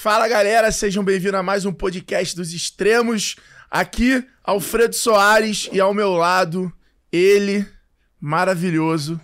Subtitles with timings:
[0.00, 3.34] Fala galera, sejam bem-vindos a mais um podcast dos extremos.
[3.68, 6.72] Aqui, Alfredo Soares e ao meu lado,
[7.10, 7.66] ele,
[8.20, 9.20] maravilhoso,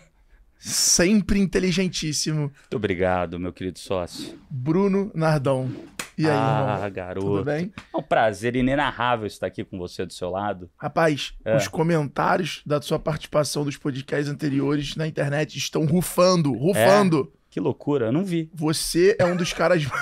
[0.58, 4.36] sempre inteligentíssimo, Muito obrigado, meu querido sócio.
[4.50, 5.70] Bruno Nardão.
[6.18, 6.90] E aí, ah, irmão?
[6.90, 7.26] garoto.
[7.26, 7.72] Tudo bem?
[7.94, 10.68] É um prazer inenarrável estar aqui com você do seu lado.
[10.76, 11.56] Rapaz, É.
[11.56, 17.32] os comentários da sua participação dos podcasts anteriores na internet estão rufando, rufando.
[17.48, 18.50] Que loucura, eu não vi.
[18.52, 19.84] Você é um dos caras.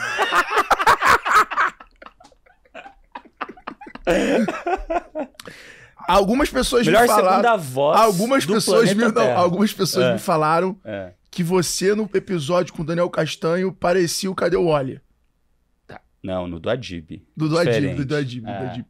[6.09, 7.59] Algumas pessoas Melhor me falaram.
[7.59, 10.13] voz Algumas do pessoas, me, não, algumas pessoas É.
[10.15, 11.13] me falaram É.
[11.31, 15.01] que você, no episódio com o Daniel Castanho, parecia o Cadê o Wally?
[16.23, 17.23] Não, no do Adib.
[17.37, 18.59] Do do Adib, do do Adib, do É.
[18.69, 18.85] Adib.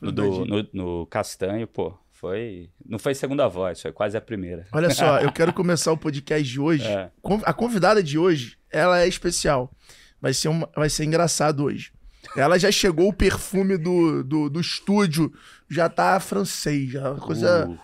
[0.00, 2.70] No, Do do, no, no Castanho, pô, foi.
[2.84, 4.66] Não foi segunda voz, foi quase a primeira.
[4.72, 6.86] Olha só, eu quero começar o podcast de hoje.
[6.86, 7.10] É.
[7.44, 9.72] A convidada de hoje, ela é especial.
[10.20, 11.92] Vai ser, uma, vai ser engraçado hoje.
[12.36, 15.32] Ela já chegou, o perfume do, do, do estúdio
[15.68, 17.78] já tá francês, já é uma coisa Uh,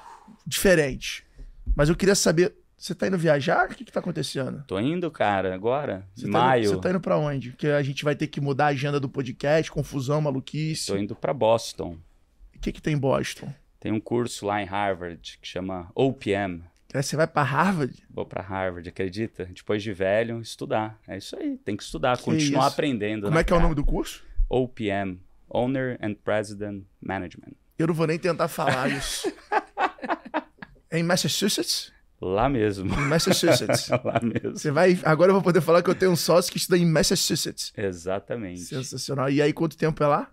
[0.46, 1.24] diferente.
[1.76, 3.66] Mas eu queria saber, você tá indo viajar?
[3.70, 4.64] O que que tá acontecendo?
[4.66, 6.06] tô indo, cara, agora.
[6.14, 6.64] Você em tá maio.
[6.64, 7.50] Indo, você tá indo pra onde?
[7.50, 10.86] Porque a gente vai ter que mudar a agenda do podcast, confusão, maluquice.
[10.88, 11.96] Tô indo pra Boston.
[12.54, 13.52] O que que tem em Boston?
[13.80, 16.62] Tem um curso lá em Harvard que chama OPM.
[16.94, 17.94] É, Você vai pra Harvard?
[18.10, 19.46] Vou pra Harvard, acredita?
[19.46, 21.00] Depois de velho, estudar.
[21.08, 22.72] É isso aí, tem que estudar, Que continuar isso?
[22.74, 23.22] aprendendo.
[23.22, 23.62] Como né, é que é o cara?
[23.68, 24.22] nome do curso?
[24.52, 27.52] OPM, Owner and President Management.
[27.78, 29.32] Eu não vou nem tentar falar isso.
[30.90, 31.90] É em Massachusetts?
[32.20, 32.92] Lá mesmo.
[32.94, 33.88] Em Massachusetts.
[34.04, 34.56] Lá mesmo.
[34.56, 34.96] Você vai.
[35.04, 37.72] Agora eu vou poder falar que eu tenho um sócio que estuda em Massachusetts.
[37.76, 38.60] Exatamente.
[38.60, 39.28] Sensacional.
[39.30, 40.30] E aí, quanto tempo é lá?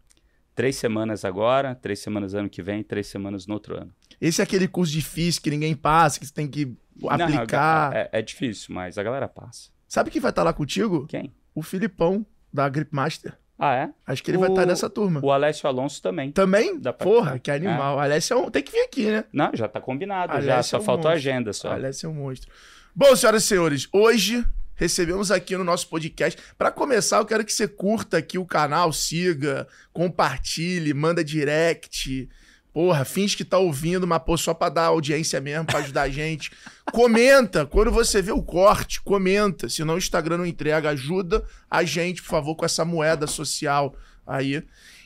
[0.53, 3.91] Três semanas agora, três semanas ano que vem, três semanas no outro ano.
[4.19, 6.65] Esse é aquele curso difícil que ninguém passa, que você tem que
[6.97, 7.95] Não, aplicar.
[7.95, 9.69] é, é difícil, mas a galera passa.
[9.87, 11.07] Sabe quem vai estar lá contigo?
[11.07, 11.33] Quem?
[11.55, 13.38] O Filipão, da Grip Master.
[13.61, 13.89] Ah, é?
[14.07, 15.19] Acho que ele vai O- estar nessa turma.
[15.21, 16.31] O Alessio Alonso também.
[16.31, 16.79] Também?
[16.79, 17.97] Pra- Porra, que animal.
[17.97, 18.49] O Alessio é um...
[18.49, 19.25] tem que vir aqui, né?
[19.33, 20.57] Não, já tá combinado, Alessio já.
[20.59, 21.29] é Só um faltou monstro.
[21.29, 21.71] agenda só.
[21.73, 22.49] Alessio é um monstro.
[22.95, 24.45] Bom, senhoras e senhores, hoje
[24.75, 26.41] recebemos aqui no nosso podcast.
[26.57, 32.29] Pra começar, eu quero que você curta aqui o canal, siga, compartilhe, manda direct.
[32.73, 36.09] Porra, finge que tá ouvindo, mas pô, só pra dar audiência mesmo, pra ajudar a
[36.09, 36.51] gente.
[36.91, 39.67] Comenta, quando você vê o corte, comenta.
[39.67, 40.89] Senão o Instagram não entrega.
[40.89, 44.63] Ajuda a gente, por favor, com essa moeda social aí.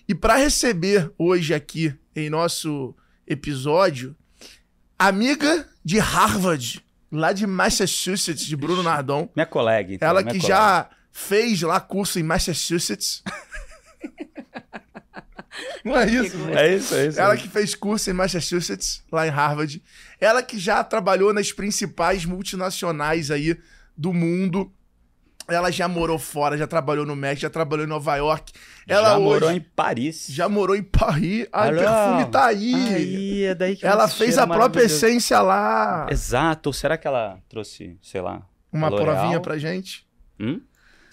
[0.08, 2.94] E pra receber hoje aqui em nosso
[3.26, 4.16] episódio,
[5.00, 9.30] amiga de Harvard, lá de Massachusetts, de Bruno Nardon.
[9.36, 10.08] Minha colega, então.
[10.08, 10.60] Ela minha que colega.
[10.60, 13.24] já fez lá curso em Massachusetts.
[15.84, 16.38] Não é isso?
[16.50, 17.20] É isso, é isso.
[17.20, 19.82] Ela que fez curso em Massachusetts, lá em Harvard.
[20.20, 23.58] Ela que já trabalhou nas principais multinacionais aí
[23.98, 24.72] do mundo.
[25.48, 28.54] Ela já morou fora, já trabalhou no México, já trabalhou em Nova York.
[28.88, 30.28] Ela já hoje morou em Paris.
[30.30, 31.48] já morou em Paris.
[31.52, 32.74] Ai, o Olha, perfume tá aí.
[32.74, 36.08] Aí, é daí que ela fez a própria essência lá.
[36.10, 36.72] Exato.
[36.72, 38.42] Será que ela trouxe, sei lá,
[38.72, 40.08] Uma provinha pra gente.
[40.40, 40.62] Hum?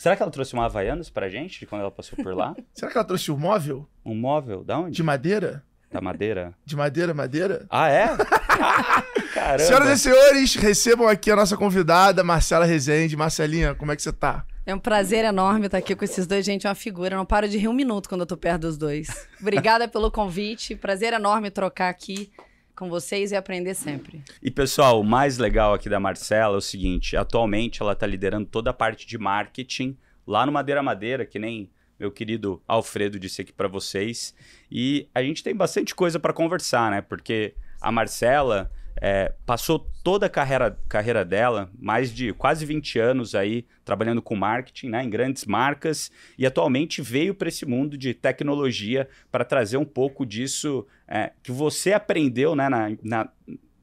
[0.01, 2.57] Será que ela trouxe uma Havaianas pra gente de quando ela passou por lá?
[2.73, 3.87] Será que ela trouxe um móvel?
[4.11, 4.65] Um móvel?
[4.65, 4.97] Da onde?
[4.97, 5.63] De madeira?
[5.91, 6.55] Da madeira?
[6.65, 7.67] De madeira, madeira?
[7.69, 8.09] Ah, é?
[9.35, 9.59] Caramba.
[9.59, 13.17] Senhoras e senhores, recebam aqui a nossa convidada, Marcela Rezende.
[13.17, 14.45] Marcelinha, como é que você tá?
[14.67, 17.15] É um prazer enorme estar aqui com esses dois, gente, é uma figura.
[17.15, 19.27] Eu não paro de rir um minuto quando eu tô perto dos dois.
[19.41, 20.77] Obrigada pelo convite.
[20.77, 22.31] Prazer enorme trocar aqui
[22.77, 24.23] com vocês e aprender sempre.
[24.43, 28.47] E pessoal, o mais legal aqui da Marcela é o seguinte: atualmente ela está liderando
[28.47, 31.69] toda a parte de marketing lá no Madeira Madeira, que nem
[32.01, 34.35] meu querido Alfredo disse aqui para vocês.
[34.73, 37.03] E a gente tem bastante coisa para conversar, né?
[37.03, 43.35] Porque a Marcela é, passou toda a carreira, carreira dela, mais de quase 20 anos
[43.35, 48.15] aí trabalhando com marketing, né, em grandes marcas, e atualmente veio para esse mundo de
[48.15, 53.29] tecnologia para trazer um pouco disso é, que você aprendeu né, na- na,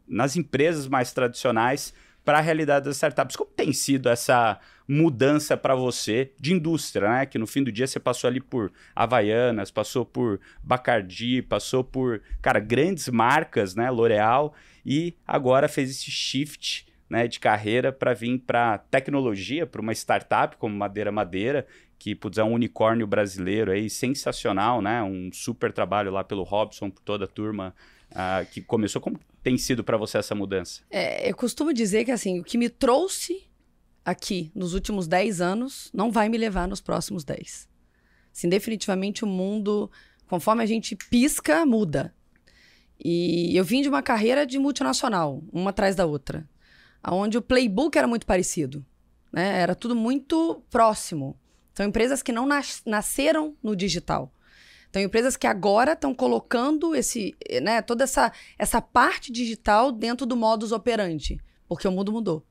[0.07, 1.93] nas empresas mais tradicionais
[2.27, 3.37] para a realidade das startups.
[3.37, 7.25] Como tem sido essa mudança para você de indústria, né?
[7.25, 12.21] Que no fim do dia você passou ali por Havaianas, passou por Bacardi, passou por,
[12.41, 13.89] cara, grandes marcas, né?
[13.89, 14.53] L'Oréal,
[14.85, 20.57] e agora fez esse shift né, de carreira para vir para tecnologia, para uma startup
[20.57, 21.65] como Madeira Madeira,
[21.97, 25.01] que putz, é um unicórnio brasileiro aí, sensacional, né?
[25.01, 27.73] Um super trabalho lá pelo Robson, por toda a turma
[28.11, 29.01] ah, que começou.
[29.01, 30.81] Como tem sido para você essa mudança?
[30.89, 33.47] É, eu costumo dizer que assim, o que me trouxe
[34.03, 37.67] aqui nos últimos 10 anos não vai me levar nos próximos 10.
[38.33, 39.91] Assim, definitivamente o mundo,
[40.27, 42.13] conforme a gente pisca, muda.
[43.03, 46.47] E eu vim de uma carreira de multinacional, uma atrás da outra,
[47.07, 48.85] onde o playbook era muito parecido,
[49.31, 49.59] né?
[49.59, 51.39] Era tudo muito próximo.
[51.73, 54.33] São empresas que não nas nasceram no digital.
[54.97, 60.35] Então, empresas que agora estão colocando esse, né, toda essa, essa parte digital dentro do
[60.35, 62.43] modus operandi, porque o mundo mudou.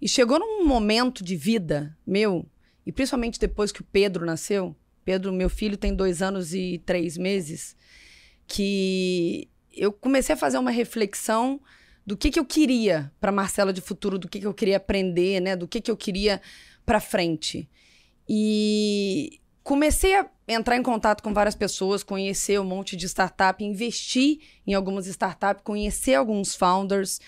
[0.00, 2.48] E chegou num momento de vida meu,
[2.86, 7.18] e principalmente depois que o Pedro nasceu, Pedro, meu filho, tem dois anos e três
[7.18, 7.76] meses,
[8.46, 11.60] que eu comecei a fazer uma reflexão
[12.06, 15.40] do que, que eu queria para Marcela de futuro, do que, que eu queria aprender,
[15.40, 16.40] né, do que, que eu queria
[16.86, 17.68] para frente.
[18.28, 24.40] E comecei a entrar em contato com várias pessoas, conhecer um monte de startup, investir
[24.66, 27.20] em algumas startups, conhecer alguns founders.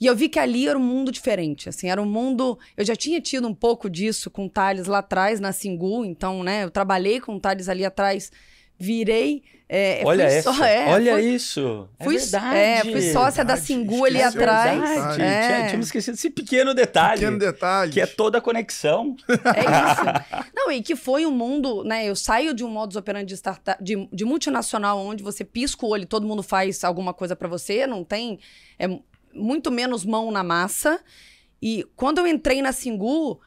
[0.00, 2.58] E eu vi que ali era um mundo diferente, assim, era um mundo...
[2.76, 6.44] Eu já tinha tido um pouco disso com o Thales lá atrás, na Singu, então,
[6.44, 8.30] né, eu trabalhei com o Thales ali atrás,
[8.78, 9.42] virei...
[9.70, 12.56] É, olha essa, só, é, olha fui, isso, é fui, verdade.
[12.56, 14.80] É, fui sócia verdade, da Singu ali atrás.
[14.80, 15.20] Verdade.
[15.20, 15.66] É.
[15.68, 17.20] Tinha, esquecido esse pequeno detalhe.
[17.20, 17.92] Pequeno detalhe.
[17.92, 19.14] Que é toda a conexão.
[19.28, 20.46] É isso.
[20.54, 23.82] Não, e que foi um mundo, né, eu saio de um modus operandi de, startup,
[23.82, 27.46] de, de multinacional, onde você pisca o olho e todo mundo faz alguma coisa para
[27.46, 28.38] você, não tem...
[28.78, 28.88] É
[29.34, 30.98] muito menos mão na massa.
[31.60, 33.40] E quando eu entrei na Singu,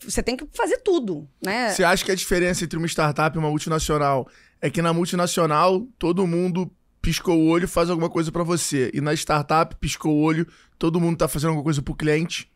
[0.00, 1.70] você tem que fazer tudo, né?
[1.70, 4.28] Você acha que a diferença entre uma startup e uma multinacional
[4.60, 6.70] é que na multinacional todo mundo
[7.00, 8.90] piscou o olho e faz alguma coisa para você.
[8.92, 10.46] E na startup, piscou o olho,
[10.78, 12.50] todo mundo tá fazendo alguma coisa pro cliente.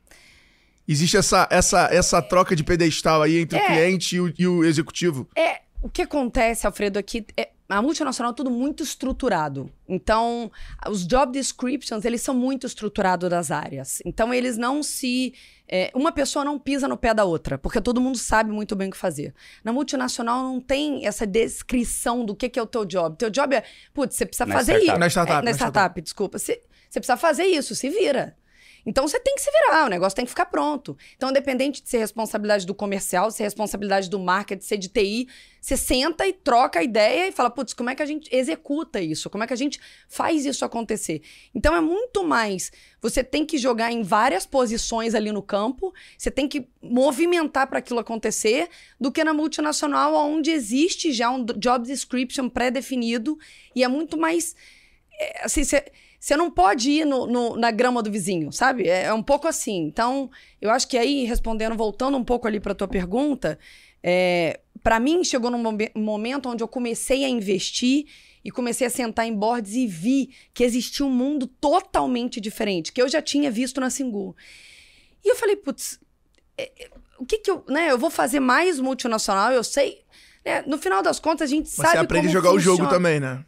[0.86, 4.46] Existe essa, essa, essa troca de pedestal aí entre é, o cliente e o, e
[4.46, 5.28] o, executivo?
[5.36, 9.70] É, o que acontece, Alfredo, aqui é a multinacional é tudo muito estruturado.
[9.88, 10.52] Então,
[10.88, 14.02] os job descriptions, eles são muito estruturados das áreas.
[14.04, 15.32] Então, eles não se...
[15.66, 18.88] É, uma pessoa não pisa no pé da outra, porque todo mundo sabe muito bem
[18.88, 19.34] o que fazer.
[19.64, 23.16] Na multinacional não tem essa descrição do que, que é o teu job.
[23.16, 23.64] Teu job é,
[23.94, 24.98] putz, você precisa na fazer isso.
[24.98, 25.38] Na startup.
[25.38, 26.38] É, na, startup, startup, desculpa.
[26.38, 26.60] Você,
[26.90, 28.36] você precisa fazer isso, se vira.
[28.84, 30.96] Então você tem que se virar, o negócio tem que ficar pronto.
[31.16, 35.28] Então, independente de ser responsabilidade do comercial, ser responsabilidade do marketing, ser de TI,
[35.60, 39.00] você senta e troca a ideia e fala, putz, como é que a gente executa
[39.00, 39.30] isso?
[39.30, 41.22] Como é que a gente faz isso acontecer?
[41.54, 42.72] Então é muito mais.
[43.00, 47.78] Você tem que jogar em várias posições ali no campo, você tem que movimentar para
[47.78, 48.68] aquilo acontecer,
[49.00, 53.38] do que na multinacional, onde existe já um job description pré-definido
[53.74, 54.56] e é muito mais.
[55.20, 55.84] É, assim, você
[56.22, 58.88] você não pode ir no, no, na grama do vizinho, sabe?
[58.88, 59.78] É, é, um pouco assim.
[59.78, 60.30] Então,
[60.60, 63.58] eu acho que aí, respondendo, voltando um pouco ali para tua pergunta,
[64.00, 68.06] é, para mim chegou num momento onde eu comecei a investir
[68.44, 73.02] e comecei a sentar em boards e vi que existia um mundo totalmente diferente, que
[73.02, 74.36] eu já tinha visto na Singu.
[75.24, 75.98] E eu falei, putz,
[76.56, 80.04] é, é, o que que eu, né, eu vou fazer mais multinacional, eu sei,
[80.46, 82.74] né, no final das contas a gente Mas sabe você aprende a jogar funciona.
[82.74, 83.44] o jogo também, né?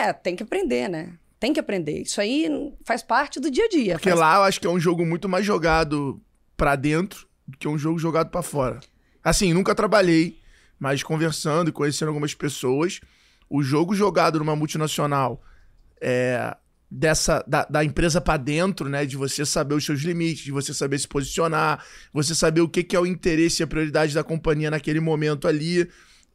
[0.00, 1.16] É, tem que aprender, né?
[1.38, 2.02] Tem que aprender.
[2.02, 2.48] Isso aí
[2.84, 3.94] faz parte do dia a dia.
[3.94, 4.20] Porque faz...
[4.20, 6.20] lá eu acho que é um jogo muito mais jogado
[6.56, 8.80] para dentro do que um jogo jogado para fora.
[9.22, 10.40] Assim, nunca trabalhei,
[10.78, 13.00] mas conversando e conhecendo algumas pessoas,
[13.48, 15.42] o jogo jogado numa multinacional
[16.00, 16.56] é,
[16.90, 20.72] dessa da, da empresa para dentro, né, de você saber os seus limites, de você
[20.72, 24.24] saber se posicionar, você saber o que, que é o interesse e a prioridade da
[24.24, 25.88] companhia naquele momento ali,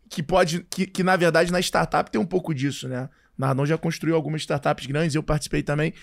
[0.10, 3.10] que pode que, que na verdade na startup tem um pouco disso, né?
[3.38, 5.94] Nardon já construiu algumas startups grandes, eu participei também.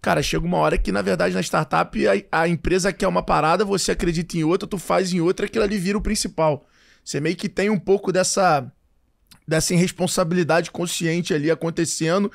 [0.00, 3.64] Cara, chega uma hora que, na verdade, na startup, a, a empresa quer uma parada,
[3.64, 6.66] você acredita em outra, tu faz em outra, aquilo ali vira o principal.
[7.02, 8.70] Você meio que tem um pouco dessa,
[9.48, 12.30] dessa irresponsabilidade consciente ali acontecendo.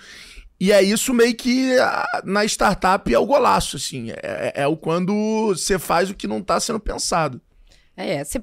[0.60, 1.76] E é isso meio que
[2.24, 4.12] na startup é o golaço, assim.
[4.12, 7.40] É, é, é o quando você faz o que não está sendo pensado.
[7.96, 8.40] É, você,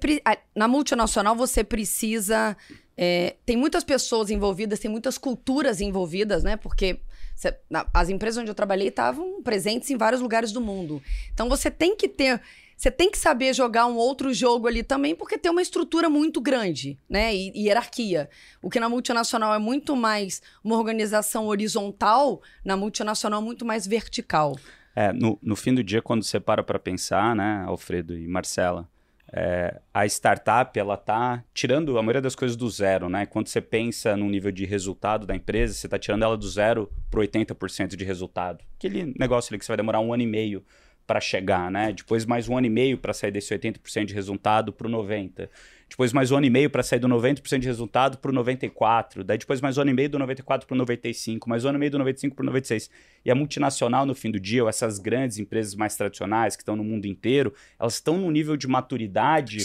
[0.55, 2.57] na multinacional você precisa
[2.97, 6.57] é, tem muitas pessoas envolvidas, tem muitas culturas envolvidas, né?
[6.57, 6.99] Porque
[7.35, 11.03] cê, na, as empresas onde eu trabalhei estavam presentes em vários lugares do mundo.
[11.33, 12.41] Então você tem que ter.
[12.75, 16.43] Você tem que saber jogar um outro jogo ali também, porque tem uma estrutura muito
[16.43, 17.35] grande, né?
[17.35, 18.29] E, hierarquia.
[18.61, 23.87] O que na multinacional é muito mais uma organização horizontal, na multinacional é muito mais
[23.87, 24.57] vertical.
[24.95, 28.89] É, no, no fim do dia, quando você para para pensar, né, Alfredo e Marcela,
[29.33, 33.27] é, a startup ela tá tirando a maioria das coisas do zero, né?
[33.27, 36.91] Quando você pensa no nível de resultado da empresa, você está tirando ela do zero
[37.11, 38.65] para 80% de resultado.
[38.77, 40.65] Aquele negócio ali que você vai demorar um ano e meio
[41.07, 41.93] para chegar, né?
[41.93, 45.49] Depois mais um ano e meio para sair desse 80% de resultado para o 90%.
[45.89, 49.23] Depois mais um ano e meio para sair do 90% de resultado para o 94%.
[49.23, 51.47] Daí depois mais um ano e meio do 94% para o 95%.
[51.47, 52.91] Mais um ano e meio do 95% para o 96%.
[53.25, 56.75] E a multinacional, no fim do dia, ou essas grandes empresas mais tradicionais que estão
[56.75, 59.59] no mundo inteiro, elas estão num nível de maturidade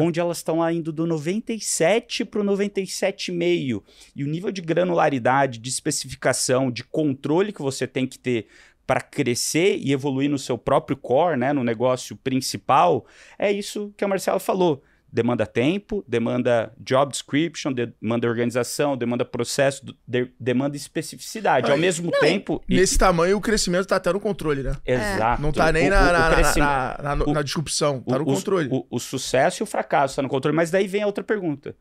[0.00, 3.82] onde elas estão indo do 97% para o 97,5%.
[4.14, 8.46] E o nível de granularidade, de especificação, de controle que você tem que ter
[8.86, 13.06] para crescer e evoluir no seu próprio core, né, no negócio principal,
[13.38, 14.82] é isso que a Marcela falou.
[15.10, 21.70] demanda tempo, demanda job description, demanda organização, demanda processo, de, demanda especificidade.
[21.70, 22.60] Ao mesmo não, tempo.
[22.68, 22.98] Nesse e...
[22.98, 24.76] tamanho, o crescimento está até no controle, né?
[24.84, 25.40] Exato.
[25.40, 28.68] Não está nem o, na, na, na, na, na, disrupção, está no controle.
[28.72, 30.56] O, o, sucesso e o fracasso está no controle.
[30.56, 31.76] Mas daí vem a outra pergunta: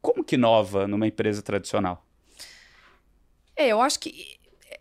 [0.00, 2.06] como que inova numa empresa tradicional?
[3.56, 4.37] É, eu acho que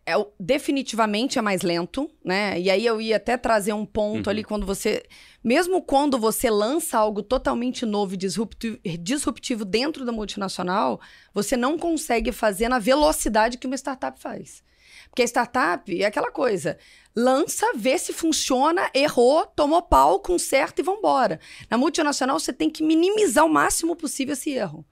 [0.07, 2.57] é, definitivamente é mais lento, né?
[2.57, 4.31] E aí eu ia até trazer um ponto uhum.
[4.31, 5.03] ali quando você.
[5.43, 11.01] Mesmo quando você lança algo totalmente novo e disruptivo, disruptivo dentro da multinacional,
[11.33, 14.63] você não consegue fazer na velocidade que uma startup faz.
[15.09, 16.77] Porque a startup é aquela coisa:
[17.13, 21.37] lança, vê se funciona, errou, tomou pau, conserta e vambora.
[21.69, 24.85] Na multinacional, você tem que minimizar o máximo possível esse erro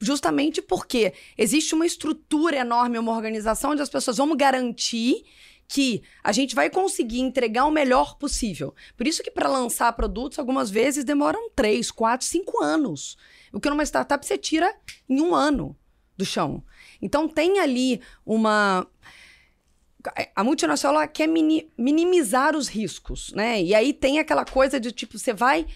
[0.00, 5.24] justamente porque existe uma estrutura enorme, uma organização onde as pessoas vão garantir
[5.68, 8.74] que a gente vai conseguir entregar o melhor possível.
[8.96, 13.16] Por isso que para lançar produtos, algumas vezes demoram três, quatro, cinco anos.
[13.52, 14.74] O que numa startup você tira
[15.08, 15.76] em um ano
[16.16, 16.62] do chão.
[17.00, 18.86] Então tem ali uma
[20.36, 23.60] a multinacional quer minimizar os riscos, né?
[23.60, 25.66] E aí tem aquela coisa de tipo, você vai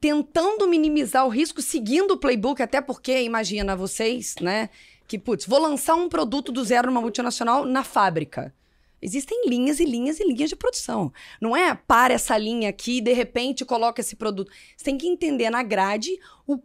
[0.00, 4.68] tentando minimizar o risco, seguindo o playbook, até porque, imagina vocês, né?
[5.08, 8.54] Que, putz, vou lançar um produto do zero numa multinacional na fábrica.
[9.00, 11.12] Existem linhas e linhas e linhas de produção.
[11.40, 14.50] Não é para essa linha aqui e de repente coloca esse produto.
[14.76, 16.58] Você tem que entender na grade o,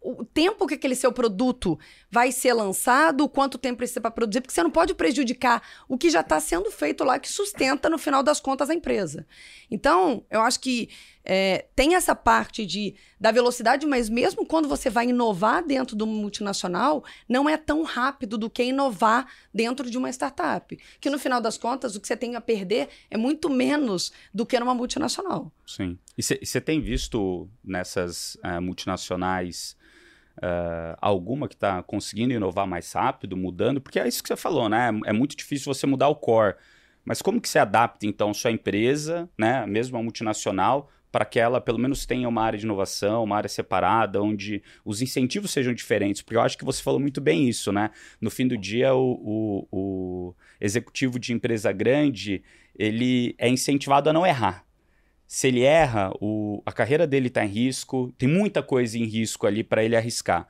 [0.00, 1.78] o tempo que aquele seu produto
[2.16, 6.08] vai ser lançado, quanto tempo precisa para produzir, porque você não pode prejudicar o que
[6.08, 9.26] já está sendo feito lá, que sustenta, no final das contas, a empresa.
[9.70, 10.88] Então, eu acho que
[11.22, 16.06] é, tem essa parte de, da velocidade, mas mesmo quando você vai inovar dentro do
[16.06, 20.74] multinacional, não é tão rápido do que inovar dentro de uma startup.
[20.98, 24.46] Que no final das contas, o que você tem a perder é muito menos do
[24.46, 25.52] que numa multinacional.
[25.66, 25.98] Sim.
[26.16, 29.76] E você tem visto nessas uh, multinacionais
[30.36, 34.68] Uh, alguma que está conseguindo inovar mais rápido, mudando, porque é isso que você falou,
[34.68, 34.90] né?
[35.06, 36.56] É muito difícil você mudar o core.
[37.04, 41.60] Mas como que você adapta, então, sua empresa, né, mesmo a multinacional, para que ela
[41.60, 46.20] pelo menos tenha uma área de inovação, uma área separada, onde os incentivos sejam diferentes,
[46.20, 47.90] porque eu acho que você falou muito bem isso, né?
[48.20, 52.42] No fim do dia, o, o, o executivo de empresa grande,
[52.78, 54.65] ele é incentivado a não errar.
[55.26, 59.46] Se ele erra, o, a carreira dele está em risco, tem muita coisa em risco
[59.46, 60.46] ali para ele arriscar.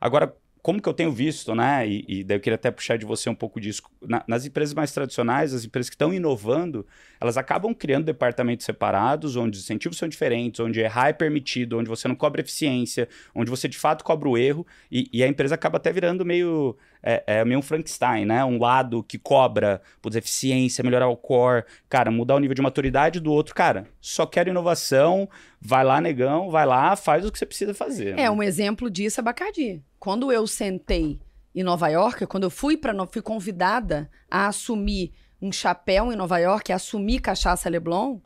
[0.00, 0.34] Agora,
[0.66, 1.86] como que eu tenho visto, né?
[1.86, 3.82] E, e daí eu queria até puxar de você um pouco disso.
[4.02, 6.84] Na, nas empresas mais tradicionais, as empresas que estão inovando,
[7.20, 11.88] elas acabam criando departamentos separados, onde os incentivos são diferentes, onde errar é permitido, onde
[11.88, 15.54] você não cobra eficiência, onde você de fato cobra o erro, e, e a empresa
[15.54, 18.44] acaba até virando meio, é, é, meio um Frankenstein, né?
[18.44, 23.20] Um lado que cobra por eficiência, melhorar o core, cara, mudar o nível de maturidade
[23.20, 25.28] do outro, cara, só quero inovação,
[25.60, 28.14] vai lá, negão, vai lá, faz o que você precisa fazer.
[28.14, 28.30] É, né?
[28.30, 31.18] um exemplo disso é Bacardi quando eu sentei
[31.52, 36.38] em Nova York, quando eu fui para fui convidada a assumir um chapéu em Nova
[36.38, 38.20] York, a assumir cachaça Leblon,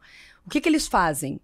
[0.44, 1.40] o que que eles fazem?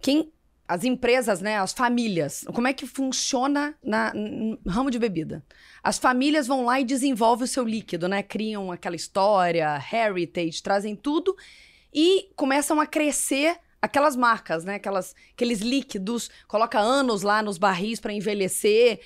[0.00, 0.32] Quem
[0.68, 5.44] as empresas, né, as famílias, como é que funciona na, no ramo de bebida?
[5.82, 8.22] As famílias vão lá e desenvolvem o seu líquido, né?
[8.22, 11.36] Criam aquela história, heritage, trazem tudo
[11.92, 14.76] e começam a crescer aquelas marcas, né?
[14.76, 19.00] Aquelas, aqueles líquidos, coloca anos lá nos barris para envelhecer.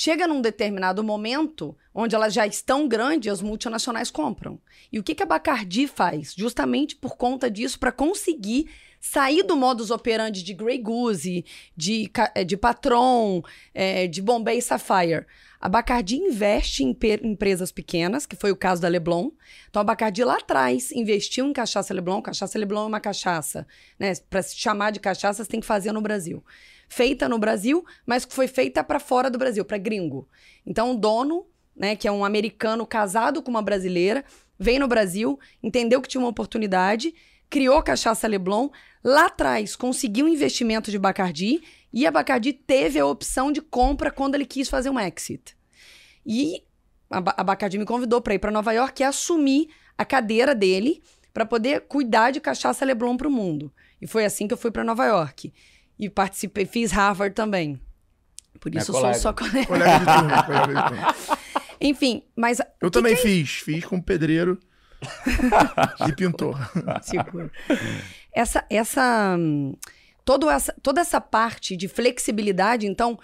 [0.00, 4.60] Chega num determinado momento onde elas já estão grandes, as multinacionais compram.
[4.92, 6.34] E o que, que a Bacardi faz?
[6.38, 11.44] Justamente por conta disso, para conseguir sair do modus operandi de Grey Goose,
[11.76, 13.42] de, eh, de Patron,
[13.74, 15.26] é, de Bombay Sapphire.
[15.60, 19.32] A Bacardi investe em empresas pequenas, que foi o caso da Leblon.
[19.68, 22.22] Então, a Bacardi lá atrás investiu em cachaça Leblon.
[22.22, 23.66] Cachaça Leblon é uma cachaça,
[23.98, 24.12] né?
[24.30, 26.40] Para se chamar de cachaça, você tem que fazer no Brasil
[26.88, 30.28] feita no Brasil, mas que foi feita para fora do Brasil, para gringo.
[30.66, 34.24] Então, o dono, né, que é um americano casado com uma brasileira,
[34.58, 37.14] veio no Brasil, entendeu que tinha uma oportunidade,
[37.48, 38.68] criou a Cachaça Leblon,
[39.02, 44.10] lá atrás conseguiu um investimento de Bacardi e a Bacardi teve a opção de compra
[44.10, 45.56] quando ele quis fazer um exit.
[46.26, 46.62] E
[47.10, 51.02] a, a Bacardi me convidou para ir para Nova York e assumir a cadeira dele
[51.32, 53.72] para poder cuidar de Cachaça Leblon para o mundo.
[54.00, 55.52] E foi assim que eu fui para Nova York.
[55.98, 57.80] E participei, fiz Harvard também.
[58.60, 59.66] Por isso sou só colega.
[59.66, 61.14] colega de turma, colega de turma.
[61.80, 62.60] Enfim, mas.
[62.80, 64.58] Eu também que é fiz, fiz como pedreiro
[66.08, 66.58] e pintor.
[67.02, 67.50] Seguro.
[68.32, 69.36] Essa, essa,
[70.24, 73.18] todo essa, toda essa parte de flexibilidade, então,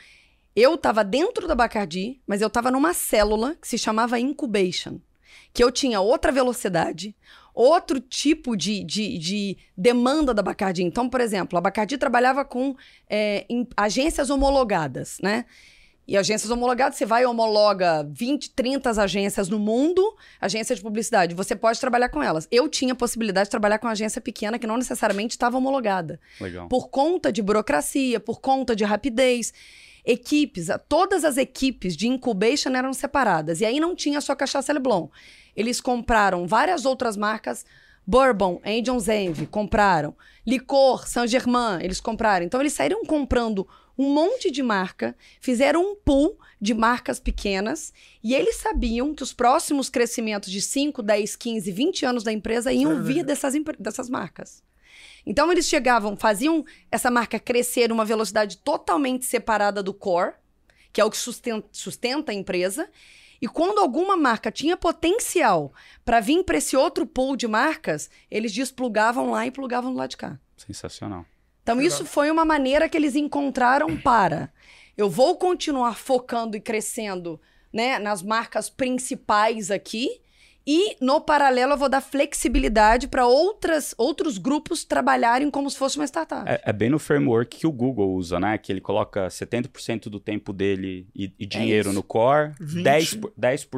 [0.55, 5.01] eu estava dentro da Bacardi, mas eu estava numa célula que se chamava Incubation,
[5.53, 7.15] que eu tinha outra velocidade,
[7.55, 10.83] outro tipo de, de, de demanda da Bacardi.
[10.83, 12.75] Então, por exemplo, a Bacardi trabalhava com
[13.09, 15.45] é, em agências homologadas, né?
[16.07, 21.35] E agências homologadas, você vai e homologa 20, 30 agências no mundo, agência de publicidade,
[21.35, 22.47] você pode trabalhar com elas.
[22.51, 26.21] Eu tinha a possibilidade de trabalhar com uma agência pequena que não necessariamente estava homologada.
[26.39, 26.69] Legal.
[26.69, 29.55] Por conta de burocracia, por conta de rapidez.
[30.05, 33.63] Equipes, todas as equipes de incubation eram separadas.
[33.63, 35.09] E aí não tinha só cachaça Leblon.
[35.57, 37.65] Eles compraram várias outras marcas.
[38.07, 40.15] Bourbon, Angels Envy, compraram.
[40.47, 42.45] Licor, Saint-Germain, eles compraram.
[42.45, 47.93] Então, eles saíram comprando um monte de marca, fizeram um pool de marcas pequenas
[48.23, 52.73] e eles sabiam que os próximos crescimentos de 5, 10, 15, 20 anos da empresa
[52.73, 54.63] iam vir dessas, dessas marcas.
[55.27, 60.35] Então eles chegavam, faziam essa marca crescer numa velocidade totalmente separada do core,
[60.93, 62.89] que é o que sustenta, sustenta a empresa.
[63.41, 65.73] E quando alguma marca tinha potencial
[66.05, 70.11] para vir para esse outro pool de marcas, eles desplugavam lá e plugavam do lado
[70.11, 70.39] de cá.
[70.57, 71.25] Sensacional.
[71.63, 74.53] Então, isso foi uma maneira que eles encontraram para.
[74.97, 77.41] Eu vou continuar focando e crescendo
[77.73, 80.21] né, nas marcas principais aqui.
[80.67, 86.07] E, no paralelo, eu vou dar flexibilidade para outros grupos trabalharem como se fosse uma
[86.07, 86.49] startup.
[86.49, 88.57] É, é, bem no framework que o Google usa, né?
[88.57, 93.69] Que ele coloca 70% do tempo dele e, e dinheiro é no core, 10%, 10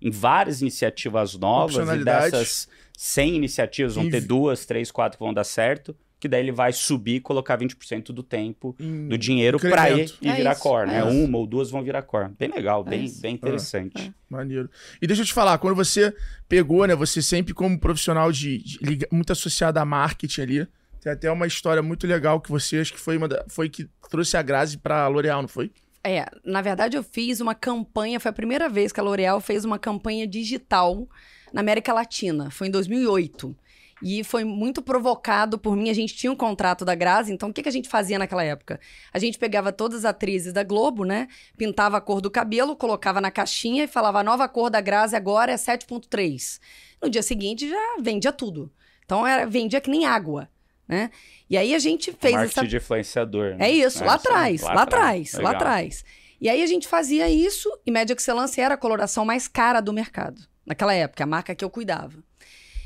[0.00, 5.34] em várias iniciativas novas, e dessas 100 iniciativas vão ter duas, três, quatro que vão
[5.34, 9.58] dar certo que daí ele vai subir e colocar 20% do tempo, hum, do dinheiro
[9.58, 10.98] para ir e é virar isso, core, né?
[10.98, 12.30] É Uma ou duas vão virar core.
[12.38, 14.08] Bem legal, é bem, bem interessante.
[14.08, 14.68] É, maneiro.
[15.00, 16.14] E deixa eu te falar, quando você
[16.46, 20.68] pegou, né, você sempre como profissional de, de muito associado a marketing ali,
[21.00, 23.88] tem até uma história muito legal que você, acho que foi uma da, foi que
[24.10, 25.72] trouxe a Grazi para L'Oréal, não foi?
[26.04, 29.64] É, na verdade eu fiz uma campanha, foi a primeira vez que a L'Oréal fez
[29.64, 31.08] uma campanha digital
[31.52, 33.56] na América Latina, foi em 2008.
[34.02, 35.90] E foi muito provocado por mim.
[35.90, 38.42] A gente tinha um contrato da Grazi, então o que, que a gente fazia naquela
[38.42, 38.80] época?
[39.12, 41.28] A gente pegava todas as atrizes da Globo, né?
[41.56, 45.14] Pintava a cor do cabelo, colocava na caixinha e falava: a nova cor da Grazi
[45.14, 46.60] agora é 7,3.
[47.02, 48.72] No dia seguinte já vendia tudo.
[49.04, 50.48] Então era, vendia que nem água.
[50.88, 51.10] Né?
[51.48, 52.68] E aí a gente fez Marketing essa...
[52.68, 53.54] de influenciador.
[53.54, 53.68] Né?
[53.68, 56.04] É isso, é, lá atrás, lá, atrás, lá atrás.
[56.40, 59.92] E aí a gente fazia isso e Média Excelência era a coloração mais cara do
[59.92, 60.40] mercado.
[60.66, 62.22] Naquela época, a marca que eu cuidava.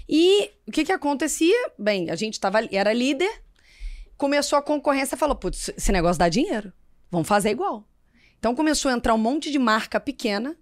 [0.08, 1.72] E o que que acontecia?
[1.78, 3.30] Bem, a gente tava, era líder,
[4.16, 6.72] começou a concorrência, falou, putz, esse negócio dá dinheiro,
[7.10, 7.86] vamos fazer igual.
[8.38, 10.56] Então começou a entrar um monte de marca pequena,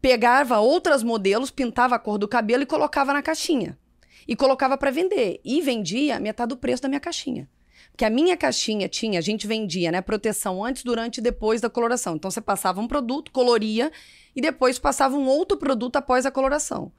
[0.00, 3.78] pegava outros modelos, pintava a cor do cabelo e colocava na caixinha.
[4.26, 5.40] E colocava para vender.
[5.44, 7.48] E vendia metade do preço da minha caixinha.
[7.90, 11.68] Porque a minha caixinha tinha, a gente vendia, né, proteção antes, durante e depois da
[11.68, 12.16] coloração.
[12.16, 13.92] Então você passava um produto, coloria
[14.34, 16.92] e depois passava um outro produto após a coloração.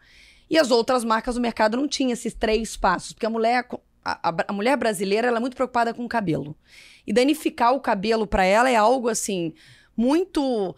[0.53, 3.67] E as outras marcas do mercado não tinham esses três passos, porque a mulher,
[4.05, 6.55] a, a, a mulher brasileira ela é muito preocupada com o cabelo.
[7.07, 9.51] E danificar o cabelo para ela é algo assim
[9.97, 10.75] muito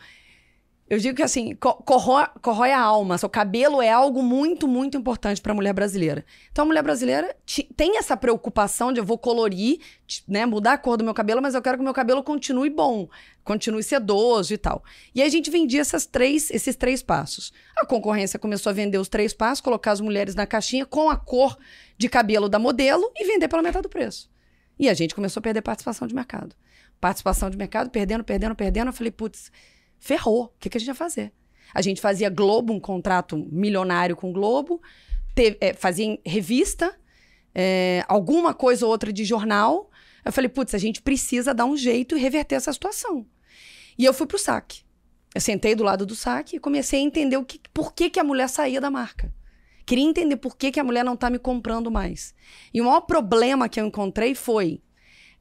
[0.88, 3.18] eu digo que assim, corrói, corrói a alma.
[3.18, 6.24] Seu cabelo é algo muito, muito importante para a mulher brasileira.
[6.52, 7.36] Então a mulher brasileira
[7.76, 9.80] tem essa preocupação de eu vou colorir,
[10.28, 12.70] né, mudar a cor do meu cabelo, mas eu quero que o meu cabelo continue
[12.70, 13.10] bom,
[13.44, 14.84] continue sedoso e tal.
[15.16, 17.52] E a gente vendia essas três, esses três passos.
[17.76, 21.18] A concorrência começou a vender os três passos, colocar as mulheres na caixinha com a
[21.18, 21.58] cor
[21.98, 24.30] de cabelo da modelo e vender pela metade do preço.
[24.78, 26.56] E a gente começou a perder participação de mercado.
[27.02, 28.90] Participação de mercado, perdendo, perdendo, perdendo.
[28.90, 29.52] Eu falei, putz,
[30.00, 30.46] ferrou.
[30.46, 31.34] O que, que a gente ia fazer?
[31.74, 34.82] A gente fazia Globo, um contrato milionário com Globo,
[35.34, 36.98] teve, é, fazia revista,
[37.54, 39.90] é, alguma coisa ou outra de jornal.
[40.24, 43.26] Eu falei, putz, a gente precisa dar um jeito e reverter essa situação.
[43.98, 44.84] E eu fui pro saque.
[45.34, 48.20] Eu sentei do lado do saque e comecei a entender o que, por que, que
[48.20, 49.34] a mulher saía da marca.
[49.86, 52.34] Queria entender por que, que a mulher não está me comprando mais.
[52.74, 54.82] E o maior problema que eu encontrei foi: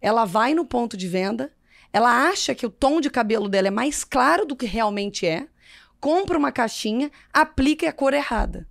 [0.00, 1.53] ela vai no ponto de venda,
[1.94, 5.46] ela acha que o tom de cabelo dela é mais claro do que realmente é,
[6.00, 8.66] compra uma caixinha, aplica a cor errada.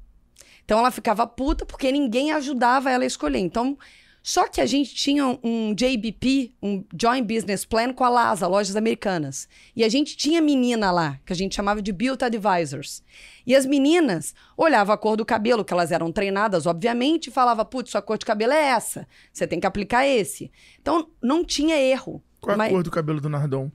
[0.65, 3.39] Então ela ficava puta porque ninguém ajudava ela a escolher.
[3.39, 3.77] Então,
[4.21, 8.75] só que a gente tinha um JBP, um Joint Business Plan com a LASA, Lojas
[8.75, 9.47] Americanas.
[9.73, 13.01] E a gente tinha menina lá, que a gente chamava de Beauty Advisors.
[13.47, 17.63] E as meninas olhavam a cor do cabelo, que elas eram treinadas, obviamente, e falavam,
[17.63, 20.51] putz, sua cor de cabelo é essa, você tem que aplicar esse.
[20.81, 22.21] Então, não tinha erro.
[22.43, 23.71] Qual a cor do cabelo do Nardon?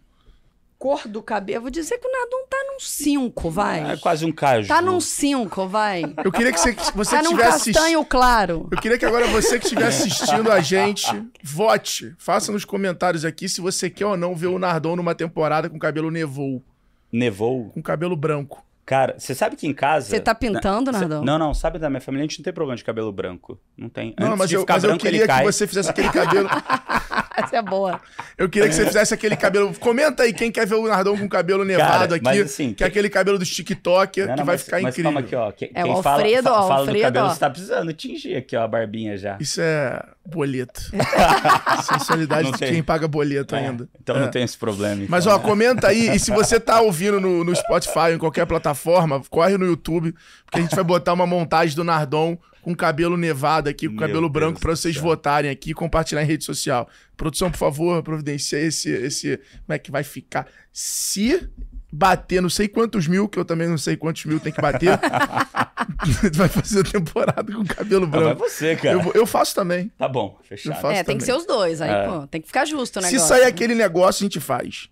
[0.78, 3.94] Cor do cabelo, eu vou dizer que o Nardon tá num 5, vai.
[3.94, 4.68] É quase um caju.
[4.68, 6.04] Tá num 5, vai.
[6.24, 8.68] Eu queria que você, você tá que num castanho claro.
[8.70, 11.07] Eu queria que agora você que estiver assistindo a gente,
[11.42, 12.14] vote.
[12.16, 15.78] Faça nos comentários aqui se você quer ou não ver o Nardon numa temporada com
[15.81, 16.62] cabelo nevou.
[17.11, 17.70] Nevou?
[17.70, 18.64] Com cabelo branco.
[18.87, 20.09] Cara, você sabe que em casa.
[20.09, 21.22] Você tá pintando, Cê- Nardão?
[21.24, 23.59] Não, não, sabe da minha família, a gente não tem problema de cabelo branco.
[23.76, 24.14] Não tem.
[24.18, 25.44] Não, Antes mas de eu, ficar mas eu branco, queria ele que cai.
[25.44, 26.48] você fizesse aquele cabelo.
[27.44, 28.01] Essa é boa.
[28.37, 29.72] Eu queria que você fizesse aquele cabelo.
[29.79, 32.24] Comenta aí quem quer ver o Nardão com cabelo nevado aqui.
[32.24, 34.94] mas assim, que é aquele cabelo do TikTok, Não, que não, vai mas- ficar mas
[34.94, 35.12] incrível.
[35.12, 35.53] calma aqui, ó.
[35.53, 37.31] Que- É, quem o fala, Alfredo, fa- ó, fala Alfredo, do cabelo, ó.
[37.31, 39.37] você tá precisando tingir aqui, ó, a barbinha já.
[39.40, 40.83] Isso é boleto.
[41.83, 43.88] Sensualidade de quem paga boleto É, ainda.
[44.01, 44.20] Então É.
[44.20, 45.05] não tem esse problema.
[45.09, 45.44] Mas então, ó, né?
[45.44, 46.09] comenta aí.
[46.14, 50.14] E se você tá ouvindo no, no Spotify, em qualquer plataforma, corre no YouTube,
[50.51, 54.01] porque a gente vai botar uma montagem do Nardon com cabelo nevado aqui, com Meu
[54.07, 55.03] cabelo branco, Deus pra do vocês céu.
[55.05, 56.89] votarem aqui e compartilhar em rede social.
[57.17, 59.37] Produção, por favor, providencia esse, esse.
[59.67, 60.47] Como é que vai ficar?
[60.73, 61.49] Se
[61.91, 64.99] bater não sei quantos mil, que eu também não sei quantos mil tem que bater,
[66.35, 68.41] vai fazer a temporada com cabelo Não, vai branco.
[68.41, 68.91] você, cara.
[69.03, 69.89] Eu, eu faço também.
[69.97, 70.75] Tá bom, Eu fechado.
[70.75, 71.19] faço é, tem também.
[71.19, 71.81] que ser os dois.
[71.81, 72.07] Aí, É.
[72.07, 73.29] pô, tem que ficar justo o Se negócio.
[73.29, 73.47] sair né?
[73.49, 74.89] aquele negócio, a gente faz.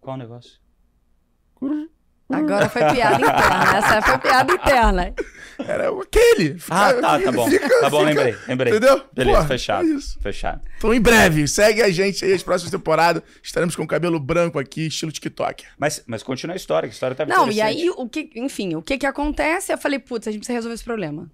[0.00, 0.52] Qual negócio?
[2.32, 3.76] Agora foi piada interna.
[3.76, 5.14] Essa foi piada interna.
[5.58, 6.56] Era aquele.
[6.70, 7.48] Ah, tá, tá bom.
[7.48, 8.72] Fica- tá bom, fica- lembrei, lembrei.
[8.72, 9.02] Entendeu?
[9.12, 9.84] Beleza, Porra, fechado.
[9.86, 10.18] é isso.
[10.20, 10.60] Fechado.
[10.78, 13.22] Então, em breve, segue a gente aí as próximas temporadas.
[13.42, 15.64] Estaremos com cabelo branco aqui, estilo TikTok.
[15.78, 18.74] Mas, mas continua a história, que a história tá Não, e aí, o que, enfim,
[18.74, 19.72] o que que acontece?
[19.72, 21.30] Eu falei, putz, a gente precisa resolver esse problema.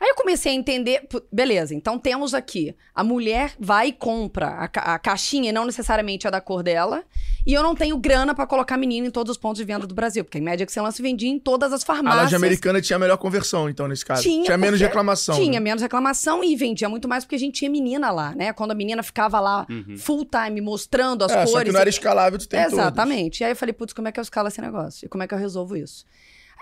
[0.00, 4.68] Aí eu comecei a entender, beleza, então temos aqui, a mulher vai e compra a,
[4.68, 7.04] ca- a caixinha, não necessariamente é da cor dela,
[7.46, 9.94] e eu não tenho grana pra colocar menina em todos os pontos de venda do
[9.94, 12.22] Brasil, porque em média que você lança vendia em todas as A farmácias.
[12.24, 14.22] loja americana tinha a melhor conversão, então, nesse caso.
[14.22, 15.36] Tinha, menos porque reclamação.
[15.36, 15.60] Tinha né?
[15.60, 18.52] menos reclamação e vendia muito mais porque a gente tinha menina lá, né?
[18.52, 19.96] Quando a menina ficava lá Uhum.
[19.96, 21.50] full time mostrando as É, cores.
[21.52, 22.72] só que não era escalável, tu tem todos.
[22.78, 23.40] Exatamente.
[23.40, 25.06] E aí eu falei, putz, como é que eu escalo esse negócio?
[25.06, 26.04] E como é que eu resolvo isso?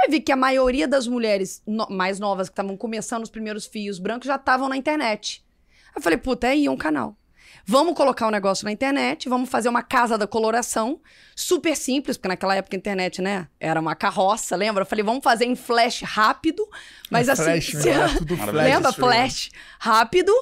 [0.00, 3.66] Aí vi que a maioria das mulheres no- mais novas que estavam começando os primeiros
[3.66, 5.44] fios brancos já estavam na internet.
[5.88, 7.16] Aí eu falei, puta, é aí um canal.
[7.64, 11.00] Vamos colocar o negócio na internet, vamos fazer uma casa da coloração,
[11.37, 14.83] super simples, porque naquela época a internet, né, era uma carroça, lembra?
[14.83, 16.66] Eu falei, vamos fazer em flash rápido,
[17.11, 18.64] mas assim, Flash, se- era tudo Lembra flash.
[18.74, 20.33] lembra flash rápido,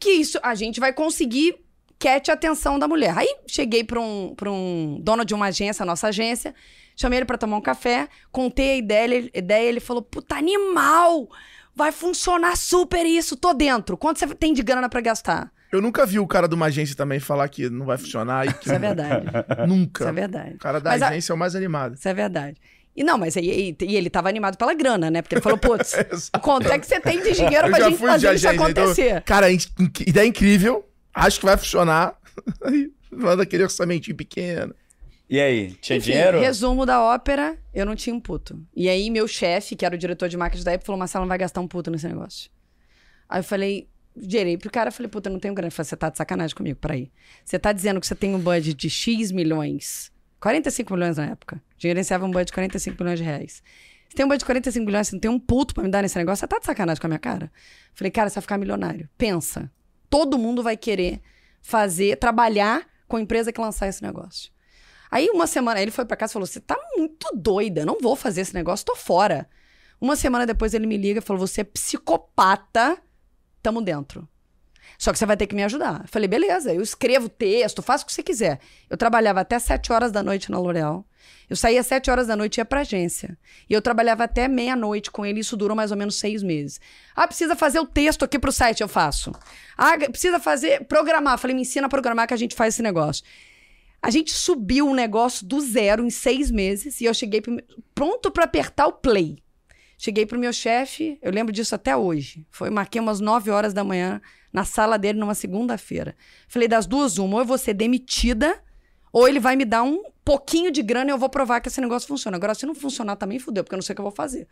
[0.00, 1.56] que isso a gente vai conseguir
[1.98, 3.16] catch a atenção da mulher.
[3.16, 6.54] Aí cheguei para um, pra um dono de uma agência, a nossa agência,
[6.96, 11.28] chamei ele para tomar um café, contei a ideia, ele, ideia, ele falou: "Puta animal!
[11.74, 13.96] Vai funcionar super isso, tô dentro.
[13.98, 16.96] Quanto você tem de grana para gastar?" Eu nunca vi o cara de uma agência
[16.96, 19.26] também falar que não vai funcionar e que Isso é verdade.
[19.68, 20.04] nunca.
[20.04, 20.54] Isso é verdade.
[20.54, 21.94] O cara da Mas a- agência é o mais animado.
[21.96, 22.56] Isso é verdade.
[22.96, 25.20] E não, mas e, e- ele tava animado pela grana, né?
[25.20, 25.92] Porque ele falou, putz,
[26.40, 29.20] quanto é que você tem de dinheiro pra gente fazer isso então- acontecer?
[29.22, 30.82] Cara, in- in- ideia incrível.
[31.16, 32.18] Acho que vai funcionar.
[32.62, 34.74] Aí, manda aquele orçamentinho pequeno.
[35.28, 36.38] E aí, tinha Enfim, dinheiro?
[36.38, 38.64] resumo da ópera, eu não tinha um puto.
[38.76, 41.28] E aí, meu chefe, que era o diretor de marketing da época, falou: Marcelo, não
[41.28, 42.48] vai gastar um puto nesse negócio.
[43.28, 45.66] Aí eu falei, gerei pro cara, falei, puta, eu não tenho grana.
[45.66, 47.10] Ele falou, você tá de sacanagem comigo, peraí.
[47.44, 51.60] Você tá dizendo que você tem um budget de X milhões, 45 milhões na época.
[51.76, 53.62] Gerenciava um budget de 45 milhões de reais.
[54.08, 56.02] Você tem um budget de 45 milhões, você não tem um puto pra me dar
[56.02, 57.50] nesse negócio, você tá de sacanagem com a minha cara?
[57.94, 59.08] Falei, cara, você vai ficar milionário.
[59.18, 59.68] Pensa.
[60.16, 61.20] Todo mundo vai querer
[61.60, 64.50] fazer, trabalhar com a empresa que lançar esse negócio.
[65.10, 68.16] Aí uma semana, ele foi pra casa e falou: Você tá muito doida, não vou
[68.16, 69.46] fazer esse negócio, tô fora.
[70.00, 72.96] Uma semana depois ele me liga e falou: Você é psicopata,
[73.62, 74.26] tamo dentro.
[74.98, 76.02] Só que você vai ter que me ajudar.
[76.02, 78.60] Eu falei, beleza, eu escrevo texto, faço o que você quiser.
[78.88, 81.04] Eu trabalhava até 7 horas da noite na L'Oréal.
[81.48, 83.36] Eu saía 7 horas da noite e ia pra agência.
[83.68, 86.80] E eu trabalhava até meia-noite com ele, isso durou mais ou menos seis meses.
[87.14, 89.32] Ah, precisa fazer o texto aqui pro site, eu faço.
[89.76, 91.34] Ah, precisa fazer, programar.
[91.34, 93.24] Eu falei, me ensina a programar que a gente faz esse negócio.
[94.02, 97.56] A gente subiu o negócio do zero em seis meses e eu cheguei pro
[97.94, 99.42] pronto para apertar o play.
[99.98, 102.46] Cheguei pro meu chefe, eu lembro disso até hoje.
[102.50, 104.20] Foi, marquei umas 9 horas da manhã
[104.56, 106.16] na sala dele numa segunda-feira.
[106.48, 108.58] Falei, das duas, uma, ou eu vou ser demitida,
[109.12, 111.78] ou ele vai me dar um pouquinho de grana e eu vou provar que esse
[111.78, 112.38] negócio funciona.
[112.38, 114.48] Agora, se não funcionar, também fudeu, porque eu não sei o que eu vou fazer.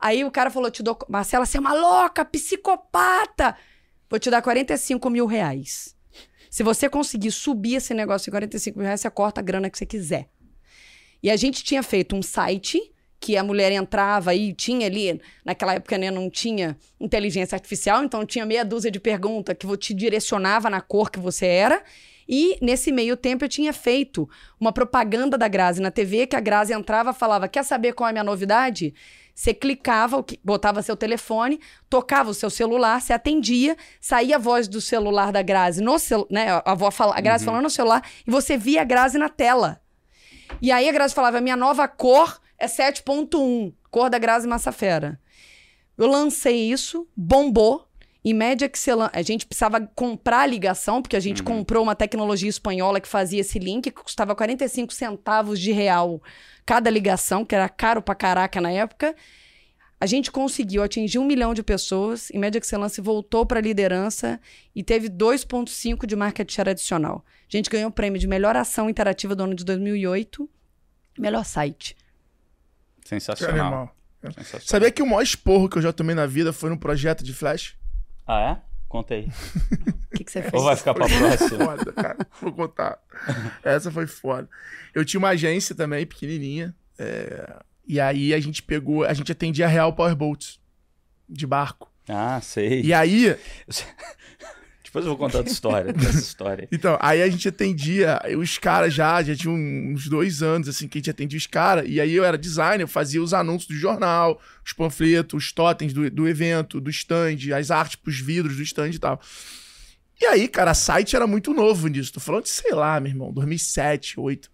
[0.00, 0.98] Aí o cara falou: te dou.
[1.06, 3.54] Marcela, você é uma louca, psicopata!
[4.08, 5.94] Vou te dar 45 mil reais.
[6.50, 9.76] Se você conseguir subir esse negócio em 45 mil reais, você corta a grana que
[9.76, 10.30] você quiser.
[11.22, 12.80] E a gente tinha feito um site
[13.18, 18.24] que a mulher entrava e tinha ali, naquela época né, não tinha inteligência artificial, então
[18.24, 21.82] tinha meia dúzia de perguntas que te direcionava na cor que você era.
[22.28, 26.40] E nesse meio tempo eu tinha feito uma propaganda da Grazi na TV, que a
[26.40, 28.94] Grazi entrava e falava: Quer saber qual é a minha novidade?
[29.32, 34.80] Você clicava, botava seu telefone, tocava o seu celular, você atendia, saía a voz do
[34.80, 36.50] celular da Grazi no celu né?
[36.50, 39.80] A, avó fala, a Grazi falando no celular, e você via a Grazi na tela.
[40.60, 45.20] E aí a Grazi falava: minha nova cor é 7.1, cor da Grazi Massafera.
[45.96, 47.86] Eu lancei isso, bombou.
[48.24, 48.78] Em média, que
[49.12, 51.46] a gente precisava comprar a ligação, porque a gente Uhum.
[51.58, 56.20] comprou uma tecnologia espanhola que fazia esse link, que custava 45 centavos de real
[56.64, 59.14] cada ligação, que era caro pra caraca na época.
[60.00, 62.28] A gente conseguiu atingir um milhão de pessoas.
[62.32, 64.40] Em média, Excellence voltou para a liderança
[64.74, 67.24] e teve 2,5 de market share adicional.
[67.48, 70.50] A gente ganhou o prêmio de melhor ação interativa do ano de 2008,
[71.16, 71.96] melhor site.
[73.08, 73.66] Que Sensacional.
[73.66, 73.96] animal.
[74.22, 74.66] Sensacional.
[74.66, 77.32] Sabia que o maior esporro que eu já tomei na vida foi num projeto de
[77.32, 77.76] Flash?
[78.26, 78.62] Ah, é?
[78.88, 79.28] Conta aí.
[80.12, 80.54] O que, que você fez?
[80.54, 81.64] Ou vai ficar pra próxima?
[81.76, 82.16] Foda, cara.
[82.40, 82.98] Vou contar.
[83.62, 84.48] Essa foi foda.
[84.94, 86.74] Eu tinha uma agência também, pequenininha.
[86.98, 89.04] é, E aí a gente pegou...
[89.04, 90.58] A gente atendia Real Powerboats.
[91.28, 91.92] De barco.
[92.08, 92.82] Ah, sei.
[92.82, 93.36] E aí...
[94.96, 96.68] Depois eu vou contar outra história história.
[96.72, 100.96] Então, aí a gente atendia os caras já, já tinha uns dois anos, assim, que
[100.96, 101.84] a gente atendia os caras.
[101.86, 105.92] E aí eu era designer, eu fazia os anúncios do jornal, os panfletos, os totens
[105.92, 109.20] do, do evento, do stand, as artes pros vidros do stand e tal.
[110.18, 112.14] E aí, cara, site era muito novo nisso.
[112.14, 114.50] Tô falando de, sei lá, meu irmão, 2007, 2008.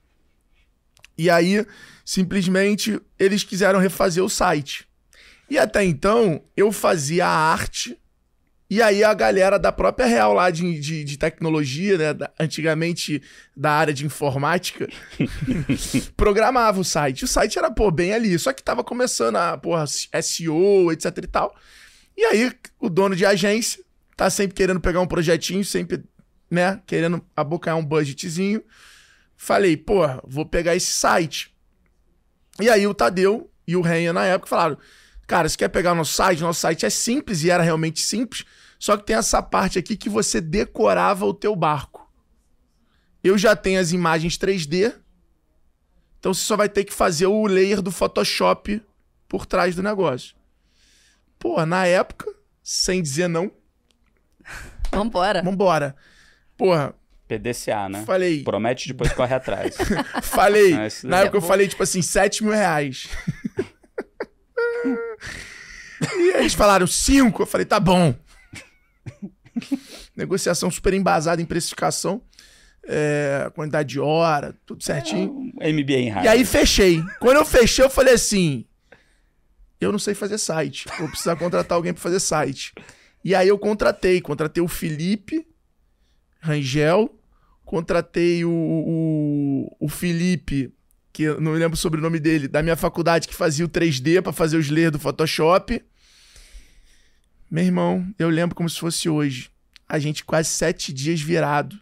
[1.18, 1.64] E aí,
[2.04, 4.88] simplesmente, eles quiseram refazer o site.
[5.48, 7.96] E até então, eu fazia a arte
[8.74, 12.14] e aí a galera da própria Real lá de, de, de tecnologia, né?
[12.14, 13.22] da- antigamente
[13.54, 14.88] da área de informática,
[16.16, 17.24] programava o site.
[17.24, 18.38] O site era, pô, bem ali.
[18.38, 21.54] Só que tava começando a, porra, SEO, etc e tal.
[22.16, 23.84] E aí o dono de agência
[24.16, 26.02] tá sempre querendo pegar um projetinho, sempre,
[26.50, 26.80] né?
[26.86, 28.62] Querendo abocar um budgetzinho.
[29.36, 31.54] Falei, porra, vou pegar esse site.
[32.58, 34.78] E aí o Tadeu e o Renha na época falaram,
[35.26, 36.40] cara, você quer pegar nosso site?
[36.40, 38.44] Nosso site é simples e era realmente simples.
[38.82, 42.12] Só que tem essa parte aqui que você decorava o teu barco.
[43.22, 44.92] Eu já tenho as imagens 3D.
[46.18, 48.82] Então você só vai ter que fazer o layer do Photoshop
[49.28, 50.34] por trás do negócio.
[51.38, 52.28] Pô, na época,
[52.60, 53.52] sem dizer não,
[54.90, 55.42] Vambora.
[55.44, 55.94] vambora.
[56.56, 56.92] Porra,
[57.28, 58.04] PDCA, né?
[58.04, 59.76] falei, Promete depois corre atrás.
[60.24, 60.74] falei.
[60.74, 63.08] Ah, na é época eu falei, tipo assim, 7 mil reais.
[66.18, 67.42] e eles falaram 5.
[67.42, 68.12] Eu falei, tá bom.
[70.16, 72.22] Negociação super embasada em precificação.
[72.86, 75.30] é, quantidade de hora, tudo certinho.
[75.30, 76.30] Um MBA em E rádio.
[76.30, 77.02] aí fechei.
[77.20, 78.64] Quando eu fechei, eu falei assim:
[79.80, 80.86] eu não sei fazer site.
[80.98, 82.72] Vou precisar contratar alguém pra fazer site.
[83.24, 84.20] E aí eu contratei.
[84.20, 85.46] Contratei o Felipe
[86.40, 87.18] Rangel.
[87.64, 90.74] Contratei o, o, o Felipe,
[91.12, 94.20] que eu não me lembro o sobrenome dele, da minha faculdade, que fazia o 3D
[94.20, 95.82] pra fazer os layers do Photoshop.
[97.52, 99.50] Meu irmão, eu lembro como se fosse hoje.
[99.86, 101.78] A gente quase sete dias virado.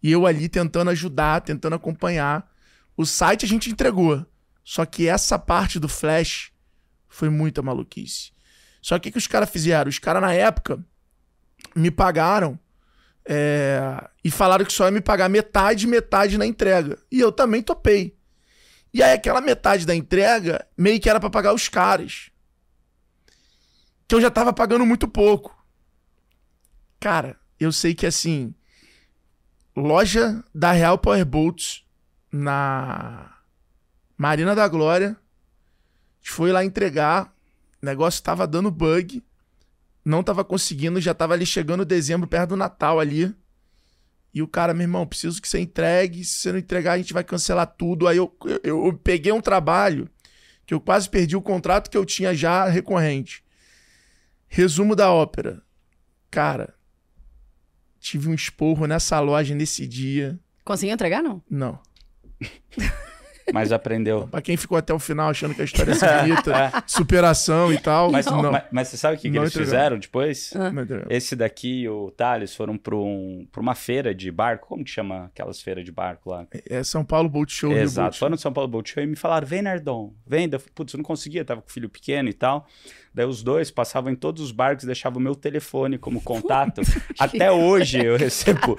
[0.00, 2.48] E eu ali tentando ajudar, tentando acompanhar.
[2.96, 4.24] O site a gente entregou.
[4.62, 6.52] Só que essa parte do Flash
[7.08, 8.30] foi muita maluquice.
[8.80, 9.88] Só que o que os caras fizeram?
[9.88, 10.78] Os caras, na época,
[11.74, 12.56] me pagaram
[13.28, 16.96] é, e falaram que só ia me pagar metade, metade na entrega.
[17.10, 18.16] E eu também topei.
[18.94, 22.29] E aí, aquela metade da entrega meio que era pra pagar os caras.
[24.10, 25.56] Que eu já tava pagando muito pouco.
[26.98, 28.52] Cara, eu sei que assim.
[29.76, 31.84] Loja da Real Powerboats
[32.32, 33.36] na
[34.18, 35.16] Marina da Glória.
[36.20, 37.32] Foi lá entregar.
[37.80, 39.22] O negócio tava dando bug.
[40.04, 43.32] Não tava conseguindo, já tava ali chegando dezembro, perto do Natal ali.
[44.34, 46.24] E o cara, meu irmão, preciso que você entregue.
[46.24, 48.08] Se você não entregar, a gente vai cancelar tudo.
[48.08, 50.10] Aí eu, eu, eu peguei um trabalho
[50.66, 53.48] que eu quase perdi o contrato que eu tinha já recorrente.
[54.52, 55.62] Resumo da ópera.
[56.28, 56.74] Cara,
[58.00, 60.40] tive um esporro nessa loja nesse dia.
[60.64, 61.40] Conseguiu entregar, não?
[61.48, 61.78] Não.
[63.52, 64.28] Mas aprendeu.
[64.28, 67.78] Pra quem ficou até o final achando que a história ia ser bonita, superação e
[67.78, 68.10] tal.
[68.10, 68.52] Mas, não.
[68.52, 69.66] mas, mas você sabe o que, que eles entregou.
[69.66, 70.52] fizeram depois?
[70.54, 70.70] Ah.
[71.08, 74.68] Esse daqui e o Thales foram pra, um, pra uma feira de barco.
[74.68, 76.46] Como que chama aquelas feiras de barco lá?
[76.68, 77.72] É São Paulo Boat Show.
[77.72, 78.10] Exato.
[78.10, 78.18] Boat.
[78.18, 80.48] Foram no São Paulo Boat Show e me falaram, vem, Nerdon, vem.
[80.48, 82.68] Daí eu falei, Putz, eu não conseguia, tava com o filho pequeno e tal.
[83.20, 86.80] Daí os dois passavam em todos os barcos deixavam o meu telefone como contato.
[87.18, 88.78] Até hoje eu recebo.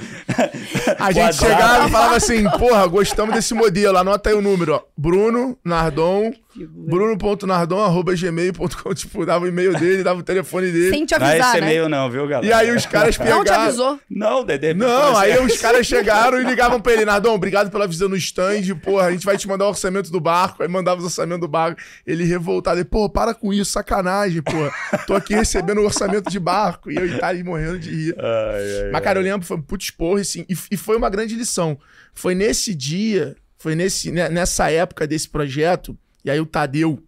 [0.97, 4.81] A gente chegava e falava assim, porra, gostamos desse modelo, anota aí o número, ó.
[4.97, 10.89] Bruno Nardon, bruno.nardon.gmail.com, tipo, dava o e-mail dele, dava o telefone dele.
[10.89, 11.67] Sem te Não é esse avisar, né?
[11.67, 12.47] e-mail não, viu, galera?
[12.47, 13.31] E aí os caras pegaram...
[13.41, 13.99] Não te avisou.
[14.09, 14.73] Não, Dedê.
[14.73, 18.75] Não, aí os caras chegaram e ligavam pra ele, Nardon, obrigado pela visita no stand,
[18.83, 21.47] porra, a gente vai te mandar o orçamento do barco, aí mandava os orçamentos do
[21.47, 24.71] barco, ele revoltado, ele, pô, para com isso, sacanagem, porra,
[25.07, 28.15] tô aqui recebendo o orçamento de barco, e eu e Thales morrendo de rir.
[28.17, 31.09] Ai, ai, Mas, cara, eu lembro, foi um puto esporro, assim, e, e foi uma
[31.09, 31.77] grande lição.
[32.13, 37.01] Foi nesse dia, foi nesse, né, nessa época desse projeto, e aí o Tadeu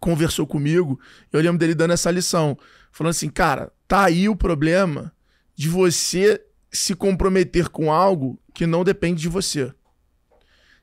[0.00, 0.98] conversou comigo,
[1.32, 2.58] eu lembro dele dando essa lição,
[2.90, 5.12] falando assim, cara, tá aí o problema
[5.54, 9.72] de você se comprometer com algo que não depende de você.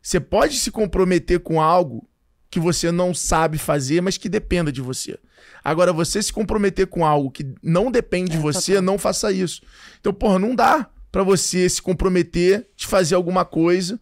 [0.02, 2.08] Você pode se comprometer com algo
[2.49, 5.19] que você não sabe fazer, mas que dependa de você.
[5.63, 8.84] Agora, você se comprometer com algo que não depende de É, você, total.
[8.84, 9.62] não faça isso.
[9.99, 13.99] Então, porra, não dá pra você se comprometer de fazer alguma coisa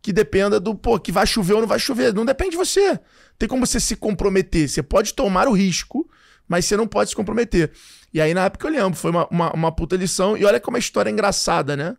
[0.00, 2.14] que dependa do, pô, que vai chover ou não vai chover.
[2.14, 2.98] Não depende de você.
[3.38, 4.68] Tem como você se comprometer.
[4.68, 6.08] Você pode tomar o risco,
[6.46, 7.72] mas você não pode se comprometer.
[8.12, 10.36] E aí, na época, eu lembro, foi uma, uma, uma puta lição.
[10.36, 11.96] E olha como a história é engraçada, né?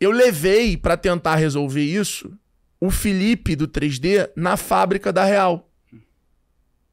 [0.00, 2.32] Eu levei pra tentar resolver isso
[2.80, 5.70] o Felipe do 3D na fábrica da Real.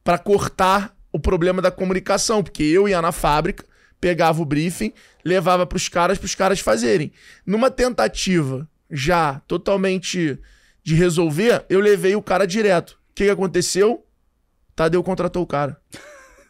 [0.04, 3.64] Pra cortar o problema da comunicação, porque eu ia na fábrica,
[3.98, 4.92] pegava o briefing,
[5.24, 7.10] levava pros caras, pros caras fazerem.
[7.46, 10.38] Numa tentativa já totalmente
[10.82, 12.92] de resolver, eu levei o cara direto.
[13.10, 14.04] O que, que aconteceu?
[14.74, 15.80] Tadeu contratou o cara.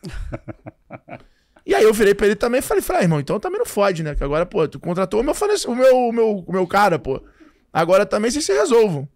[1.66, 3.66] E aí eu virei pra ele também e falei, falei, ah, irmão, então também não
[3.66, 4.14] fode, né?
[4.14, 7.22] Que agora, pô, tu contratou o meu, o meu, o meu, o meu cara, pô.
[7.70, 9.06] Agora também vocês se resolvam.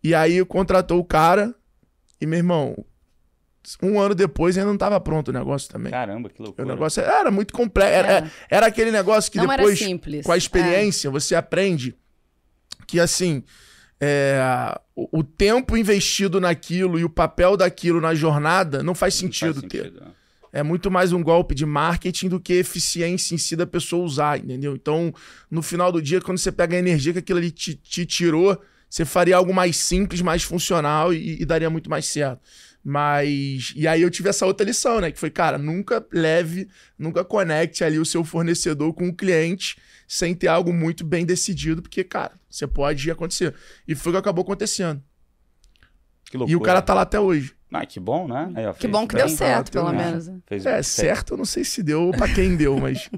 [0.00, 1.52] E aí contratou o cara
[2.20, 2.76] e, meu irmão,
[3.82, 5.90] um ano depois ainda não tava pronto o negócio também.
[5.90, 6.64] Caramba, que O loucura.
[6.68, 7.92] negócio era muito complexo.
[7.92, 8.30] Era, Era.
[8.48, 10.24] era aquele negócio que Não era depois, simples.
[10.24, 11.96] com a experiência, você aprende
[12.90, 13.42] que, assim,
[14.00, 14.40] é,
[14.96, 19.34] o, o tempo investido naquilo e o papel daquilo na jornada não faz Não faz
[19.34, 19.84] sentido ter.
[19.84, 20.10] sentido, né?
[20.52, 24.36] É muito mais um golpe de marketing do que eficiência em si da pessoa usar,
[24.36, 24.74] entendeu?
[24.74, 25.14] Então,
[25.48, 28.60] no final do dia, quando você pega a energia que aquilo ali te, te tirou,
[28.88, 32.40] você faria algo mais simples, mais funcional e, e daria muito mais certo.
[32.82, 33.72] Mas.
[33.76, 35.12] E aí eu tive essa outra lição, né?
[35.12, 36.66] Que foi, cara, nunca leve,
[36.98, 39.76] nunca conecte ali o seu fornecedor com o cliente
[40.12, 43.54] sem ter algo muito bem decidido, porque, cara, você pode acontecer.
[43.86, 45.00] E foi o que acabou acontecendo.
[46.24, 46.52] Que loucura.
[46.52, 47.54] E o cara tá lá até hoje.
[47.72, 48.50] Ah, que bom, né?
[48.56, 49.24] Aí, ó, Que bom que bem.
[49.24, 50.28] deu certo, pelo menos.
[50.48, 53.08] Fez- É, fez- certo, eu não sei se deu pra quem deu, mas.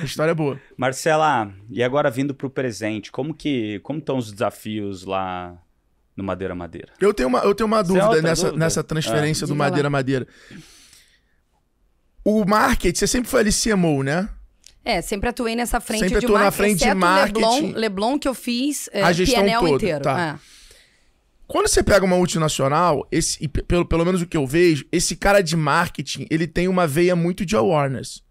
[0.00, 0.60] A história é boa.
[0.76, 5.56] Marcela, e agora vindo pro presente, como que como estão os desafios lá
[6.16, 6.92] no Madeira Madeira?
[7.00, 8.58] Eu tenho uma, eu tenho uma é dúvida outra nessa, dúvida?
[8.64, 9.46] nessa transferência Ah.
[9.48, 9.54] do.
[9.54, 10.26] Madeira Madeira.
[12.24, 14.28] O marketing, você sempre foi ali CMO, né?
[14.84, 17.40] É, sempre atuei nessa frente Sempre de atuou na marketing, frente de marketing.
[17.40, 20.02] Leblon, Leblon que eu fiz é, A gestão PNL toda, inteiro.
[20.02, 20.38] tá.
[20.46, 20.50] É.
[21.46, 24.84] Quando você pega uma multinacional, esse, e pe- pelo, pelo menos o que eu vejo,
[24.92, 28.22] esse cara de marketing, ele tem uma veia muito de awareness.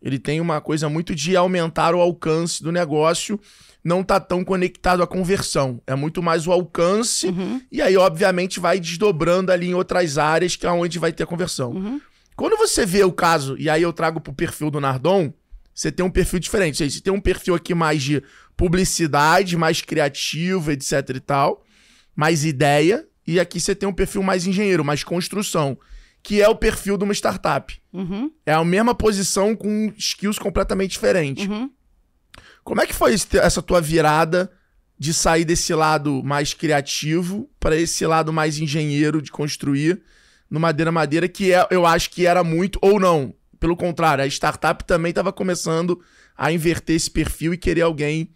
[0.00, 3.38] Ele tem uma coisa muito de aumentar o alcance do negócio,
[3.84, 5.80] não tá tão conectado à conversão.
[5.86, 10.54] É muito mais o alcance, Uhum, e aí, obviamente, vai desdobrando ali em outras áreas
[10.56, 11.72] que é onde vai ter a conversão.
[11.72, 12.00] uhum.
[12.34, 15.32] Quando você vê o caso, e aí eu trago pro perfil do Nardon,
[15.74, 16.88] você tem um perfil diferente.
[16.90, 18.22] Você tem um perfil aqui mais de
[18.56, 21.64] publicidade, mais criativo, etc e tal,
[22.14, 25.78] mais ideia, e aqui você tem um perfil mais engenheiro, mais construção,
[26.22, 27.80] que é o perfil de uma startup.
[27.92, 31.48] Uhum, É a mesma posição com skills completamente diferentes.
[31.48, 31.70] uhum.
[32.64, 34.50] Como é que foi essa tua virada
[34.96, 40.00] de sair desse lado mais criativo para esse lado mais engenheiro de construir
[40.48, 43.34] no Madeira Madeira, que é, eu acho que era muito, ou não.
[43.62, 46.02] Pelo contrário, a startup também estava começando
[46.36, 48.28] a inverter esse perfil e querer alguém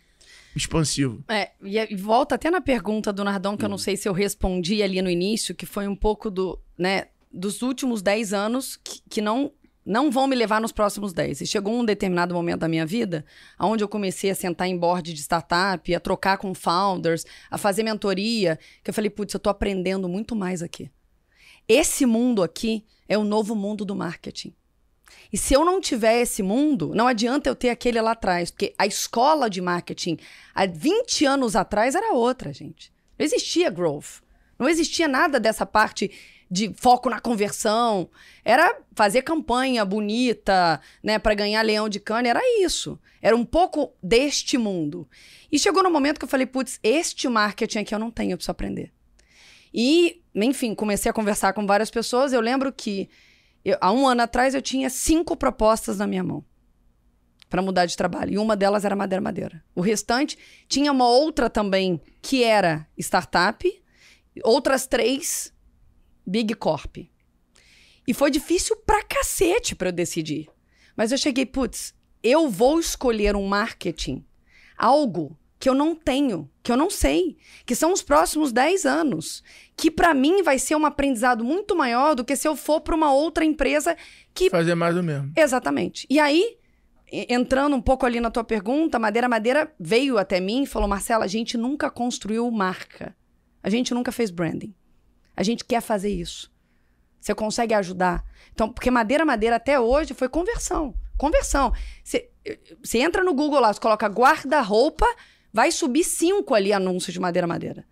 [0.54, 1.24] expansivo.
[1.26, 3.66] É, e volta até na pergunta do Nardon, que Hum.
[3.66, 7.08] eu não sei se eu respondi ali no início, que foi um pouco do, né,
[7.32, 9.50] dos últimos 10 anos que, que não
[9.84, 11.40] não vão me levar nos próximos 10.
[11.40, 13.24] E chegou um determinado momento da minha vida,
[13.58, 17.82] onde eu comecei a sentar em board de startup, a trocar com founders, a fazer
[17.82, 20.88] mentoria, que eu falei, putz, eu tô aprendendo muito mais aqui.
[21.68, 24.54] Esse mundo aqui é o novo mundo do marketing.
[25.32, 28.74] E se eu não tiver esse mundo, não adianta eu ter aquele lá atrás, porque
[28.78, 30.18] a escola de marketing
[30.54, 32.92] há 20 anos atrás era outra, gente.
[33.18, 34.22] Não existia growth.
[34.58, 36.10] Não existia nada dessa parte
[36.50, 38.08] de foco na conversão.
[38.44, 42.98] Era fazer campanha bonita, né, para ganhar leão de cana, era isso.
[43.20, 45.08] Era um pouco deste mundo.
[45.50, 48.36] E chegou no momento que eu falei, putz, este marketing aqui eu não tenho, eu
[48.36, 48.92] preciso aprender.
[49.74, 52.32] E, enfim, comecei a conversar com várias pessoas.
[52.32, 53.08] Eu lembro que
[53.70, 56.44] eu- há um ano atrás eu tinha cinco propostas na minha mão
[57.48, 58.32] para mudar de trabalho.
[58.34, 59.64] E uma delas era Madeira Madeira.
[59.74, 63.82] O restante tinha uma outra também que era startup,
[64.44, 65.52] outras três
[66.26, 66.96] Big Corp.
[68.06, 70.48] E foi difícil pra cacete pra eu decidir.
[70.96, 74.24] Mas eu cheguei, putz, eu vou escolher um marketing,
[74.76, 75.36] algo
[75.66, 79.42] que eu não tenho, que eu não sei, que são os próximos 10 anos,
[79.76, 82.94] que pra mim vai ser um aprendizado muito maior do que se eu for pra
[82.94, 83.96] uma outra empresa
[84.32, 85.32] que Fazer mais do mesmo.
[85.36, 86.06] Exatamente.
[86.08, 86.56] E aí,
[87.10, 91.24] entrando um pouco ali na tua pergunta, Madeira Madeira veio até mim e falou: Marcela,
[91.24, 93.16] a gente nunca construiu marca.
[93.60, 94.72] A gente nunca fez branding.
[95.36, 96.48] A gente quer fazer isso.
[97.20, 98.24] Você consegue ajudar.
[98.52, 100.94] Então, porque madeira madeira até hoje foi conversão.
[101.18, 101.72] Conversão.
[102.04, 102.30] Você,
[102.80, 105.06] você entra no Google lá, você coloca guarda-roupa,
[105.56, 107.86] vai subir cinco ali anúncios de madeira madeira.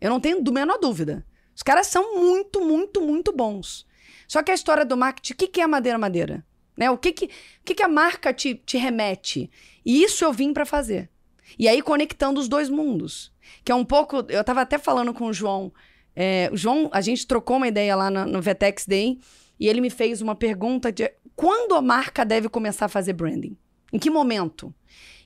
[0.00, 1.26] Eu não tenho do menor dúvida.
[1.52, 3.84] Os caras são muito, muito, muito bons.
[4.28, 6.46] Só que a história do marketing, o que, que é madeira madeira?
[6.76, 6.88] Né?
[6.92, 9.50] O que, que, o que, que a marca te, te remete?
[9.84, 11.10] E isso eu vim para fazer.
[11.58, 13.32] E aí conectando os dois mundos.
[13.64, 14.24] Que é um pouco.
[14.28, 15.72] Eu estava até falando com o João.
[16.14, 19.18] É, o João, a gente trocou uma ideia lá no, no Vetex Day
[19.58, 23.56] e ele me fez uma pergunta de quando a marca deve começar a fazer branding?
[23.92, 24.72] Em que momento?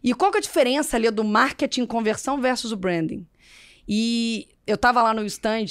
[0.06, 3.26] E qual que é a diferença ali do marketing conversão versus o branding?
[3.88, 5.64] E eu estava lá no stand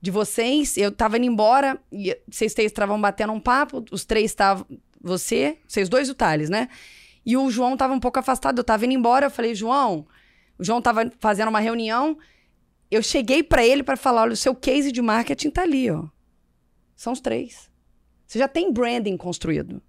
[0.00, 4.30] de vocês, eu tava indo embora, e vocês três estavam batendo um papo, os três
[4.30, 4.64] estavam.
[5.02, 6.68] Você, vocês dois e o Thales, né?
[7.26, 10.06] E o João tava um pouco afastado, eu tava indo embora, eu falei, João,
[10.56, 12.16] o João tava fazendo uma reunião,
[12.92, 16.04] eu cheguei para ele para falar, olha, o seu case de marketing tá ali, ó.
[16.94, 17.68] São os três.
[18.24, 19.82] Você já tem branding construído.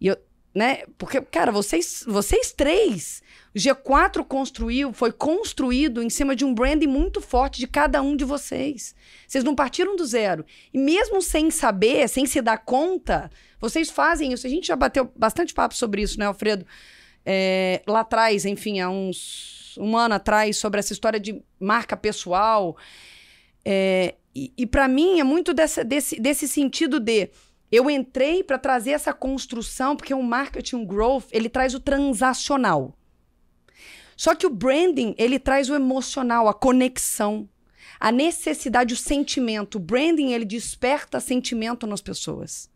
[0.00, 0.16] E eu,
[0.58, 0.82] né?
[0.98, 3.22] Porque, cara, vocês, vocês três,
[3.54, 8.16] o G4 construiu, foi construído em cima de um branding muito forte de cada um
[8.16, 8.92] de vocês.
[9.24, 10.44] Vocês não partiram do zero.
[10.74, 13.30] E mesmo sem saber, sem se dar conta,
[13.60, 14.48] vocês fazem isso.
[14.48, 16.66] A gente já bateu bastante papo sobre isso, né, Alfredo?
[17.24, 22.76] É, lá atrás, enfim, há uns um ano atrás, sobre essa história de marca pessoal.
[23.64, 27.30] É, e, e para mim é muito dessa, desse, desse sentido de
[27.70, 32.96] eu entrei para trazer essa construção, porque o marketing growth, ele traz o transacional.
[34.16, 37.48] Só que o branding, ele traz o emocional, a conexão,
[38.00, 39.76] a necessidade, o sentimento.
[39.76, 42.70] O branding, ele desperta sentimento nas pessoas.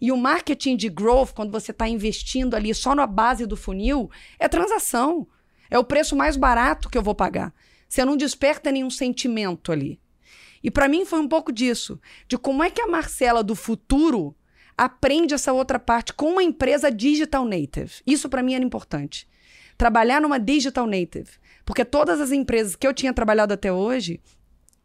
[0.00, 4.10] E o marketing de growth, quando você está investindo ali só na base do funil,
[4.38, 5.26] é transação.
[5.70, 7.52] É o preço mais barato que eu vou pagar.
[7.88, 10.00] Você não desperta nenhum sentimento ali.
[10.64, 14.34] E para mim foi um pouco disso, de como é que a Marcela do futuro
[14.76, 17.92] aprende essa outra parte com uma empresa digital native.
[18.06, 19.28] Isso para mim era importante.
[19.76, 21.32] Trabalhar numa digital native,
[21.66, 24.22] porque todas as empresas que eu tinha trabalhado até hoje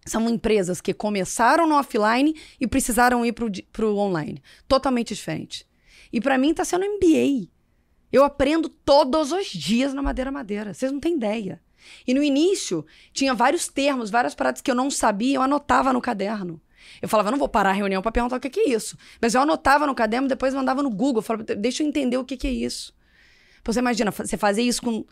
[0.05, 4.43] são empresas que começaram no offline e precisaram ir para o online.
[4.67, 5.65] Totalmente diferente.
[6.11, 7.47] E para mim está sendo MBA.
[8.11, 10.73] Eu aprendo todos os dias na Madeira Madeira.
[10.73, 11.61] Vocês não têm ideia.
[12.05, 16.01] E no início, tinha vários termos, várias paradas que eu não sabia, eu anotava no
[16.01, 16.61] caderno.
[17.01, 18.97] Eu falava, não vou parar a reunião para perguntar o que, que, é isso.
[19.21, 21.21] Mas eu anotava no caderno, depois mandava no Google.
[21.21, 22.93] Falava, deixa eu entender o que, que é isso.
[23.63, 25.05] Você imagina, você fazer isso com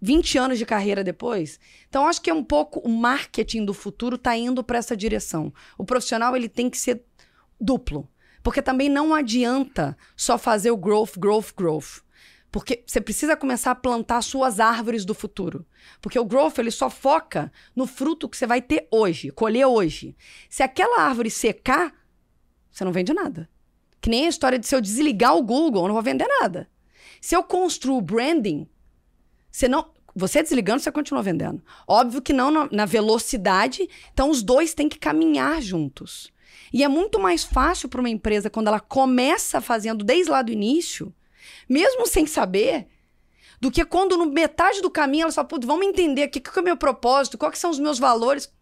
[0.00, 1.58] 20 anos de carreira depois?
[1.88, 5.52] Então, acho que é um pouco o marketing do futuro está indo para essa direção.
[5.76, 7.02] O profissional ele tem que ser
[7.60, 8.08] duplo.
[8.42, 12.03] Porque também não adianta só fazer o growth, growth, growth.
[12.54, 15.66] Porque você precisa começar a plantar suas árvores do futuro.
[16.00, 20.16] Porque o growth ele só foca no fruto que você vai ter hoje, colher hoje.
[20.48, 21.92] Se aquela árvore secar,
[22.70, 23.50] você não vende nada.
[24.00, 26.70] Que nem a história de se eu desligar o Google, eu não vou vender nada.
[27.20, 28.68] Se eu construo branding,
[29.50, 31.60] você não, você desligando, você continua vendendo.
[31.88, 36.32] Óbvio que não na, na velocidade, então os dois têm que caminhar juntos.
[36.72, 40.52] E é muito mais fácil para uma empresa quando ela começa fazendo desde lá do
[40.52, 41.12] início
[41.68, 42.86] mesmo sem saber,
[43.60, 46.60] do que quando no metade do caminho ela fala, putz, vamos entender aqui que é
[46.60, 48.52] o meu propósito, quais são os meus valores.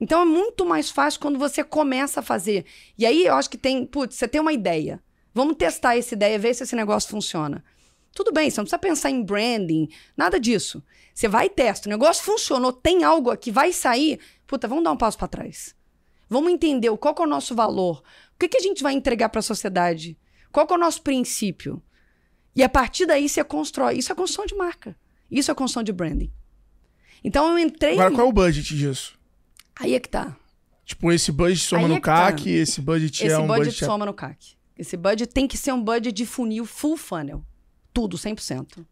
[0.00, 2.64] Então é muito mais fácil quando você começa a fazer.
[2.96, 5.02] E aí eu acho que tem, putz, você tem uma ideia.
[5.34, 7.64] Vamos testar essa ideia, ver se esse negócio funciona.
[8.12, 10.82] Tudo bem, você não precisa pensar em branding, nada disso.
[11.14, 11.88] Você vai e testa.
[11.88, 14.18] O negócio funcionou, tem algo aqui, vai sair.
[14.46, 15.74] Puta, vamos dar um passo para trás.
[16.28, 18.02] Vamos entender qual é o nosso valor.
[18.34, 20.16] O que, que a gente vai entregar para a sociedade?
[20.52, 21.82] Qual é o nosso princípio?
[22.54, 23.98] E a partir daí você constrói.
[23.98, 24.96] Isso é construção de marca.
[25.30, 26.32] Isso é construção de branding.
[27.22, 27.92] Então eu entrei.
[27.94, 29.18] Agora, qual é o budget disso?
[29.78, 30.36] Aí é que tá.
[30.84, 32.32] Tipo, esse budget soma Aí no é tá.
[32.32, 33.84] CAC, esse budget Esse é um budget, budget.
[33.84, 34.56] soma no CAC.
[34.76, 37.44] Esse budget tem que ser um budget de funil full funnel.
[37.92, 38.84] Tudo, 100%.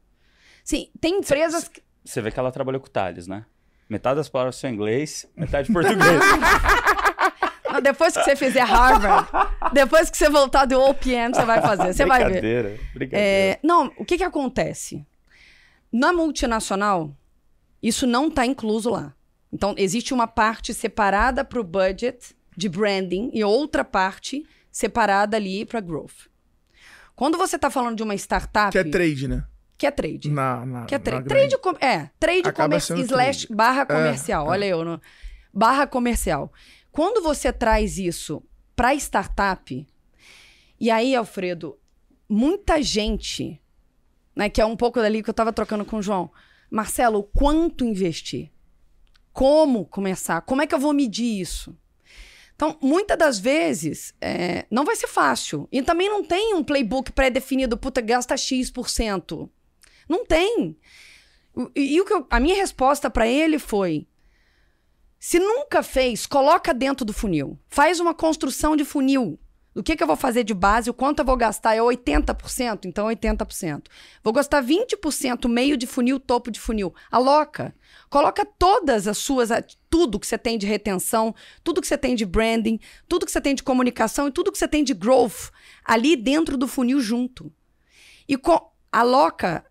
[0.62, 1.66] Sim, tem empresas.
[1.66, 3.44] que- Você vê que ela trabalhou com Thales, né?
[3.88, 5.98] Metade das palavras são em inglês, metade português.
[7.70, 9.28] Mas depois que você fizer Harvard,
[9.72, 11.92] depois que você voltar do OPM, você vai fazer.
[11.92, 12.30] Você vai ver.
[12.30, 13.26] Brincadeira, brincadeira.
[13.26, 15.06] É, não, o que que acontece?
[15.92, 17.16] Na multinacional,
[17.82, 19.14] isso não está incluso lá.
[19.52, 25.64] Então, existe uma parte separada para o budget de branding e outra parte separada ali
[25.64, 26.28] para growth.
[27.16, 28.70] Quando você está falando de uma startup...
[28.70, 29.44] Que é trade, né?
[29.76, 30.30] Que é trade.
[30.30, 31.26] Na, na, Que é trade.
[31.28, 33.56] Trade, com- é, trade comercial, slash trade.
[33.56, 34.46] barra comercial.
[34.46, 34.50] é.
[34.50, 35.00] Olha eu, no,
[35.54, 36.52] barra comercial.
[36.92, 38.42] Quando você traz isso
[38.78, 39.84] para startup,
[40.78, 41.76] e aí, Alfredo,
[42.28, 43.60] muita gente,
[44.36, 46.30] né, que é um pouco dali que eu estava trocando com o João,
[46.70, 48.52] Marcelo, quanto investir?
[49.32, 50.42] Como começar?
[50.42, 51.76] Como é que eu vou medir isso?
[52.54, 55.68] Então, muitas das vezes, é, não vai ser fácil.
[55.72, 58.72] E também não tem um playbook pré-definido, puta, gasta X%.
[58.72, 59.50] por cento.
[60.08, 60.76] Não tem.
[61.74, 64.07] E, e o que eu- a minha resposta para ele foi:
[65.18, 67.58] se nunca fez, coloca dentro do funil.
[67.68, 69.38] Faz uma construção de funil.
[69.74, 71.76] O que, que eu vou fazer de base, o quanto eu vou gastar?
[71.76, 72.84] É 80%?
[72.84, 73.84] Então 80%.
[74.24, 76.92] Vou gastar 20% meio de funil, topo de funil.
[77.10, 77.72] Aloca.
[78.10, 79.50] Coloca todas as suas,
[79.88, 83.40] tudo que você tem de retenção, tudo que você tem de branding, tudo que você
[83.40, 85.50] tem de comunicação e tudo que você tem de growth
[85.84, 87.52] ali dentro do funil junto.
[88.28, 88.36] E
[88.90, 89.64] aloca,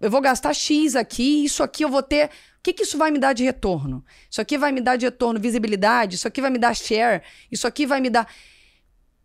[0.00, 2.30] eu vou gastar X aqui, isso aqui eu vou ter.
[2.62, 4.04] O que, que isso vai me dar de retorno?
[4.30, 7.66] Isso aqui vai me dar de retorno visibilidade, isso aqui vai me dar share, isso
[7.66, 8.32] aqui vai me dar.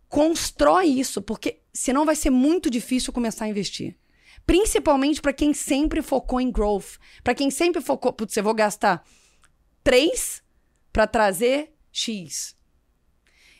[0.09, 3.95] Constrói isso, porque senão vai ser muito difícil começar a investir.
[4.43, 6.97] Principalmente para quem sempre focou em growth.
[7.23, 9.05] Para quem sempre focou, putz, eu vou gastar
[9.83, 10.41] 3
[10.91, 12.55] para trazer X.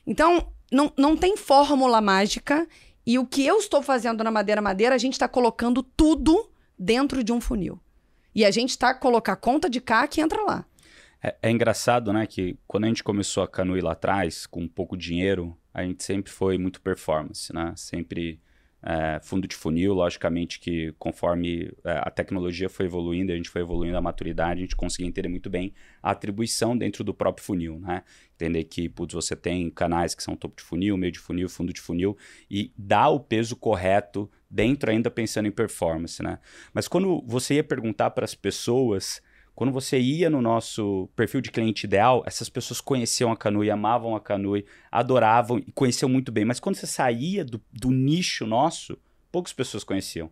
[0.08, 2.68] Então, não, não tem fórmula mágica.
[3.06, 6.50] E o que eu estou fazendo na Madeira Madeira, a gente está colocando tudo
[6.80, 7.80] dentro de um funil.
[8.38, 10.64] E a gente está colocar conta de cá que entra lá.
[11.24, 14.96] É, é engraçado, né, que quando a gente começou a Canui lá atrás, com pouco
[14.96, 17.74] dinheiro, a gente sempre foi muito performance, né?
[17.76, 18.40] Sempre
[18.84, 23.62] é, fundo de funil, logicamente que conforme é, a tecnologia foi evoluindo, a gente foi
[23.64, 27.80] evoluindo a maturidade, a gente conseguia entender muito bem a atribuição dentro do próprio funil,
[27.80, 28.04] né?
[28.36, 31.74] Entender que, putz, você tem canais que são topo de funil, meio de funil, fundo
[31.74, 32.16] de funil,
[32.52, 36.40] e dá o peso correto dentro ainda pensando em performance, né?
[36.74, 39.22] Mas quando você ia perguntar para as pessoas
[39.58, 44.16] quando você ia no nosso perfil de cliente ideal, essas pessoas conheciam a Canui, amavam
[44.16, 46.46] a Canui, adoravam e conheciam muito bem.
[46.46, 49.00] Mas quando você saía do, do nicho nosso,
[49.32, 50.30] poucas pessoas conheciam.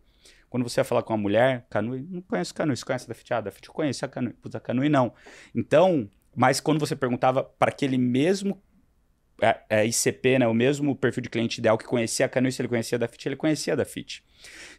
[0.48, 3.34] Quando você ia falar com uma mulher, Canui, não conheço Canui, você conhece da Fit?
[3.34, 5.12] Ah, da Fit eu conheço a Canui, putz, a não.
[5.56, 8.62] Então, mas quando você perguntava para aquele mesmo
[9.42, 12.62] é, é, ICP, né, o mesmo perfil de cliente ideal que conhecia a Canui, se
[12.62, 14.24] ele conhecia da Fit, ele conhecia da Fit.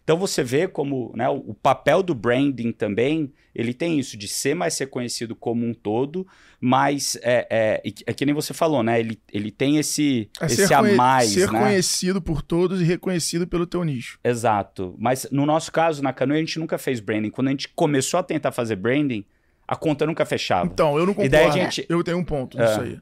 [0.03, 4.55] Então você vê como né, o, papel do branding também, ele tem isso de ser
[4.55, 6.27] mais reconhecido como um todo,
[6.61, 8.99] mas é, é, que- é que nem você falou, né?
[9.01, 11.59] Ele, ele tem esse, É esse a mais, ser né?
[11.59, 14.19] conhecido por todos e reconhecido pelo teu nicho.
[14.23, 14.95] Exato.
[14.99, 17.31] Mas no nosso caso, na Canoe, a gente nunca fez branding.
[17.31, 19.25] Quando a gente começou a tentar fazer branding,
[19.69, 20.71] a conta nunca fechava.
[20.73, 21.53] Então, eu não concordo.
[21.53, 22.65] gente- Eu tenho um ponto É.
[22.65, 22.99] nisso aí.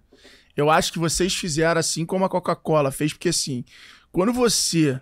[0.57, 3.65] Eu acho que vocês fizeram assim como a Coca-Cola fez, porque assim,
[4.13, 5.01] quando você.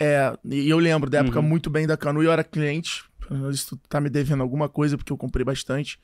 [0.00, 1.46] É, e eu lembro da época Uhum.
[1.46, 3.04] muito bem da Canu, eu era cliente.
[3.50, 5.98] Isso tá me devendo alguma coisa, porque eu comprei bastante.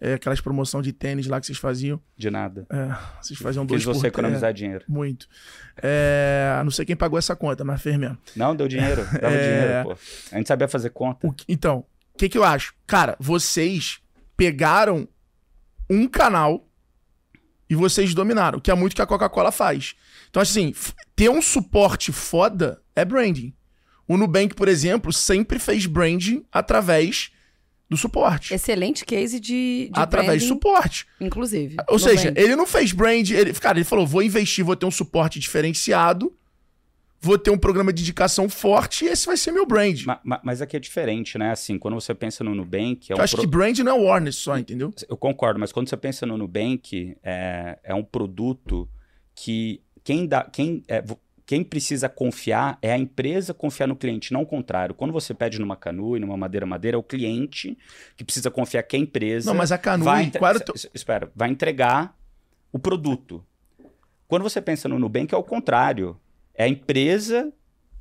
[0.00, 2.00] É, aquelas promoção de tênis lá que vocês faziam.
[2.16, 2.66] De nada.
[2.70, 2.88] É,
[3.22, 4.84] vocês faziam dois Fiz você por economizar dinheiro.
[4.88, 5.28] É, muito.
[5.80, 8.18] É, não sei quem pagou essa conta, mas fez mesmo.
[8.34, 9.04] Não, deu dinheiro.
[9.20, 9.42] Dava É.
[9.82, 9.98] dinheiro, pô.
[10.32, 11.24] A gente sabia fazer conta.
[11.26, 11.84] O que- então,
[12.14, 12.74] o que, que eu acho?
[12.86, 14.00] Cara, vocês
[14.36, 15.06] pegaram
[15.88, 16.66] um canal
[17.72, 19.94] e vocês dominaram, que é muito que a Coca-Cola faz.
[20.28, 20.74] Então, assim,
[21.16, 23.54] ter um suporte foda é branding.
[24.06, 27.30] O Nubank, por exemplo, sempre fez branding através
[27.88, 28.52] do suporte.
[28.52, 31.06] Excelente case de, de através do branding, suporte.
[31.18, 31.76] inclusive.
[31.88, 34.90] Ou seja, ele não fez brand, ele, cara, ele falou: vou investir, vou ter um
[34.90, 36.30] suporte diferenciado,
[37.24, 40.02] vou ter um programa de indicação forte e esse vai ser meu brand.
[40.04, 41.52] Ma- ma- Mas aqui é diferente, né?
[41.52, 43.10] Assim, quando você pensa no Nubank...
[43.10, 44.92] É eu um acho pro- que brand não é awareness só, entendeu?
[45.08, 48.88] Eu concordo, mas quando você pensa no Nubank, é, é um produto
[49.34, 51.02] que quem, dá, quem, é,
[51.46, 54.92] quem precisa confiar é a empresa confiar no cliente, não o contrário.
[54.94, 57.78] Quando você pede numa Canu e numa Madeira Madeira, é o cliente
[58.16, 61.30] que precisa confiar que a empresa Não, mas a Canu, vai, entre- teu- es- espera,
[61.36, 62.16] vai entregar
[62.72, 63.44] o produto.
[64.26, 66.16] Quando você pensa no Nubank, é o contrário.
[66.54, 67.52] É a empresa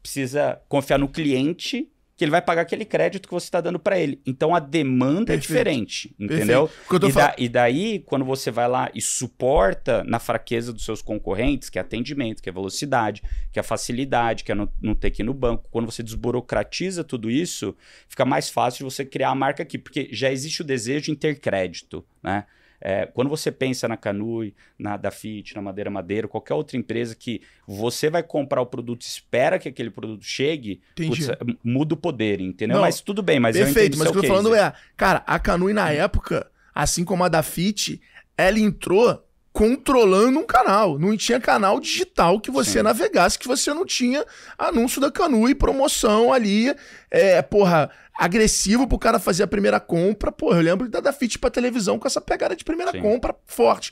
[0.01, 1.87] precisa confiar no cliente
[2.17, 4.21] que ele vai pagar aquele crédito que você está dando para ele.
[4.27, 5.41] Então a demanda é Perfeito.
[5.41, 6.69] diferente, entendeu?
[7.07, 11.67] E, da- e daí, quando você vai lá e suporta na fraqueza dos seus concorrentes,
[11.67, 15.23] que é atendimento, que é velocidade, que é facilidade, que é não, não ter que
[15.23, 17.75] ir no banco, quando você desburocratiza tudo isso,
[18.07, 21.15] fica mais fácil de você criar a marca aqui, porque já existe o desejo em
[21.15, 22.45] ter crédito, né?
[22.81, 27.41] É, quando você pensa na Canui, na Dafit, na Madeira Madeira, qualquer outra empresa que
[27.67, 31.27] você vai comprar o produto, espera que aquele produto chegue, putz,
[31.63, 32.75] muda o poder, entendeu?
[32.77, 34.73] Não, mas tudo bem, mas eu Perfeito, entendi mas o que eu tô falando é,
[34.97, 38.01] cara, a Canui na época, assim como a da Fit,
[38.35, 39.23] ela entrou
[39.53, 40.97] controlando um canal.
[40.97, 42.83] Não tinha canal digital que você Sim.
[42.83, 44.25] navegasse, que você não tinha
[44.57, 46.73] anúncio da Canui, promoção ali,
[47.09, 50.31] é, porra, agressivo pro cara fazer a primeira compra.
[50.31, 53.01] Porra, eu lembro da Dafit pra televisão com essa pegada de primeira Sim.
[53.01, 53.91] compra forte.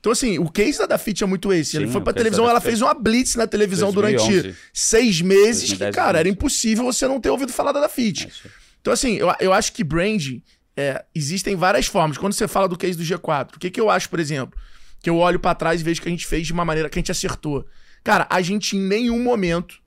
[0.00, 1.78] Então, assim, o case da Dafit é muito esse.
[1.78, 4.56] Ele Sim, foi o pra televisão, ela fez uma blitz na televisão durante 2011.
[4.72, 6.30] seis meses, que, 2010, cara, era 2011.
[6.30, 8.26] impossível você não ter ouvido falar da Dafit.
[8.26, 8.48] É.
[8.82, 10.42] Então, assim, eu, eu acho que branding
[10.76, 12.18] é, existem várias formas.
[12.18, 14.58] Quando você fala do case do G4, o que, que eu acho, por exemplo?
[15.04, 16.98] Que eu olho pra trás e vejo que a gente fez de uma maneira que
[16.98, 17.66] a gente acertou.
[18.02, 19.82] Cara, a gente em nenhum momento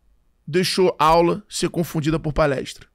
[0.48, 2.86] deixou aula ser confundida por palestra.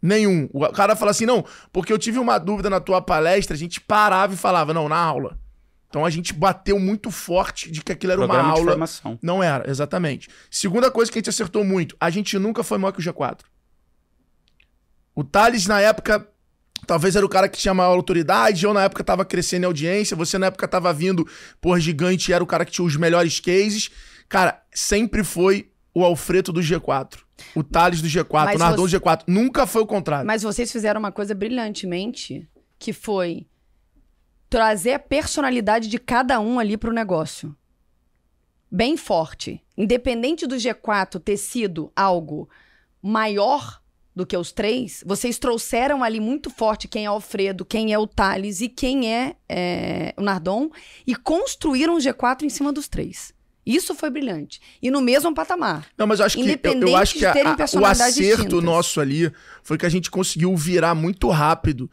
[0.00, 0.48] Nenhum.
[0.52, 3.80] O cara fala assim, não, porque eu tive uma dúvida na tua palestra, a gente
[3.80, 5.40] parava e falava, não, na aula.
[5.88, 8.70] Então a gente bateu muito forte de que aquilo era Programa uma de aula.
[8.70, 9.18] formação.
[9.20, 10.28] Não era, exatamente.
[10.48, 13.40] Segunda coisa que a gente acertou muito, a gente nunca foi maior que o G4.
[15.16, 16.28] O Thales, na época,
[16.86, 20.16] talvez era o cara que tinha maior autoridade, eu na época tava crescendo em audiência,
[20.16, 21.26] você na época tava vindo
[21.60, 23.90] por gigante, era o cara que tinha os melhores cases.
[24.28, 27.18] Cara, sempre foi o Alfredo do G4.
[27.54, 29.22] O Thales do G4, Mas o Nardon você- do G4.
[29.26, 30.26] Nunca foi o contrário.
[30.26, 33.46] Mas vocês fizeram uma coisa brilhantemente, que foi
[34.48, 37.56] trazer a personalidade de cada um ali pro negócio.
[38.70, 39.60] Bem forte.
[39.76, 42.48] Independente do G4 ter sido algo
[43.02, 43.80] maior
[44.14, 47.98] do que os três, vocês trouxeram ali muito forte quem é o Alfredo, quem é
[47.98, 50.68] o Thales e quem é, é, o Nardon
[51.06, 53.32] e construíram o G4 em cima dos três.
[53.64, 54.60] Isso foi brilhante.
[54.82, 55.86] E no mesmo patamar.
[55.96, 58.64] Não, mas eu acho que, eu, eu acho que a- a- o acerto distintas.
[58.64, 59.30] nosso ali
[59.62, 61.88] foi que a gente conseguiu virar muito rápido.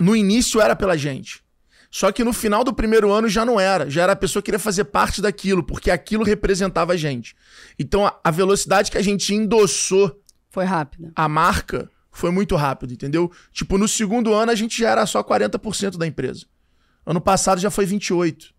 [0.00, 1.42] No início era pela gente.
[1.90, 3.88] Só que no final do primeiro ano já não era.
[3.90, 7.36] Já era a pessoa que queria fazer parte daquilo, porque aquilo representava a gente.
[7.78, 10.18] Então a, a velocidade que a gente endossou
[10.50, 11.12] Foi rápida.
[11.14, 13.30] a marca foi muito rápido, entendeu?
[13.52, 16.44] Tipo, no segundo ano a gente já era só 40% da empresa.
[17.06, 18.50] Ano passado já foi 28%.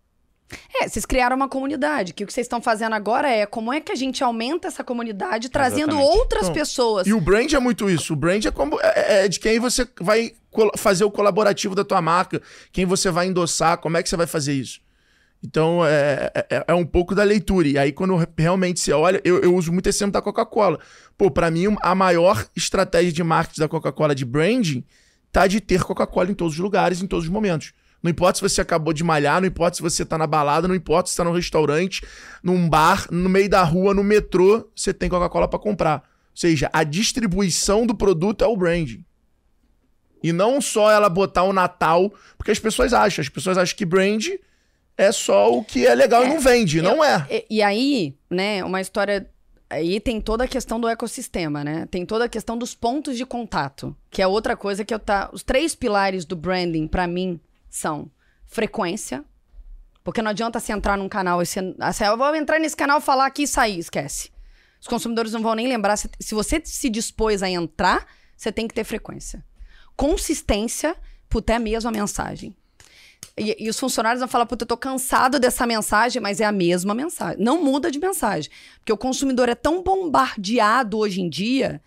[0.80, 3.80] É, vocês criaram uma comunidade, que o que vocês estão fazendo agora é como é
[3.80, 6.18] que a gente aumenta essa comunidade trazendo Exatamente.
[6.18, 7.06] outras Então, pessoas.
[7.06, 8.12] E o brand é muito isso.
[8.12, 10.32] O brand é como é, é de quem você vai
[10.76, 14.26] fazer o colaborativo da tua marca, quem você vai endossar, como é que você vai
[14.26, 14.80] fazer isso.
[15.44, 17.66] Então é, é, é um pouco da leitura.
[17.66, 20.78] E aí, quando realmente você olha, eu, eu uso muito esse exemplo da Coca-Cola.
[21.18, 24.84] Pô, pra mim, a maior estratégia de marketing da Coca-Cola de branding
[25.32, 27.72] tá de ter Coca-Cola em todos os lugares, em todos os momentos.
[28.02, 30.74] Não importa se você acabou de malhar, não importa se você tá na balada, não
[30.74, 32.02] importa se tá no restaurante,
[32.42, 35.96] num bar, no meio da rua, no metrô, você tem Coca-Cola pra comprar.
[36.30, 39.04] Ou seja, a distribuição do produto é o branding.
[40.22, 43.84] E não só ela botar o Natal, porque as pessoas acham, as pessoas acham que
[43.84, 44.26] brand
[44.96, 47.26] é só o que é legal e não vende, não é.
[47.30, 49.28] E, e aí, né, uma história.
[49.68, 51.86] Aí tem toda a questão do ecossistema, né?
[51.90, 55.30] Tem toda a questão dos pontos de contato, que é outra coisa que eu tá.
[55.32, 57.40] Os três pilares do branding, pra mim,
[57.70, 58.10] são
[58.46, 59.24] frequência.
[60.04, 61.74] Porque não adianta você entrar num canal e você.
[61.78, 64.30] Assim, eu vou entrar nesse canal, falar aqui e sair, esquece.
[64.78, 65.96] Os consumidores não vão nem lembrar.
[65.96, 68.04] Se, se você se dispôs a entrar,
[68.36, 69.42] você tem que ter frequência.
[69.96, 70.96] Consistência,
[71.28, 72.54] puta, é a mesma mensagem.
[73.36, 76.52] E, e os funcionários vão falar, puta, eu tô cansado dessa mensagem, mas é a
[76.52, 77.42] mesma mensagem.
[77.42, 78.50] Não muda de mensagem.
[78.78, 81.82] Porque o consumidor é tão bombardeado hoje em dia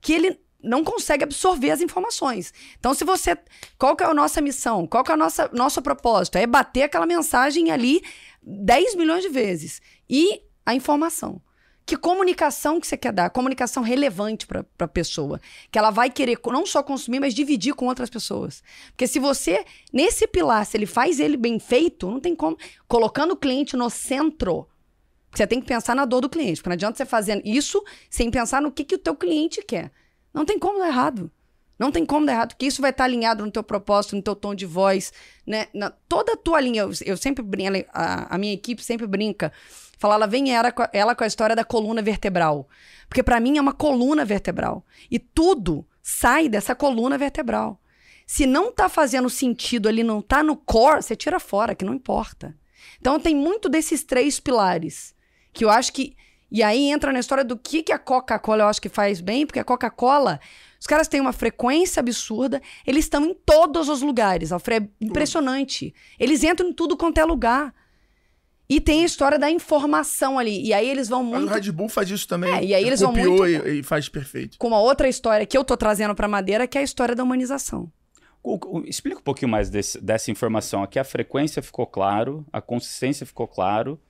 [0.00, 2.52] que ele não consegue absorver as informações.
[2.78, 3.36] Então, se você.
[3.78, 4.86] Qual que é a nossa missão?
[4.86, 5.18] Qual que é o
[5.52, 6.36] nosso propósito?
[6.36, 8.02] É bater aquela mensagem ali
[8.42, 9.80] 10 milhões de vezes.
[10.08, 11.40] E a informação.
[11.90, 13.30] Que comunicação que você quer dar?
[13.30, 15.40] Comunicação relevante para a pessoa.
[15.72, 18.62] Que ela vai querer não só consumir, mas dividir com outras pessoas.
[18.90, 22.56] Porque se você, nesse pilar, se ele faz ele bem feito, não tem como.
[22.86, 24.68] Colocando o cliente no centro,
[25.34, 26.60] você tem que pensar na dor do cliente.
[26.60, 29.90] Porque não adianta você fazer isso sem pensar no que, que o teu cliente quer.
[30.32, 31.28] Não tem como dar errado.
[31.76, 34.36] Não tem como dar errado, porque isso vai estar alinhado no teu propósito, no teu
[34.36, 35.12] tom de voz,
[35.44, 35.66] né?
[35.74, 36.82] Na, toda a tua linha.
[36.82, 39.52] Eu, eu sempre brinco, a, a minha equipe sempre brinca.
[40.00, 42.66] Fala, ela vem ela, com a- ela com a história da coluna vertebral.
[43.06, 44.82] Porque pra mim é uma coluna vertebral.
[45.10, 47.78] E tudo sai dessa coluna vertebral.
[48.26, 51.92] Se não tá fazendo sentido ali, não tá no core, você tira fora, que não
[51.92, 52.56] importa.
[52.98, 55.14] Então tem muito desses três pilares
[55.52, 56.16] que eu acho que.
[56.50, 59.44] E aí entra na história do que, que a Coca-Cola eu acho que faz bem,
[59.44, 60.40] porque a Coca-Cola,
[60.80, 64.88] os caras têm uma frequência absurda, eles estão em todos os lugares, Alfredo.
[65.00, 65.94] É impressionante.
[66.18, 67.74] Eles entram em tudo quanto é lugar.
[68.70, 70.64] E tem a história da informação ali.
[70.64, 71.52] E aí eles vão Mas o muito.
[71.54, 72.54] Red Bull faz isso também.
[72.54, 74.56] É, e aí eles vão copiou muito- e, e faz perfeito.
[74.58, 77.24] Com uma outra história que eu tô trazendo pra Madeira, que é a história da
[77.24, 77.90] humanização.
[78.86, 80.84] Explica um pouquinho mais desse- dessa informação.
[80.84, 84.00] Aqui a frequência ficou claro, a consistência ficou claro.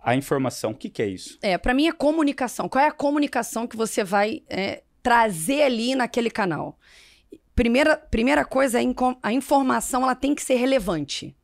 [0.00, 1.36] A informação, o que, que é isso?
[1.42, 2.68] É, pra mim é comunicação.
[2.68, 6.78] Qual é a comunicação que você vai é, trazer ali naquele canal?
[7.54, 8.84] Primeira, primeira coisa, é
[9.22, 11.34] a informação ela tem que ser relevante.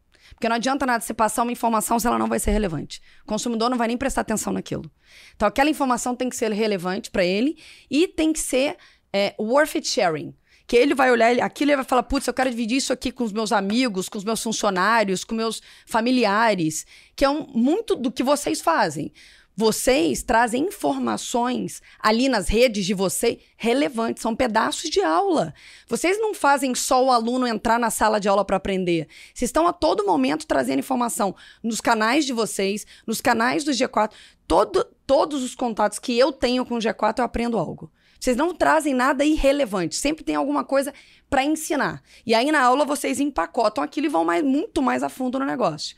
[0.45, 3.01] Porque não adianta nada você passar uma informação se ela não vai ser relevante.
[3.23, 4.91] O consumidor não vai nem prestar atenção naquilo.
[5.35, 7.57] Então, aquela informação tem que ser relevante para ele
[7.91, 8.77] e tem que ser
[9.11, 10.35] é, worth it sharing.
[10.67, 13.25] Que ele vai olhar aquilo e vai falar: putz, eu quero dividir isso aqui com
[13.25, 16.85] os meus amigos, com os meus funcionários, com meus familiares.
[17.17, 19.15] Que é um, muito do que vocês fazem.
[19.57, 25.55] Vocês trazem informações ali nas redes de vocês relevantes, são pedaços de aula.
[25.87, 29.07] Vocês não fazem só o aluno entrar na sala de aula para aprender.
[29.33, 34.11] Vocês estão a todo momento trazendo informação nos canais de vocês, nos canais do G4.
[34.47, 37.93] Todo, todos os contatos que eu tenho com o G4, eu aprendo algo.
[38.19, 40.93] Vocês não trazem nada irrelevante, sempre tem alguma coisa
[41.29, 42.03] para ensinar.
[42.27, 45.45] E aí na aula vocês empacotam aquilo e vão mais, muito mais a fundo no
[45.45, 45.95] negócio.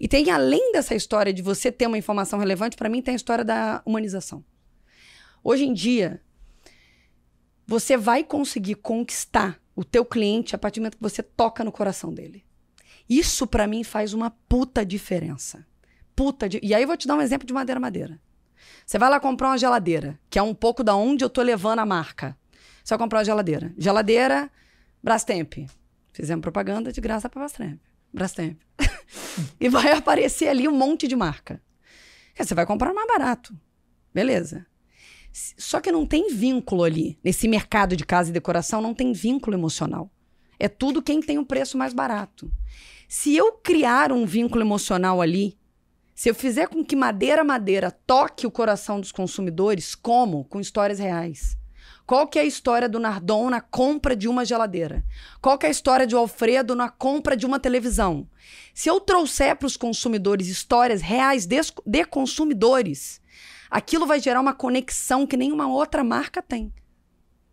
[0.00, 3.16] E tem, além dessa história de você ter uma informação relevante, para mim tem a
[3.16, 4.44] história da humanização.
[5.42, 6.22] Hoje em dia,
[7.66, 11.72] você vai conseguir conquistar o teu cliente a partir do momento que você toca no
[11.72, 12.44] coração dele.
[13.08, 15.66] Isso para mim faz uma puta diferença.
[16.14, 16.60] Puta de...
[16.62, 18.20] E aí eu vou te dar um exemplo de madeira madeira.
[18.84, 21.78] Você vai lá comprar uma geladeira, que é um pouco da onde eu tô levando
[21.78, 22.36] a marca.
[22.82, 23.72] Você vai comprar uma geladeira.
[23.78, 24.50] Geladeira
[25.02, 25.68] Brastemp.
[26.12, 27.80] Fizemos propaganda de graça para Brastemp.
[28.12, 28.58] Brastemp.
[29.60, 31.62] e vai aparecer ali um monte de marca.
[32.36, 33.54] Você vai comprar mais barato.
[34.14, 34.66] Beleza.
[35.32, 37.18] Só que não tem vínculo ali.
[37.22, 40.10] Nesse mercado de casa e decoração, não tem vínculo emocional.
[40.58, 42.50] É tudo quem tem o um preço mais barato.
[43.08, 45.58] Se eu criar um vínculo emocional ali,
[46.14, 50.44] se eu fizer com que Madeira Madeira toque o coração dos consumidores, como?
[50.44, 51.57] Com histórias reais.
[52.08, 55.04] Qual que é a história do Nardon na compra de uma geladeira?
[55.42, 58.26] Qual que é a história de Alfredo na compra de uma televisão?
[58.72, 63.20] Se eu trouxer para os consumidores histórias reais de, de, consumidores,
[63.70, 66.72] aquilo vai gerar uma conexão que nenhuma outra marca tem.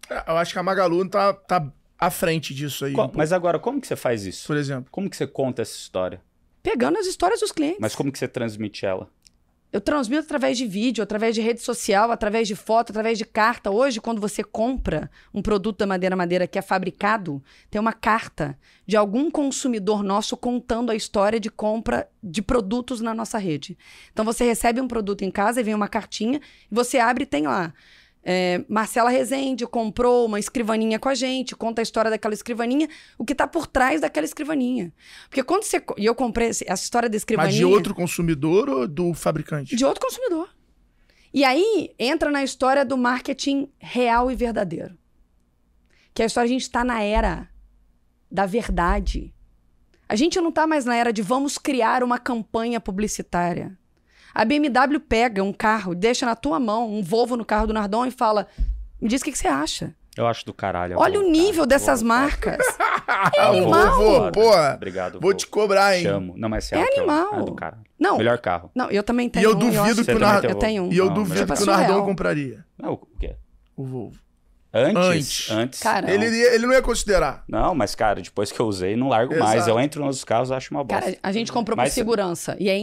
[0.09, 2.93] É, eu acho que a Magalu tá, tá à frente disso aí.
[2.95, 4.47] um mas agora, como que você faz isso?
[4.47, 4.89] Por exemplo.
[4.89, 6.21] Como que você conta essa história?
[6.63, 7.81] Pegando as histórias dos clientes.
[7.81, 9.09] Mas como que você transmite ela?
[9.71, 13.69] Eu transmito através de vídeo, através de rede social, através de foto, através de carta.
[13.69, 18.57] Hoje, quando você compra um produto da Madeira Madeira que é fabricado, tem uma carta
[18.87, 23.77] de algum consumidor nosso contando a história de compra de produtos na nossa rede.
[24.13, 26.39] Então você recebe um produto em casa e vem uma cartinha,
[26.71, 27.73] você abre e tem lá
[28.27, 33.23] é, Marcela Rezende comprou uma escrivaninha com a gente, conta a história daquela escrivaninha, o
[33.23, 34.91] que está por trás daquela escrivaninha.
[35.29, 35.79] Porque quando você.
[35.95, 37.51] E eu comprei essa história da escrivaninha.
[37.51, 39.75] Mas de outro consumidor ou do fabricante?
[39.75, 40.49] De outro consumidor.
[41.31, 44.97] E aí entra na história do marketing real e verdadeiro.
[46.11, 47.47] Que é a história, a gente está na era
[48.31, 49.31] da verdade.
[50.09, 53.77] A gente não está mais na era de vamos criar uma campanha publicitária.
[54.35, 58.05] A BMW pega um carro, deixa na tua mão um Volvo no carro do Nardon
[58.05, 58.47] e fala:
[59.01, 59.95] Me diz o que, que você acha.
[60.17, 60.97] Eu acho do caralho.
[60.97, 62.57] Olha o nível cara, dessas marcas.
[63.35, 63.95] é animal.
[63.95, 64.73] Vou, porra.
[64.75, 65.19] Obrigado.
[65.21, 66.03] Vou, te cobrar, hein?
[66.03, 66.33] Chamo.
[66.37, 67.39] Não, mas é, é animal.
[67.39, 67.83] É do caralho.
[67.97, 68.17] Não.
[68.17, 68.71] Melhor carro.
[68.75, 69.43] Não, eu também tenho.
[69.43, 70.49] E eu duvido um, que o Nardon.
[70.49, 70.91] Eu tenho um.
[70.91, 72.65] E eu não, duvido que o Nardon compraria.
[72.77, 73.35] Não, o quê?
[73.75, 74.19] O Volvo.
[74.73, 74.97] Antes?
[74.97, 75.51] Antes.
[75.51, 77.45] antes cara, ele, ele não ia considerar.
[77.47, 79.49] Não, mas, cara, depois que eu usei, não largo Exato.
[79.49, 79.67] mais.
[79.69, 81.05] Eu entro nos carros acho uma bosta.
[81.05, 82.57] Cara, a gente comprou mas, por segurança.
[82.59, 82.77] E é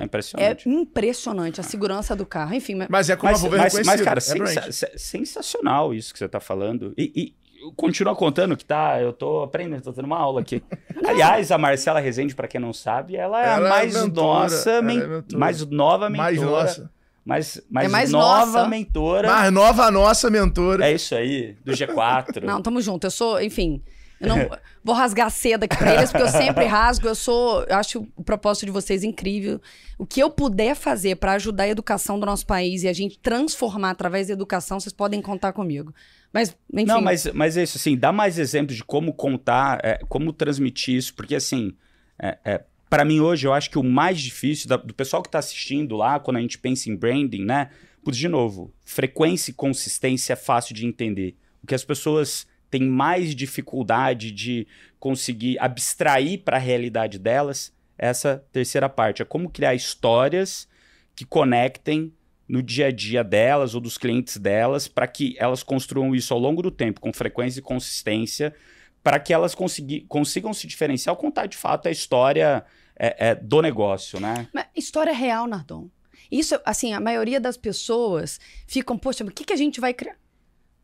[0.00, 0.68] é impressionante.
[0.68, 2.54] É impressionante a segurança do carro.
[2.54, 6.26] Enfim, mas, mas é como mas, a mas, mas, cara, é sensacional isso que você
[6.26, 6.92] está falando.
[6.96, 10.62] E, e continua contando que tá, eu tô aprendendo, tô tendo uma aula aqui.
[11.06, 14.40] Aliás, a Marcela Rezende, para quem não sabe, ela é ela a mais é mentora,
[14.40, 16.24] nossa, men é mais nova mentora.
[16.24, 16.90] Mais nossa.
[17.24, 18.68] Mais, mais, é mais nova nossa.
[18.68, 19.28] mentora.
[19.28, 20.86] Mais nova nossa mentora.
[20.86, 22.42] É isso aí, do G4.
[22.42, 23.06] não, tamo junto.
[23.06, 23.82] Eu sou, enfim,
[24.20, 24.50] eu não
[24.82, 27.08] vou rasgar seda aqui pra eles, porque eu sempre rasgo.
[27.08, 27.64] Eu sou.
[27.64, 29.60] Eu acho o propósito de vocês incrível.
[29.98, 33.18] O que eu puder fazer para ajudar a educação do nosso país e a gente
[33.18, 35.94] transformar através da educação, vocês podem contar comigo.
[36.32, 36.86] Mas, enfim.
[36.86, 40.96] Não, mas, mas é isso, assim, dá mais exemplos de como contar, é, como transmitir
[40.96, 41.74] isso, porque assim.
[42.20, 45.28] É, é, para mim hoje, eu acho que o mais difícil da, do pessoal que
[45.28, 47.70] está assistindo lá, quando a gente pensa em branding, né?
[48.02, 51.36] Por de novo, frequência e consistência é fácil de entender.
[51.62, 54.66] O que as pessoas têm mais dificuldade de
[54.98, 59.22] conseguir abstrair para a realidade delas, essa terceira parte.
[59.22, 60.68] É como criar histórias
[61.14, 62.12] que conectem
[62.48, 66.40] no dia a dia delas ou dos clientes delas, para que elas construam isso ao
[66.40, 68.54] longo do tempo, com frequência e consistência,
[69.02, 72.64] para que elas consigam se diferenciar ou contar de fato a história
[72.98, 74.48] é, é, do negócio, né?
[74.52, 75.88] Mas história real, Nardon.
[76.30, 79.94] Isso, assim, a maioria das pessoas ficam, poxa, mas o que, que a gente vai
[79.94, 80.16] criar?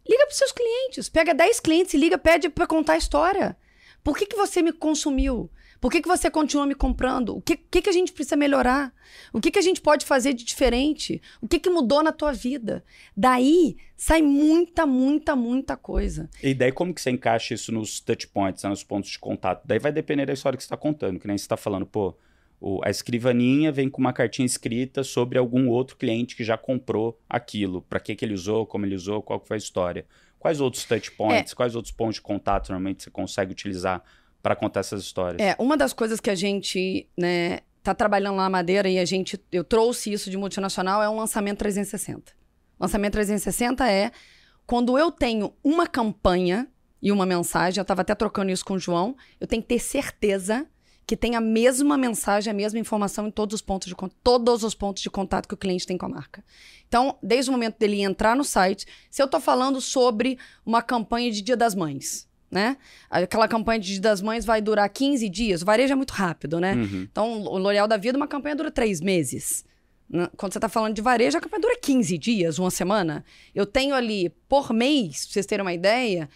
[0.06, 1.08] Liga para seus clientes.
[1.08, 3.56] Pega 10 clientes e liga, pede para contar a história.
[4.02, 5.50] Por que, que você me consumiu?
[5.80, 7.36] Por que, que você continua me comprando?
[7.36, 8.90] O que, que, que a gente precisa melhorar?
[9.32, 11.20] O que, que a gente pode fazer de diferente?
[11.42, 12.84] O que, que mudou na tua vida?
[13.16, 16.28] Daí sai muita, muita, muita coisa.
[16.42, 19.66] E daí como que você encaixa isso nos touch points, né, nos pontos de contato?
[19.66, 22.16] Daí vai depender da história que você está contando, que nem você está falando, pô,
[22.66, 27.20] o, a escrivaninha vem com uma cartinha escrita sobre algum outro cliente que já comprou
[27.28, 27.82] aquilo.
[27.82, 30.06] Para que, que ele usou, como ele usou, qual foi a história.
[30.38, 31.54] Quais outros touch points, é.
[31.54, 34.02] quais outros pontos de contato normalmente você consegue utilizar
[34.42, 35.46] para contar essas histórias?
[35.46, 39.04] É, uma das coisas que a gente né, tá trabalhando lá na Madeira e a
[39.04, 42.32] gente, eu trouxe isso de multinacional, é um lançamento 360.
[42.80, 44.10] Lançamento 360 é
[44.66, 46.66] quando eu tenho uma campanha
[47.02, 49.78] e uma mensagem, eu estava até trocando isso com o João, eu tenho que ter
[49.78, 50.66] certeza
[51.06, 54.74] que tem a mesma mensagem, a mesma informação em todos os pontos de todos os
[54.74, 56.42] pontos de contato que o cliente tem com a marca.
[56.88, 61.30] Então, desde o momento dele entrar no site, se eu estou falando sobre uma campanha
[61.30, 62.76] de Dia das Mães, né?
[63.10, 66.58] Aquela campanha de Dia das Mães vai durar 15 dias, o varejo é muito rápido,
[66.58, 66.74] né?
[66.74, 67.08] Uhum.
[67.10, 69.64] Então, o L'Oréal da Vida, uma campanha dura três meses.
[70.08, 70.28] Né?
[70.36, 73.24] Quando você está falando de varejo, a campanha dura 15 dias, uma semana.
[73.54, 76.28] Eu tenho ali, por mês, pra vocês terem uma ideia,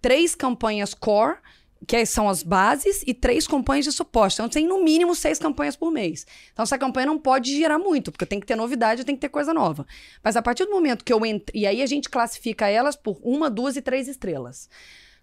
[0.00, 1.38] três campanhas core
[1.86, 4.34] que são as bases, e três campanhas de suporte.
[4.34, 6.26] Então, tem no mínimo seis campanhas por mês.
[6.52, 9.28] Então, essa campanha não pode girar muito, porque tem que ter novidade, tem que ter
[9.28, 9.86] coisa nova.
[10.22, 11.54] Mas a partir do momento que eu entro.
[11.56, 14.68] E aí a gente classifica elas por uma, duas e três estrelas.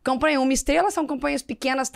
[0.03, 1.91] Campanha uma estrela são campanhas pequenas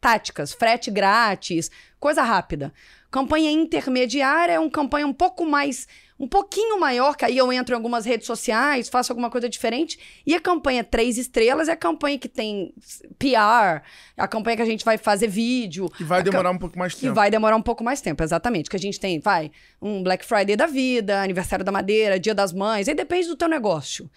[0.00, 2.72] táticas, frete grátis, coisa rápida.
[3.12, 5.86] Campanha intermediária é uma campanha um pouco mais
[6.18, 9.98] um pouquinho maior, que aí eu entro em algumas redes sociais, faço alguma coisa diferente.
[10.24, 12.72] E a campanha Três Estrelas é a campanha que tem
[13.18, 13.82] PR,
[14.16, 15.88] a campanha que a gente vai fazer vídeo.
[15.90, 17.06] Que vai demorar um pouco mais tempo.
[17.06, 18.70] Que vai demorar um pouco mais tempo, exatamente.
[18.70, 19.50] Que a gente tem, vai,
[19.82, 23.48] um Black Friday da vida, aniversário da madeira, dia das mães, aí depende do teu
[23.48, 24.08] negócio.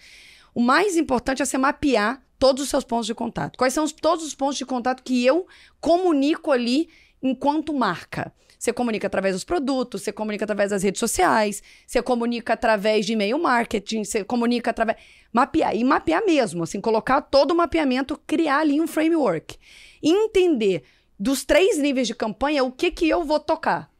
[0.54, 3.56] O mais importante é você mapear todos os seus pontos de contato.
[3.58, 5.48] Quais são os, todos os pontos de contato que eu
[5.80, 6.88] comunico ali
[7.20, 8.32] enquanto marca?
[8.58, 13.12] Você comunica através dos produtos, você comunica através das redes sociais, você comunica através de
[13.12, 14.98] e-mail marketing, você comunica através.
[15.32, 15.76] Mapear.
[15.76, 19.56] E mapear mesmo, assim, colocar todo o mapeamento, criar ali um framework.
[20.02, 20.82] Entender
[21.18, 23.90] dos três níveis de campanha o que, que eu vou tocar.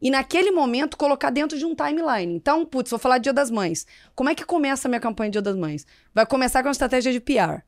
[0.00, 2.34] E naquele momento colocar dentro de um timeline.
[2.34, 3.86] Então, putz, vou falar Dia das Mães.
[4.14, 5.86] Como é que começa a minha campanha Dia das Mães?
[6.14, 7.62] Vai começar com a estratégia de PR.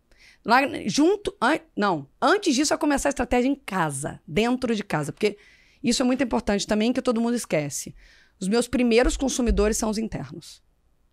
[0.44, 1.34] Lá, junto.
[1.40, 5.12] An, não, antes disso vai começar a estratégia em casa, dentro de casa.
[5.12, 5.38] Porque
[5.82, 7.94] isso é muito importante também, que todo mundo esquece.
[8.40, 10.62] Os meus primeiros consumidores são os internos.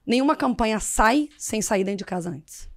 [0.05, 2.69] Nenhuma campanha sai sem sair dentro de casa antes.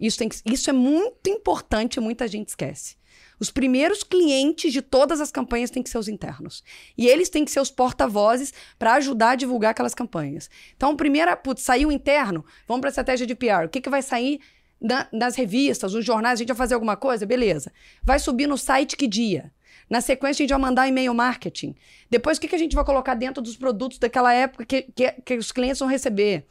[0.00, 2.96] Isso, tem que, isso é muito importante e muita gente esquece.
[3.38, 6.64] Os primeiros clientes de todas as campanhas têm que ser os internos.
[6.96, 10.50] E eles têm que ser os porta-vozes para ajudar a divulgar aquelas campanhas.
[10.76, 13.66] Então, primeiro, putz, saiu interno, vamos para a estratégia de PR.
[13.66, 14.40] O que, que vai sair
[14.80, 16.38] na, nas revistas, nos jornais?
[16.38, 17.26] A gente vai fazer alguma coisa?
[17.26, 17.72] Beleza.
[18.02, 19.52] Vai subir no site que dia?
[19.88, 21.74] Na sequência, a gente vai mandar e-mail marketing.
[22.10, 25.12] Depois, o que, que a gente vai colocar dentro dos produtos daquela época que, que,
[25.12, 26.44] que os clientes vão receber?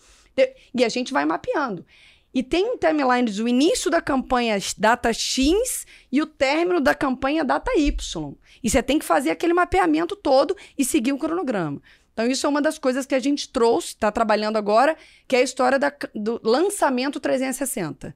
[0.74, 1.86] E a gente vai mapeando.
[2.34, 7.46] E tem um timeline do início da campanha data X e o término da campanha
[7.46, 8.34] data Y.
[8.62, 11.82] E você tem que fazer aquele mapeamento todo e seguir o cronograma.
[12.12, 15.40] Então, isso é uma das coisas que a gente trouxe, está trabalhando agora, que é
[15.40, 18.14] a história da, do lançamento 360.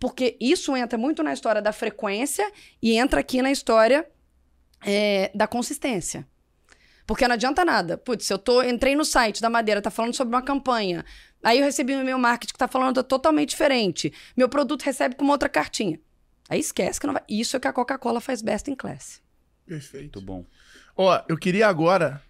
[0.00, 2.50] Porque isso entra muito na história da frequência
[2.82, 4.04] e entra aqui na história
[4.84, 6.26] é, da consistência.
[7.06, 7.98] Porque não adianta nada.
[7.98, 11.04] Putz, eu tô, entrei no site da Madeira, tá falando sobre uma campanha.
[11.42, 14.12] Aí eu recebi um e-mail marketing que tá falando totalmente diferente.
[14.36, 15.98] Meu produto recebe com uma outra cartinha.
[16.48, 17.22] Aí esquece que não vai.
[17.28, 19.20] Isso é que a Coca-Cola faz best in class.
[19.66, 20.18] Perfeito.
[20.18, 20.44] Muito bom.
[20.96, 22.22] Ó, eu queria agora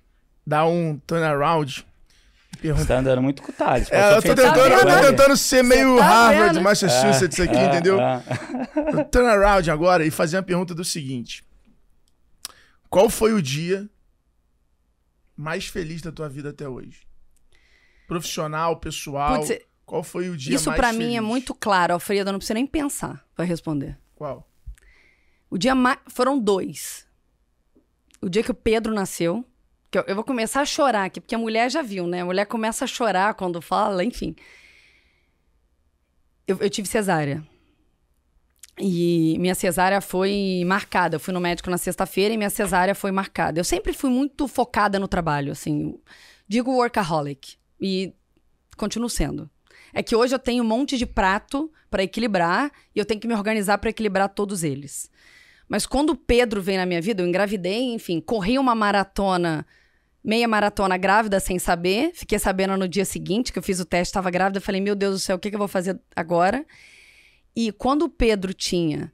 [0.46, 1.86] dar um turnaround.
[2.60, 2.82] Pergunta...
[2.82, 3.90] Você tá andando muito com o Thales.
[3.90, 6.64] É, eu tô tentando, tá eu tô tentando ser meio tá Harvard, vendo?
[6.64, 7.98] Massachusetts é, aqui, é, entendeu?
[8.00, 9.04] É.
[9.10, 11.44] Turnaround agora e fazer uma pergunta do seguinte.
[12.90, 13.88] Qual foi o dia
[15.36, 17.06] mais feliz da tua vida até hoje?
[18.08, 19.38] Profissional, pessoal.
[19.38, 21.00] Putz, qual foi o dia isso mais pra feliz?
[21.00, 22.28] Isso para mim é muito claro, Alfredo.
[22.28, 23.96] Eu não preciso nem pensar para responder.
[24.16, 24.44] Qual?
[25.48, 26.00] O dia mais.
[26.08, 27.06] Foram dois.
[28.20, 29.44] O dia que o Pedro nasceu.
[29.88, 32.22] Que eu, eu vou começar a chorar aqui, porque a mulher já viu, né?
[32.22, 34.34] A mulher começa a chorar quando fala, enfim.
[36.46, 37.46] Eu, eu tive cesárea.
[38.80, 41.16] E minha cesárea foi marcada.
[41.16, 43.60] Eu fui no médico na sexta-feira e minha cesárea foi marcada.
[43.60, 45.98] Eu sempre fui muito focada no trabalho, assim.
[46.48, 47.56] Digo workaholic.
[47.78, 48.14] E
[48.76, 49.50] continuo sendo.
[49.92, 53.28] É que hoje eu tenho um monte de prato para equilibrar e eu tenho que
[53.28, 55.10] me organizar para equilibrar todos eles.
[55.68, 59.66] Mas quando o Pedro veio na minha vida, eu engravidei, enfim, corri uma maratona,
[60.24, 62.12] meia maratona grávida sem saber.
[62.14, 64.60] Fiquei sabendo no dia seguinte que eu fiz o teste, estava grávida.
[64.60, 66.64] Falei, meu Deus do céu, o que, que eu vou fazer agora?
[67.54, 69.12] E quando o Pedro tinha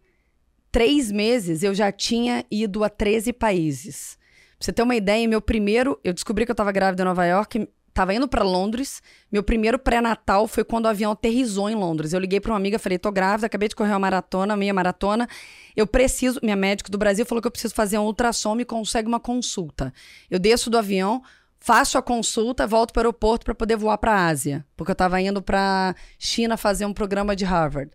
[0.70, 4.18] três meses, eu já tinha ido a 13 países.
[4.58, 5.98] Pra você ter uma ideia, meu primeiro.
[6.04, 9.02] Eu descobri que eu estava grávida em Nova York, estava indo para Londres.
[9.32, 12.12] Meu primeiro pré-natal foi quando o avião aterrizou em Londres.
[12.12, 15.26] Eu liguei para uma amiga, falei: tô grávida, acabei de correr uma maratona, meia maratona.
[15.74, 16.38] Eu preciso.
[16.42, 19.92] Minha médica do Brasil falou que eu preciso fazer um ultrassom e consegue uma consulta.
[20.30, 21.22] Eu desço do avião,
[21.58, 24.94] faço a consulta, volto para o aeroporto para poder voar para a Ásia, porque eu
[24.94, 27.90] estava indo para China fazer um programa de Harvard.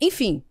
[0.00, 0.42] Enfim.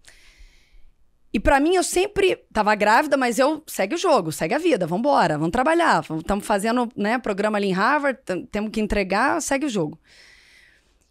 [1.34, 4.86] E pra mim, eu sempre tava grávida, mas eu segue o jogo, segue a vida,
[4.86, 6.04] vambora, vamos trabalhar.
[6.18, 10.00] Estamos fazendo, né, programa ali em Harvard, tem- temos que entregar, segue o jogo.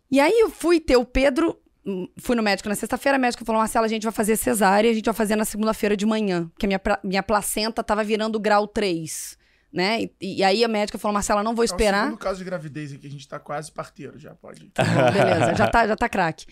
[0.08, 3.44] E aí eu fui ter o Pedro, hum, fui no médico na sexta-feira, o médico
[3.44, 6.48] falou, Marcela, a gente vai fazer cesárea, a gente vai fazer na segunda-feira de manhã,
[6.54, 9.36] porque a minha, minha placenta tava virando grau 3,
[9.72, 10.02] né?
[10.20, 12.16] E, e aí a médica falou, Marcela, não vou É o esperar.
[12.16, 14.60] caso de gravidez aqui, a gente tá quase parteiro já, pode.
[14.66, 16.46] Bom, beleza, já tá, já tá craque.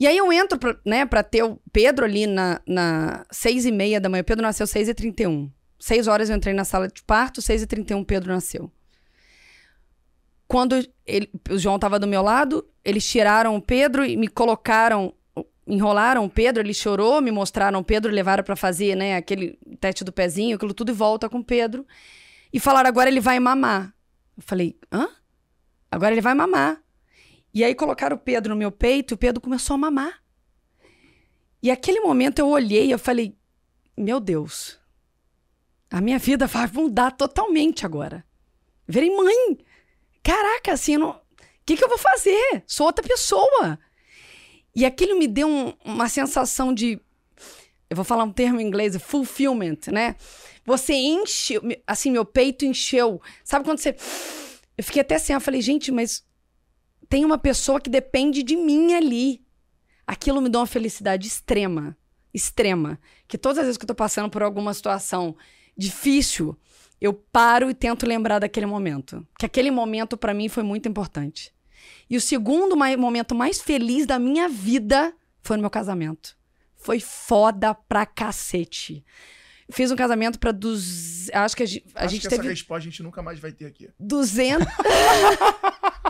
[0.00, 3.72] E aí eu entro, pra, né, pra ter o Pedro ali na, na seis e
[3.72, 4.22] meia da manhã.
[4.22, 5.50] O Pedro nasceu seis e trinta e um.
[5.78, 8.70] Seis horas eu entrei na sala de parto, seis e trinta e um Pedro nasceu.
[10.46, 15.12] Quando ele, o João tava do meu lado, eles tiraram o Pedro e me colocaram,
[15.66, 20.04] enrolaram o Pedro, ele chorou, me mostraram o Pedro, levaram pra fazer, né, aquele teste
[20.04, 21.86] do pezinho, aquilo tudo e volta com o Pedro.
[22.52, 23.94] E falaram, agora ele vai mamar.
[24.36, 25.08] Eu falei, hã?
[25.90, 26.80] Agora ele vai mamar.
[27.52, 30.22] E aí colocaram o Pedro no meu peito e o Pedro começou a mamar.
[31.62, 33.36] E aquele momento eu olhei e eu falei:
[33.96, 34.78] Meu Deus,
[35.90, 38.24] a minha vida vai mudar totalmente agora.
[38.86, 39.58] Virei mãe.
[40.22, 41.10] Caraca, assim, eu não...
[41.10, 41.20] o
[41.64, 42.62] que, que eu vou fazer?
[42.66, 43.78] Sou outra pessoa.
[44.74, 47.00] E aquilo me deu um- uma sensação de.
[47.90, 50.16] Eu vou falar um termo em inglês, fulfillment, né?
[50.64, 51.54] Você enche,
[51.86, 53.20] assim, meu peito encheu.
[53.42, 53.96] Sabe quando você.
[54.76, 56.24] Eu fiquei até assim, eu falei, gente, mas
[57.08, 59.42] tem uma pessoa que depende de mim ali.
[60.06, 61.96] Aquilo me dá uma felicidade extrema,
[62.32, 62.98] extrema.
[63.26, 65.36] Que todas as vezes que eu tô passando por alguma situação
[65.76, 66.56] difícil,
[67.00, 69.26] eu paro e tento lembrar daquele momento.
[69.38, 71.52] Que aquele momento para mim foi muito importante.
[72.10, 76.36] E o segundo mai- momento mais feliz da minha vida foi no meu casamento.
[76.76, 79.04] Foi foda pra cacete.
[79.70, 81.28] Fiz um casamento pra dos.
[81.30, 82.40] Acho que a, a Acho gente que teve.
[82.40, 83.90] essa resposta a gente nunca mais vai ter aqui.
[84.00, 84.66] 200.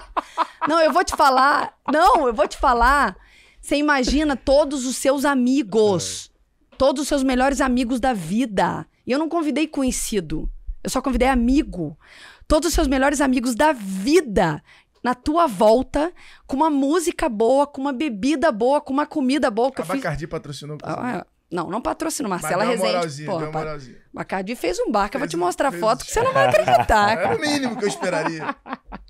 [0.68, 1.74] não, eu vou te falar.
[1.90, 3.16] Não, eu vou te falar.
[3.60, 6.30] Você imagina todos os seus amigos.
[6.76, 8.86] Todos os seus melhores amigos da vida.
[9.06, 10.48] E eu não convidei conhecido.
[10.82, 11.98] Eu só convidei amigo.
[12.46, 14.62] Todos os seus melhores amigos da vida
[15.02, 16.12] na tua volta,
[16.46, 19.70] com uma música boa, com uma bebida boa, com uma comida boa.
[19.70, 19.96] Que A eu fiz...
[19.96, 20.78] Bacardi patrocinou.
[20.82, 22.28] Ah, não, não patrocina.
[22.28, 23.24] Mas Marcela uma Rezende.
[23.24, 23.78] Porra, pa-.
[24.12, 26.48] Bacardi fez um bar que eu vou te mostrar fez foto que você não vai
[26.48, 27.20] acreditar, cara.
[27.20, 28.54] Era o mínimo que eu esperaria.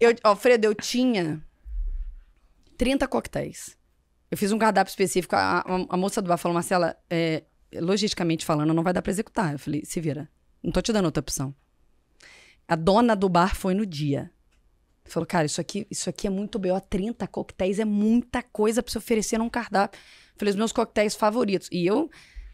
[0.00, 1.42] Eu, Alfredo, eu tinha
[2.78, 3.76] 30 coquetéis.
[4.30, 5.36] Eu fiz um cardápio específico.
[5.36, 7.42] A, a- a moça do bar falou, Marcela, é,
[7.74, 9.52] logisticamente falando, não vai dar pra executar.
[9.52, 10.28] Eu falei, se vira.
[10.62, 11.54] Não tô te dando outra opção.
[12.66, 14.30] A dona do bar foi no dia.
[15.04, 16.78] Falou, cara, isso aqui, isso aqui é muito B.O.
[16.80, 19.98] 30 coquetéis é muita coisa pra se oferecer num cardápio.
[19.98, 21.68] Eu falei, os meus coquetéis favoritos.
[21.72, 22.10] E eu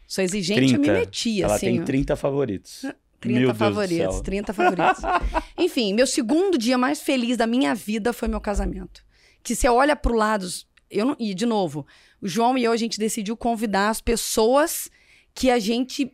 [0.07, 1.65] sou exigente, eu me metia, Ela assim.
[1.67, 1.83] tem ó.
[1.83, 2.85] 30 favoritos.
[3.19, 4.23] 30 Meu favoritos, céu.
[4.23, 5.01] 30 favoritos.
[5.57, 9.04] Enfim, meu segundo dia mais feliz da minha vida foi meu casamento.
[9.45, 10.47] Que você olha pro lado,
[10.89, 11.85] eu não, e de novo,
[12.19, 14.89] o João e eu a gente decidiu convidar as pessoas
[15.35, 16.11] que a gente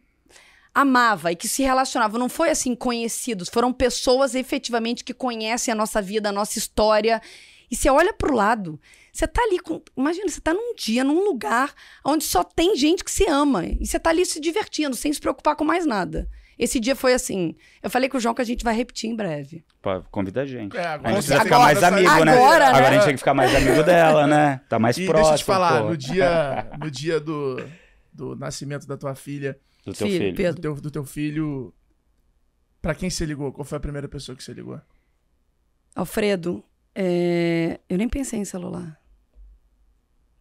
[0.75, 2.19] amava e que se relacionavam.
[2.19, 7.21] Não foi assim conhecidos, foram pessoas efetivamente que conhecem a nossa vida, a nossa história.
[7.71, 8.77] E você olha pro lado,
[9.13, 11.73] você tá ali com, imagina, você tá num dia, num lugar
[12.05, 15.21] onde só tem gente que se ama e você tá ali se divertindo, sem se
[15.21, 16.29] preocupar com mais nada.
[16.59, 17.55] Esse dia foi assim.
[17.81, 19.63] Eu falei com o João que a gente vai repetir em breve.
[19.81, 20.77] Pô, Convida a gente.
[20.77, 22.31] É, a agora gente você precisa ficar agora mais sai- amigo, né?
[22.33, 22.77] Agora, né?
[22.77, 24.61] Agora a gente tem que ficar mais amigo dela, né?
[24.69, 25.23] Tá mais E próximo.
[25.29, 25.89] deixa eu te falar, pô.
[25.89, 27.57] no dia, no dia do,
[28.13, 30.53] do nascimento da tua filha, Do teu Filho, filho.
[30.53, 31.73] Do teu, do teu filho,
[32.81, 33.51] pra quem você ligou?
[33.51, 34.79] Qual foi a primeira pessoa que você ligou?
[35.95, 38.99] Alfredo, é, eu nem pensei em celular.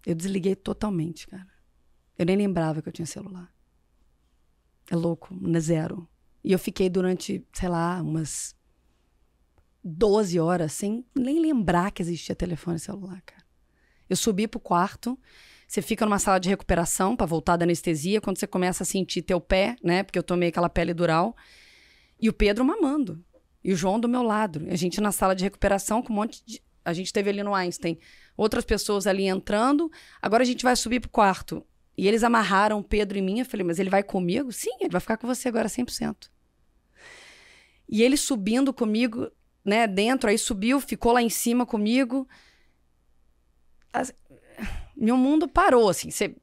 [0.07, 1.47] Eu desliguei totalmente, cara.
[2.19, 3.51] Eu nem lembrava que eu tinha celular.
[4.91, 6.07] É louco, né, zero.
[6.43, 8.57] E eu fiquei durante, sei lá, umas
[9.85, 13.45] 12 horas sem nem lembrar que existia telefone celular, cara.
[14.09, 15.17] Eu subi pro quarto,
[15.71, 19.23] você fica numa sala de recuperação pra voltar da anestesia, quando você começa a sentir
[19.23, 20.03] teu pé, né?
[20.03, 21.37] Porque eu tomei aquela pele dural.
[22.19, 23.25] E o Pedro mamando.
[23.63, 24.67] E o João do meu lado.
[24.69, 26.61] A gente na sala de recuperação com um monte de.
[26.85, 27.99] A gente teve ali no Einstein
[28.37, 29.89] outras pessoas ali entrando.
[30.21, 31.65] Agora a gente vai subir pro quarto.
[32.01, 33.41] E eles amarraram Pedro em mim.
[33.41, 34.51] Eu falei, mas ele vai comigo?
[34.51, 36.31] Sim, ele vai ficar com você agora 100%.
[37.87, 39.31] E ele subindo comigo,
[39.63, 42.27] né, dentro, aí subiu, ficou lá em cima comigo.
[43.93, 44.15] As-
[44.97, 46.11] Meu mundo parou, assim.
[46.11, 46.35] Você,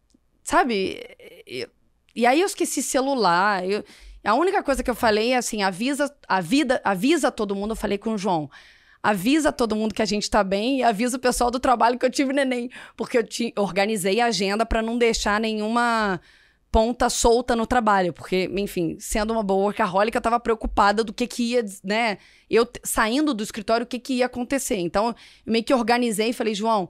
[0.43, 0.99] sabe?
[1.47, 1.69] Eu-
[2.15, 3.67] E aí eu esqueci celular.
[3.67, 3.83] Eu...
[4.23, 7.71] A única coisa que eu falei é assim: avisa, avisa, avisa todo mundo.
[7.71, 8.47] Eu falei com o João.
[9.01, 12.05] Avisa todo mundo que a gente tá bem e avisa o pessoal do trabalho que
[12.05, 12.69] eu tive neném.
[12.95, 16.19] Porque eu ti- organizei a agenda para não deixar nenhuma
[16.71, 18.11] ponta solta no trabalho.
[18.11, 22.17] Porque, enfim, sendo uma boa workaholic, eu tava preocupada do que que ia, né?
[22.49, 24.77] Eu saindo do escritório, o que que ia acontecer.
[24.77, 26.89] Então, eu meio que organizei e falei, João,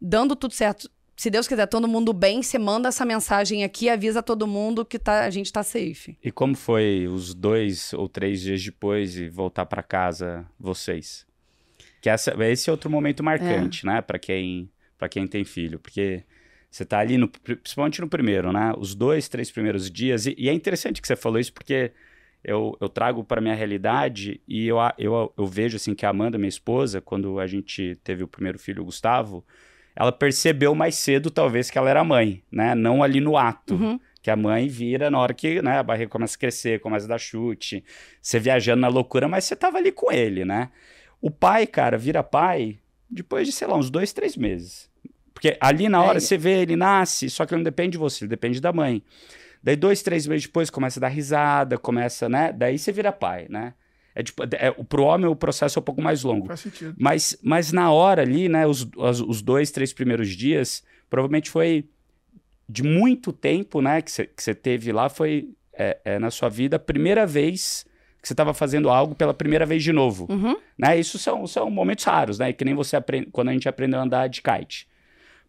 [0.00, 4.22] dando tudo certo, se Deus quiser todo mundo bem, você manda essa mensagem aqui, avisa
[4.22, 6.18] todo mundo que tá, a gente tá safe.
[6.24, 11.24] E como foi os dois ou três dias depois e voltar para casa vocês?
[12.02, 16.22] Que essa, esse é outro momento marcante, né, para quem para quem tem filho, porque
[16.70, 18.72] você tá ali no, principalmente no primeiro, né?
[18.78, 21.90] Os dois, três primeiros dias e, e é interessante que você falou isso porque
[22.44, 26.38] eu, eu trago para minha realidade e eu, eu, eu vejo assim que a Amanda,
[26.38, 29.44] minha esposa, quando a gente teve o primeiro filho, o Gustavo,
[29.94, 32.74] ela percebeu mais cedo, talvez, que ela era mãe, né?
[32.74, 33.74] Não ali no ato.
[33.74, 34.00] Uhum.
[34.20, 37.08] Que a mãe vira na hora que né, a barriga começa a crescer, começa a
[37.08, 37.84] dar chute,
[38.20, 40.70] você viajando na loucura, mas você tava ali com ele, né?
[41.22, 44.90] O pai, cara, vira pai depois de, sei lá, uns dois, três meses.
[45.32, 46.20] Porque ali na hora é.
[46.20, 49.02] você vê, ele nasce, só que ele não depende de você, ele depende da mãe.
[49.62, 52.52] Daí dois, três meses depois começa a dar risada, começa, né?
[52.52, 53.74] Daí você vira pai, né?
[54.14, 56.48] É tipo, é, pro homem o processo é um pouco mais longo.
[56.48, 56.94] Faz sentido.
[56.98, 61.88] Mas, mas na hora ali, né, os, os, os dois, três primeiros dias, provavelmente foi
[62.68, 66.80] de muito tempo, né, que você teve lá, foi é, é, na sua vida a
[66.80, 67.86] primeira vez
[68.22, 70.28] que você estava fazendo algo pela primeira vez de novo.
[70.30, 70.56] Uhum.
[70.78, 70.98] Né?
[70.98, 72.52] Isso são, são momentos raros, né?
[72.52, 74.86] Que nem você aprende quando a gente aprendeu a andar de kite.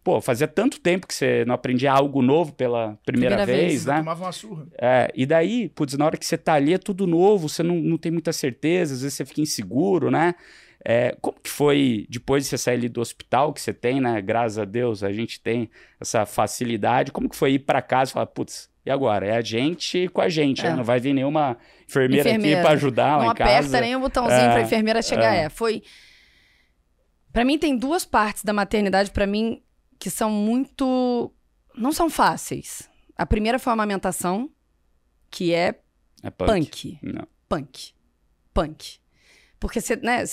[0.03, 3.86] Pô, fazia tanto tempo que você não aprendia algo novo pela primeira, primeira vez, vez,
[3.86, 3.97] né?
[3.99, 4.65] Tomava uma surra.
[4.78, 7.76] É, e daí, putz, na hora que você tá ali é tudo novo, você não,
[7.76, 10.36] não tem muita certeza, às vezes você fica inseguro, né?
[10.84, 14.21] É, como que foi depois de você sair ali do hospital que você tem, né?
[14.21, 15.69] Graças a Deus a gente tem
[16.01, 17.11] essa facilidade.
[17.11, 19.26] Como que foi ir para casa e falar, putz, e agora?
[19.26, 20.70] É a gente com a gente, né?
[20.70, 20.72] é.
[20.72, 20.78] né?
[20.78, 21.58] Não vai vir nenhuma
[21.88, 22.58] enfermeira, enfermeira.
[22.58, 23.52] aqui para ajudar lá não em casa.
[23.52, 25.36] Não aperta nem o botãozinho é, pra enfermeira chegar.
[25.36, 25.84] É, é foi...
[27.32, 29.64] Para mim tem duas partes da maternidade, para mim
[29.98, 31.34] que são muito.
[31.76, 32.90] não são fáceis.
[33.16, 34.50] A primeira foi a amamentação,
[35.32, 35.80] que é,
[36.22, 37.00] é punk.
[37.00, 37.00] Punk.
[37.48, 37.94] punk.
[38.54, 39.00] Punk.
[39.60, 40.26] Porque você né,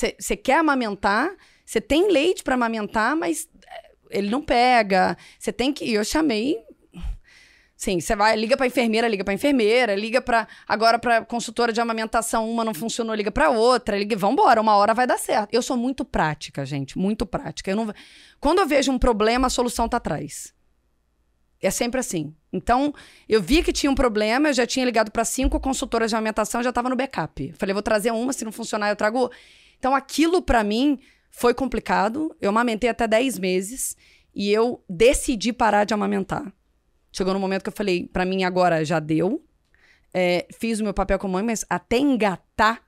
[0.42, 1.30] quer amamentar,
[1.64, 5.16] você tem leite para amamentar, mas eh, ele não pega.
[5.38, 5.90] Você tem que.
[5.90, 6.58] Eu chamei
[7.80, 11.80] Sim, você vai, liga pra enfermeira, liga pra enfermeira, liga para agora pra consultora de
[11.80, 15.48] amamentação, uma não funcionou, liga pra outra, liga, vambora, uma hora vai dar certo.
[15.50, 17.70] Eu sou muito prática, gente, muito prática.
[17.70, 17.90] Eu não
[18.38, 20.52] Quando eu vejo um problema, a solução tá atrás.
[21.58, 22.34] É sempre assim.
[22.52, 22.92] Então,
[23.26, 26.62] eu vi que tinha um problema, eu já tinha ligado para cinco consultoras de amamentação,
[26.62, 27.54] já tava no backup.
[27.56, 29.30] Falei, vou trazer uma, se não funcionar, eu trago.
[29.78, 30.98] Então, aquilo para mim
[31.30, 32.36] foi complicado.
[32.42, 33.96] Eu amamentei até 10 meses
[34.34, 36.52] e eu decidi parar de amamentar.
[37.12, 39.44] Chegou no momento que eu falei, para mim agora já deu.
[40.12, 42.82] É, fiz o meu papel como mãe, mas até engatar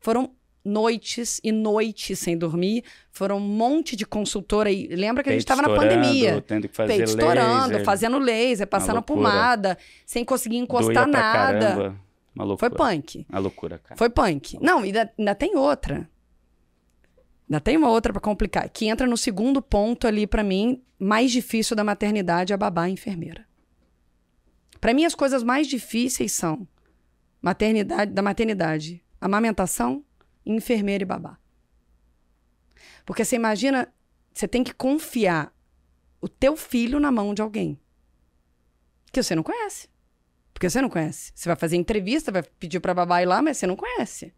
[0.00, 0.32] foram
[0.64, 2.84] noites e noites sem dormir.
[3.10, 4.86] Foram um monte de consultora aí.
[4.88, 6.40] Lembra que Peito a gente estava na pandemia.
[6.40, 9.76] Tendo que fazer Peito estourando, fazendo laser, passando pomada,
[10.06, 11.94] sem conseguir encostar nada.
[12.34, 12.70] Uma loucura.
[12.70, 13.26] Foi punk.
[13.28, 13.96] Uma loucura, cara.
[13.96, 14.58] Foi punk.
[14.60, 16.08] Não, ainda, ainda tem outra.
[17.48, 21.30] Ainda tem uma outra para complicar, que entra no segundo ponto ali para mim, mais
[21.30, 23.46] difícil da maternidade, a babá e enfermeira.
[24.80, 26.66] Para mim as coisas mais difíceis são
[27.40, 30.04] maternidade, da maternidade, amamentação,
[30.44, 31.38] enfermeira e babá.
[33.04, 33.92] Porque você imagina,
[34.32, 35.54] você tem que confiar
[36.20, 37.78] o teu filho na mão de alguém
[39.12, 39.88] que você não conhece.
[40.52, 41.32] Porque você não conhece.
[41.34, 44.32] Você vai fazer entrevista, vai pedir para babá ir lá, mas você não conhece.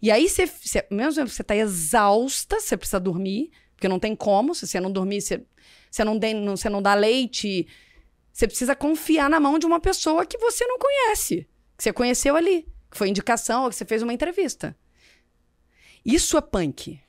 [0.00, 4.14] E aí, você, você, mesmo que você tá exausta, você precisa dormir, porque não tem
[4.14, 5.44] como, se você não dormir, você,
[5.90, 7.66] você, não, não, você não dá leite.
[8.32, 12.34] Você precisa confiar na mão de uma pessoa que você não conhece, que você conheceu
[12.36, 14.76] ali, que foi indicação ou que você fez uma entrevista.
[16.04, 17.00] Isso é punk.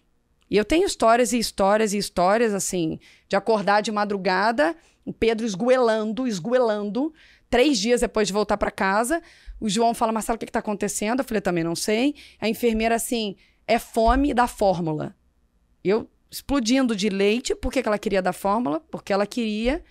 [0.50, 5.46] E eu tenho histórias e histórias e histórias, assim, de acordar de madrugada, o Pedro
[5.46, 7.14] esgoelando, esgoelando,
[7.50, 9.22] três dias depois de voltar para casa,
[9.60, 11.20] o João fala, Marcelo, o que, está acontecendo?
[11.20, 12.16] Eu falei, também não sei.
[12.40, 13.36] A enfermeira, assim,
[13.68, 15.16] é fome da fórmula.
[15.84, 18.80] Eu explodindo de leite, por que, que ela queria dar fórmula?
[18.92, 19.84] Porque ela queria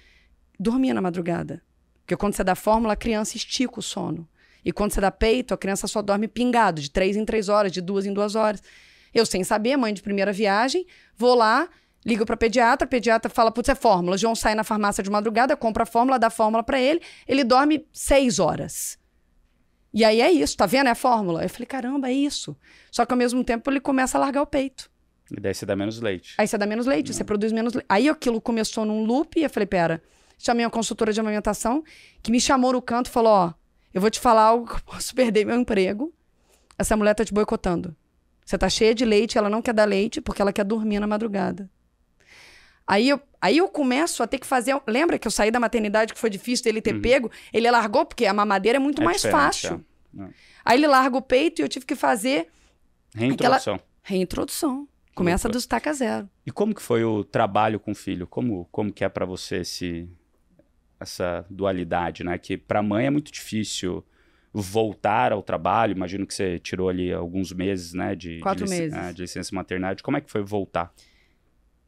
[0.58, 1.62] dormir na madrugada.
[2.00, 4.28] Porque quando você dá fórmula, a criança estica o sono.
[4.64, 7.72] E quando você dá peito, a criança só dorme pingado, de três em três horas,
[7.72, 8.62] de duas em duas horas.
[9.14, 10.86] Eu, sem saber, mãe de primeira viagem,
[11.16, 11.68] vou lá,
[12.04, 14.16] ligo para pediatra, pediatra fala, putz, é fórmula.
[14.16, 17.00] O João sai na farmácia de madrugada, compra a fórmula, dá a fórmula para ele,
[17.26, 18.98] ele dorme seis horas.
[19.92, 20.86] E aí é isso, tá vendo?
[20.86, 21.42] É a fórmula.
[21.42, 22.56] Eu falei, caramba, é isso.
[22.90, 24.90] Só que ao mesmo tempo ele começa a largar o peito.
[25.30, 26.34] E daí você dá menos leite.
[26.38, 27.14] Aí você dá menos leite, Não.
[27.14, 27.86] você produz menos leite.
[27.88, 30.02] Aí aquilo começou num loop e eu falei, pera,
[30.38, 31.82] chamei uma consultora de amamentação
[32.22, 33.52] que me chamou no canto e falou, ó,
[33.92, 36.12] eu vou te falar algo que eu posso perder meu emprego.
[36.78, 37.94] Essa mulher tá te boicotando.
[38.44, 41.06] Você tá cheia de leite, ela não quer dar leite porque ela quer dormir na
[41.06, 41.70] madrugada.
[42.86, 44.78] Aí eu, aí eu começo a ter que fazer.
[44.86, 47.02] Lembra que eu saí da maternidade que foi difícil dele ter uhum.
[47.02, 47.30] pego?
[47.52, 49.84] Ele largou, porque a mamadeira é muito é mais fácil.
[50.18, 50.28] É.
[50.64, 52.48] Aí ele larga o peito e eu tive que fazer.
[53.14, 53.74] Reintrodução.
[53.74, 53.88] Aquela...
[54.02, 54.88] Reintrodução.
[55.14, 56.28] Começa do estaca zero.
[56.46, 58.26] E como que foi o trabalho com o filho?
[58.26, 60.08] Como, como que é pra você esse,
[60.98, 62.38] essa dualidade, né?
[62.38, 64.04] Que pra mãe é muito difícil
[64.52, 65.92] voltar ao trabalho.
[65.92, 68.14] Imagino que você tirou ali alguns meses, né?
[68.14, 68.96] De, Quatro de, meses.
[68.96, 70.02] ah, de licença maternidade.
[70.02, 70.92] Como é que foi voltar?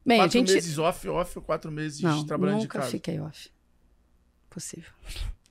[0.06, 0.52] Bem, quatro a gente.
[0.52, 2.90] meses off, off, ou quatro meses Não, trabalhando de nunca casa.
[2.90, 3.48] fiquei off.
[4.50, 4.90] Possível.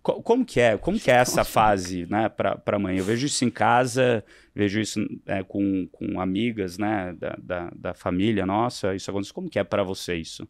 [0.01, 0.77] Co- Como que é?
[0.77, 2.97] Como que é essa fase, né, pra, pra mãe?
[2.97, 4.23] Eu vejo isso em casa,
[4.53, 9.33] vejo isso é, com, com amigas, né, da, da, da família nossa, isso acontece.
[9.33, 10.47] Como que é pra você isso?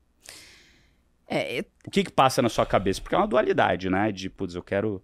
[1.28, 3.00] É, eu- O que que passa na sua cabeça?
[3.02, 5.02] Porque é uma dualidade, né, de, putz, eu quero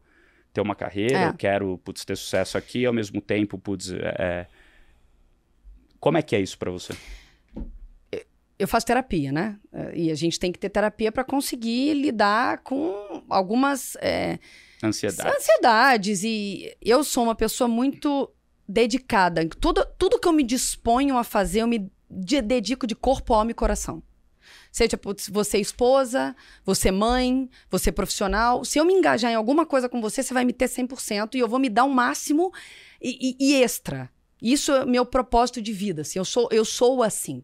[0.52, 1.28] ter uma carreira, É.
[1.30, 4.48] eu quero, putz, ter sucesso aqui, ao mesmo tempo, putz, é...
[6.00, 6.94] Como é que é isso pra você?
[8.60, 9.58] Eu faço terapia, né?
[9.94, 14.38] E a gente tem que ter terapia para conseguir lidar com algumas é,
[14.84, 15.36] Ansiedade.
[15.36, 16.24] ansiedades.
[16.24, 18.30] E eu sou uma pessoa muito
[18.68, 19.48] dedicada.
[19.60, 23.52] Tudo, tudo que eu me disponho a fazer, eu me de- dedico de corpo, alma
[23.52, 24.04] e coração.
[24.72, 25.00] Seja
[25.32, 28.64] você esposa, você mãe, você profissional.
[28.64, 31.40] Se eu me engajar em alguma coisa com você, você vai me ter 100% e
[31.40, 32.52] eu vou me dar o máximo
[33.02, 34.10] e, e- e extra.
[34.42, 36.02] Isso é meu propósito de vida.
[36.04, 37.44] Assim, eu, sou, eu sou assim.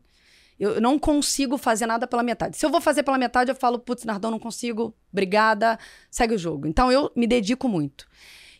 [0.60, 2.58] Eu não consigo fazer nada pela metade.
[2.58, 5.78] Se eu vou fazer pela metade, eu falo, putz, Nardão, não consigo, obrigada,
[6.10, 6.66] segue o jogo.
[6.66, 8.08] Então eu me dedico muito.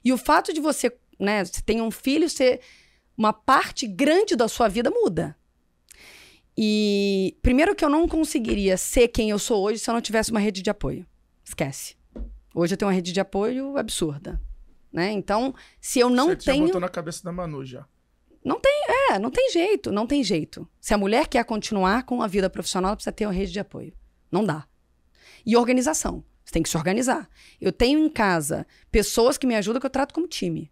[0.04, 2.60] E o fato de você, né, você tem um filho, você,
[3.18, 5.36] uma parte grande da sua vida muda.
[6.58, 10.32] E primeiro que eu não conseguiria ser quem eu sou hoje se eu não tivesse
[10.32, 11.06] uma rede de apoio.
[11.44, 11.96] Esquece.
[12.54, 14.42] Hoje eu tenho uma rede de apoio absurda.
[14.92, 15.12] Né?
[15.12, 16.68] Então, se eu não Você tenho.
[16.68, 17.86] botou na cabeça da Manu já.
[19.16, 20.68] É, não tem jeito, não tem jeito.
[20.80, 23.60] Se a mulher quer continuar com a vida profissional, ela precisa ter uma rede de
[23.60, 23.94] apoio.
[24.32, 24.68] Não dá.
[25.46, 26.24] E organização.
[26.44, 27.30] Você tem que se organizar.
[27.60, 30.72] Eu tenho em casa pessoas que me ajudam que eu trato como time.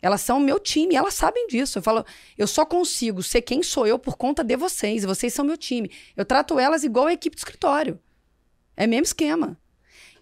[0.00, 1.78] Elas são meu time, elas sabem disso.
[1.78, 2.04] Eu falo,
[2.38, 5.90] eu só consigo ser quem sou eu por conta de vocês, vocês são meu time.
[6.16, 7.98] Eu trato elas igual a equipe de escritório.
[8.76, 9.58] É mesmo esquema.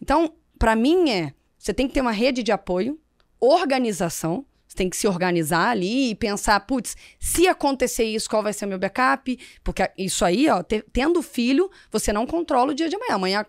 [0.02, 2.98] Então, para mim é, você tem que ter uma rede de apoio,
[3.39, 4.44] organização,
[4.78, 8.78] tem que se organizar ali e pensar, putz, se acontecer isso, qual vai ser meu
[8.78, 9.38] backup?
[9.64, 13.14] Porque isso aí, ó, te- tendo filho, você não controla o dia de amanhã.
[13.16, 13.46] Amanhã,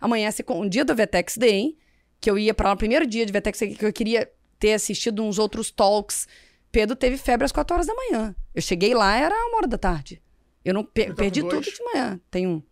[0.00, 1.76] amanhã com o dia do Vetex Day,
[2.20, 4.72] que eu ia para lá no primeiro dia de Vetex Day, que eu queria ter
[4.72, 6.26] assistido uns outros talks.
[6.72, 8.34] Pedro teve febre às 4 horas da manhã.
[8.54, 10.22] Eu cheguei lá, era uma hora da tarde.
[10.64, 12.20] Eu não pe- Ele tá com perdi tudo de manhã.
[12.30, 12.46] Tem.
[12.46, 12.62] Um.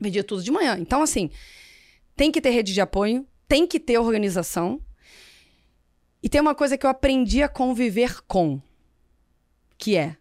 [0.00, 0.76] Perdi tudo de manhã.
[0.78, 1.30] Então, assim,
[2.16, 4.80] tem que ter rede de apoio, tem que ter organização.
[6.22, 8.60] E tem uma coisa que eu aprendi a conviver com,
[9.76, 10.16] que é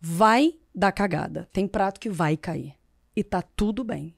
[0.00, 1.48] vai dar cagada.
[1.52, 2.74] Tem prato que vai cair.
[3.14, 4.14] E tá tudo bem.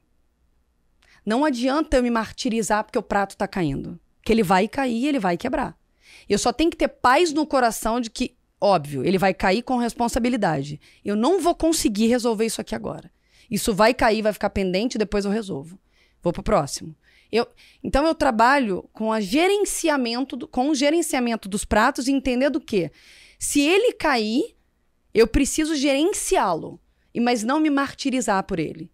[1.25, 3.99] Não adianta eu me martirizar porque o prato tá caindo.
[4.23, 5.79] Que ele vai cair e ele vai quebrar.
[6.29, 9.77] Eu só tenho que ter paz no coração de que, óbvio, ele vai cair com
[9.77, 10.81] responsabilidade.
[11.05, 13.11] Eu não vou conseguir resolver isso aqui agora.
[13.51, 15.79] Isso vai cair, vai ficar pendente, depois eu resolvo.
[16.23, 16.95] Vou pro próximo.
[17.31, 17.47] Eu,
[17.85, 22.61] então eu trabalho com a gerenciamento, do- com o gerenciamento dos pratos e entender do
[22.61, 22.91] quê?
[23.39, 24.57] Se ele cair,
[25.13, 26.81] eu preciso gerenciá-lo,
[27.15, 28.91] e mas não me martirizar por ele.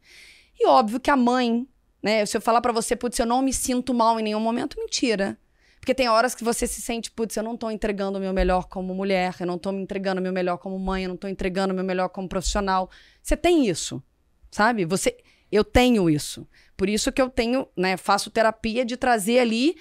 [0.59, 1.67] E óbvio que a mãe,
[2.03, 2.25] né?
[2.27, 5.39] Se eu falar pra você, putz, eu não me sinto mal em nenhum momento, mentira.
[5.81, 8.69] Porque tem horas que você se sente, putz, eu não tô entregando o meu melhor
[8.69, 11.29] como mulher, eu não tô me entregando o meu melhor como mãe, eu não tô
[11.29, 12.89] entregando o meu melhor como profissional.
[13.23, 14.03] Você tem isso,
[14.51, 14.87] sabe?
[14.87, 15.19] Você,
[15.53, 16.49] eu tenho isso.
[16.77, 19.77] Por isso que eu tenho, né, faço terapia de trazer ali,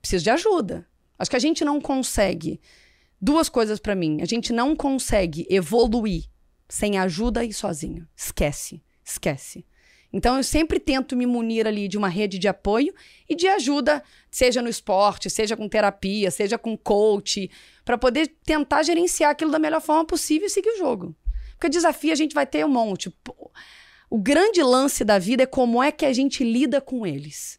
[0.00, 0.86] preciso de ajuda.
[1.18, 2.60] Acho que a gente não consegue
[3.20, 4.20] duas coisas pra mim.
[4.22, 6.24] A gente não consegue evoluir
[6.68, 8.06] sem ajuda e sozinho.
[8.16, 9.64] Esquece, esquece.
[10.12, 12.94] Então eu sempre tento me munir ali de uma rede de apoio
[13.28, 17.50] e de ajuda, seja no esporte, seja com terapia, seja com coach,
[17.84, 21.14] para poder tentar gerenciar aquilo da melhor forma possível e seguir o jogo.
[21.52, 23.12] Porque desafio a gente vai ter um monte.
[24.10, 27.58] O grande lance da vida é como é que a gente lida com eles.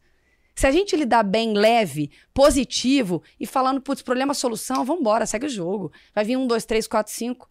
[0.56, 5.46] Se a gente lidar bem, leve, positivo e falando, putz, problema, solução, vamos embora, segue
[5.46, 5.92] o jogo.
[6.14, 7.50] Vai vir um, dois, três, quatro, cinco.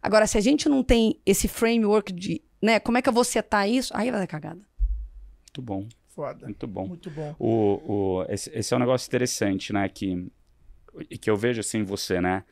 [0.00, 3.24] Agora, se a gente não tem esse framework de, né, como é que eu vou
[3.24, 4.60] setar isso, aí vai dar cagada.
[4.60, 6.46] Muito bom, Foda.
[6.46, 6.86] muito bom.
[6.86, 7.34] Muito bom.
[7.38, 9.88] O, o, esse, esse é um negócio interessante, né?
[9.88, 10.30] Que,
[11.20, 12.44] que eu vejo assim em você, né?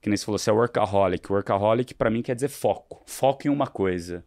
[0.00, 1.32] Que nem você falou, você é workaholic.
[1.32, 3.02] Workaholic pra mim quer dizer foco.
[3.06, 4.24] Foco em uma coisa.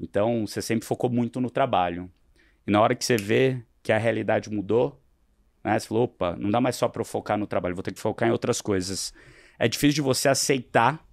[0.00, 2.10] Então, você sempre focou muito no trabalho.
[2.66, 5.00] E na hora que você vê que a realidade mudou,
[5.62, 5.78] né?
[5.78, 8.00] Você falou, opa, não dá mais só pra eu focar no trabalho, vou ter que
[8.00, 9.12] focar em outras coisas.
[9.58, 11.04] É difícil de você aceitar.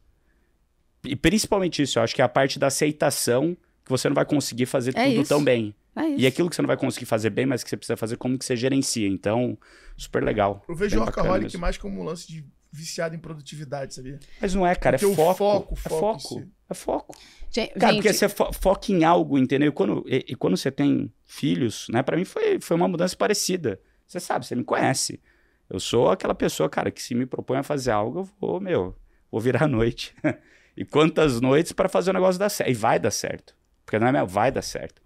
[1.04, 4.26] E principalmente isso, eu acho que é a parte da aceitação que você não vai
[4.26, 5.30] conseguir fazer É tudo isso.
[5.30, 5.76] tão bem.
[5.96, 6.10] É.
[6.16, 8.38] E aquilo que você não vai conseguir fazer bem, mas que você precisa fazer, como
[8.38, 9.08] que você gerencia.
[9.08, 9.58] Então,
[9.98, 10.64] super legal.
[10.68, 14.19] Eu vejo o Workaholic mais como um lance de viciado em produtividade, sabia?
[14.41, 15.38] Mas não é, cara, Porque é o foco.
[15.38, 16.48] foco, é foco, foco.
[16.69, 17.15] É foco.
[17.49, 19.69] Gente, Cara, porque você fo- foca em algo, entendeu?
[19.69, 22.03] E quando, e, e quando você tem filhos, né?
[22.03, 23.80] Pra mim foi, foi uma mudança parecida.
[24.06, 25.22] Você sabe, você me conhece.
[25.69, 28.95] Eu sou aquela pessoa, cara, que se me propõe a fazer algo, eu vou, meu,
[29.31, 30.14] vou virar a noite.
[30.77, 32.69] e quantas noites pra fazer o negócio dar certo.
[32.69, 33.56] E vai dar certo.
[33.85, 35.02] Porque não é meu, vai dar certo.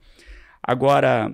[0.61, 1.31] Agora,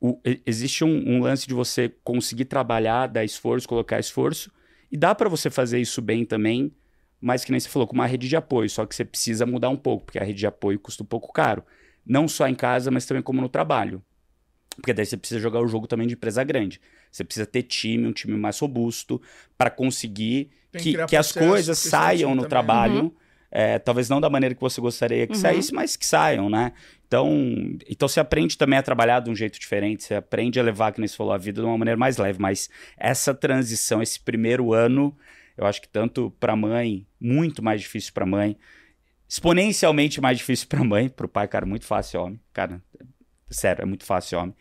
[0.00, 4.50] o- existe um, um lance de você conseguir trabalhar, dar esforço, colocar esforço.
[4.92, 6.70] E dá pra você fazer isso bem também,
[7.18, 8.68] mas que nem você falou, com uma rede de apoio.
[8.68, 11.32] Só que você precisa mudar um pouco, porque a rede de apoio custa um pouco
[11.32, 11.64] caro.
[12.04, 14.02] Não só em casa, mas também como no trabalho.
[14.76, 16.78] Porque daí você precisa jogar o jogo também de empresa grande.
[17.10, 19.20] Você precisa ter time, um time mais robusto,
[19.56, 22.50] para conseguir Tem que, criar que as coisas saiam no também.
[22.50, 23.16] trabalho.
[23.54, 25.40] É, talvez não da maneira que você gostaria que Uhum.
[25.40, 26.72] saísse, mas que saiam, né?
[27.06, 27.28] Então,
[27.86, 30.98] então você aprende também a trabalhar de um jeito diferente, você aprende a levar, que
[31.00, 32.40] nem você falou, a vida de uma maneira mais leve.
[32.40, 35.14] Mas essa transição, esse primeiro ano,
[35.56, 38.56] eu acho que tanto para mãe, muito mais difícil para mãe,
[39.28, 42.82] exponencialmente mais difícil para mãe, para o pai, cara, muito fácil homem, cara,
[43.50, 44.54] sério, é muito fácil homem.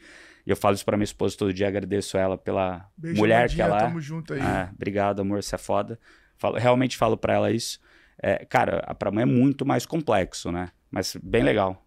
[0.45, 3.61] E eu falo isso para minha esposa todo dia, agradeço ela pela Beijo, mulher que
[3.61, 3.79] ela é.
[3.81, 4.41] Tamo junto aí.
[4.41, 5.99] Ah, obrigado, amor, você é foda.
[6.37, 7.79] Falo- realmente falo pra ela isso.
[8.17, 10.71] É, cara, a- pra mãe é muito mais complexo, né?
[10.89, 11.85] Mas bem legal.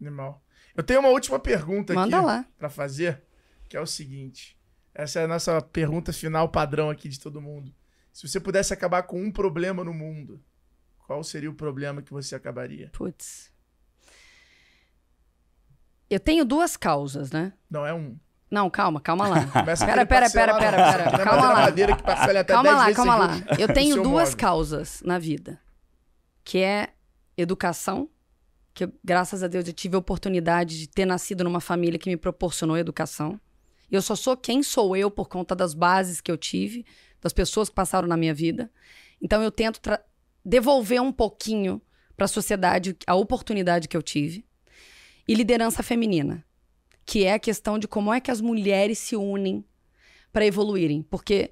[0.00, 0.42] Animal.
[0.76, 2.44] Eu tenho uma última pergunta manda aqui lá.
[2.58, 3.22] pra fazer,
[3.68, 4.58] que é o seguinte.
[4.94, 7.74] Essa é a nossa pergunta final padrão aqui de todo mundo.
[8.12, 10.42] Se você pudesse acabar com um problema no mundo,
[11.06, 12.90] qual seria o problema que você acabaria?
[12.92, 13.52] Putz.
[16.08, 17.52] Eu tenho duas causas, né?
[17.70, 18.18] Não é um.
[18.50, 19.46] Não, calma, calma lá.
[19.52, 21.04] Começa Pera, pera, pera, pera, pera.
[21.12, 21.72] Não é Calma lá.
[21.72, 23.30] que parcela até Calma 10 lá, calma lá.
[23.58, 25.60] Eu tenho duas causas na vida.
[26.42, 26.88] Que é
[27.36, 28.08] educação,
[28.74, 32.10] que eu, graças a Deus eu tive a oportunidade de ter nascido numa família que
[32.10, 33.40] me proporcionou educação.
[33.90, 36.84] E eu só sou quem sou eu por conta das bases que eu tive,
[37.20, 38.70] das pessoas que passaram na minha vida.
[39.20, 39.80] Então eu tento
[40.44, 41.80] devolver um pouquinho
[42.16, 44.44] para a sociedade a oportunidade que eu tive.
[45.26, 46.44] E liderança feminina,
[47.04, 49.64] que é a questão de como é que as mulheres se unem
[50.32, 51.50] para evoluírem, porque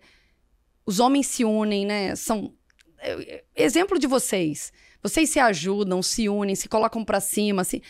[0.86, 2.14] os homens se unem, né?
[2.16, 2.54] São
[2.98, 3.12] é,
[3.56, 4.72] é, exemplo de vocês.
[5.02, 7.82] Vocês se ajudam, se unem, se colocam para cima, se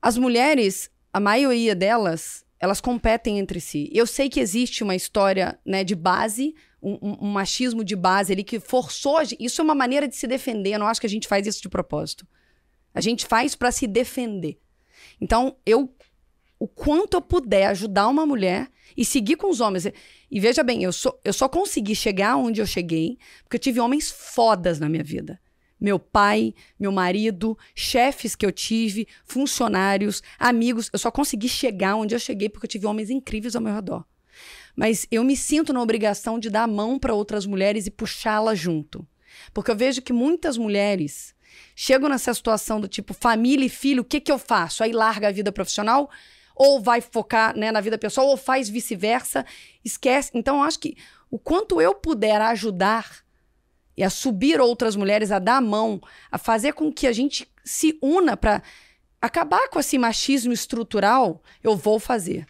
[0.00, 3.90] As mulheres, a maioria delas, elas competem entre si.
[3.92, 8.32] Eu sei que existe uma história, né, de base, um, um- um machismo de base
[8.32, 11.10] ali que forçou, isso é uma maneira de se defender, eu não acho que a
[11.10, 12.26] gente faz isso de propósito.
[12.92, 14.60] A gente faz para se defender.
[15.20, 15.94] Então, eu
[16.64, 19.84] o quanto eu puder ajudar uma mulher e seguir com os homens.
[20.30, 23.80] E veja bem, eu, sou, eu só consegui chegar onde eu cheguei porque eu tive
[23.80, 25.38] homens fodas na minha vida.
[25.78, 30.88] Meu pai, meu marido, chefes que eu tive, funcionários, amigos.
[30.90, 34.02] Eu só consegui chegar onde eu cheguei porque eu tive homens incríveis ao meu redor.
[34.74, 38.58] Mas eu me sinto na obrigação de dar a mão para outras mulheres e puxá-las
[38.58, 39.06] junto.
[39.52, 41.34] Porque eu vejo que muitas mulheres
[41.76, 44.82] chegam nessa situação do tipo família e filho, o que, que eu faço?
[44.82, 46.10] Aí larga a vida profissional
[46.54, 49.44] ou vai focar né, na vida pessoal, ou faz vice-versa,
[49.84, 50.30] esquece.
[50.34, 50.96] Então, acho que
[51.30, 53.24] o quanto eu puder ajudar
[53.96, 56.00] e a subir outras mulheres, a dar a mão,
[56.30, 58.62] a fazer com que a gente se una para
[59.20, 62.46] acabar com esse machismo estrutural, eu vou fazer.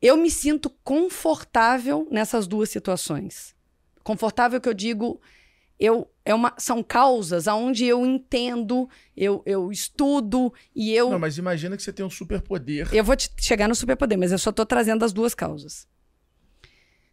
[0.00, 3.54] Eu me sinto confortável nessas duas situações.
[4.02, 5.20] Confortável que eu digo,
[5.78, 11.36] eu é uma, são causas aonde eu entendo, eu, eu estudo e eu Não, mas
[11.36, 12.88] imagina que você tem um superpoder.
[12.94, 15.86] eu vou te- chegar no superpoder, mas eu só tô trazendo as duas causas.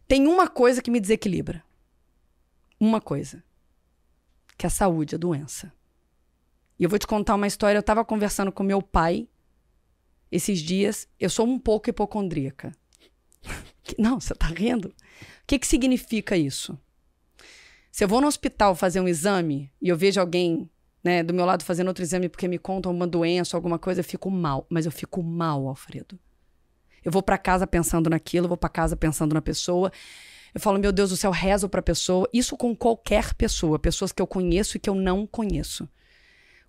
[0.08, 1.62] Tem uma coisa que me desequilibra.
[2.80, 3.42] Uma coisa.
[4.58, 5.72] Que é a saúde, a doença.
[6.78, 7.78] E eu vou te contar uma história.
[7.78, 9.28] Eu tava conversando com meu pai
[10.30, 11.06] esses dias.
[11.20, 12.72] Eu sou um pouco hipocondríaca.
[13.98, 14.88] Não, você tá rindo?
[14.88, 14.94] O
[15.46, 16.78] que, que significa isso?
[17.92, 20.68] Se eu vou no hospital fazer um exame e eu vejo alguém
[21.04, 24.04] né, do meu lado fazendo outro exame porque me contam uma doença, alguma coisa, eu
[24.04, 24.66] fico mal.
[24.70, 26.18] Mas eu fico mal, Alfredo.
[27.04, 29.92] Eu vou pra casa pensando naquilo, eu vou pra casa pensando na pessoa.
[30.54, 32.26] Eu falo, meu Deus do céu, rezo pra pessoa.
[32.32, 35.86] Isso com qualquer pessoa, pessoas que eu conheço e que eu não conheço.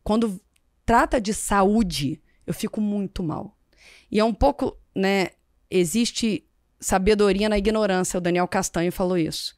[0.03, 0.41] Quando
[0.85, 3.57] trata de saúde, eu fico muito mal.
[4.11, 5.29] E é um pouco, né,
[5.71, 6.45] existe
[6.81, 9.55] sabedoria na ignorância, o Daniel Castanho falou isso.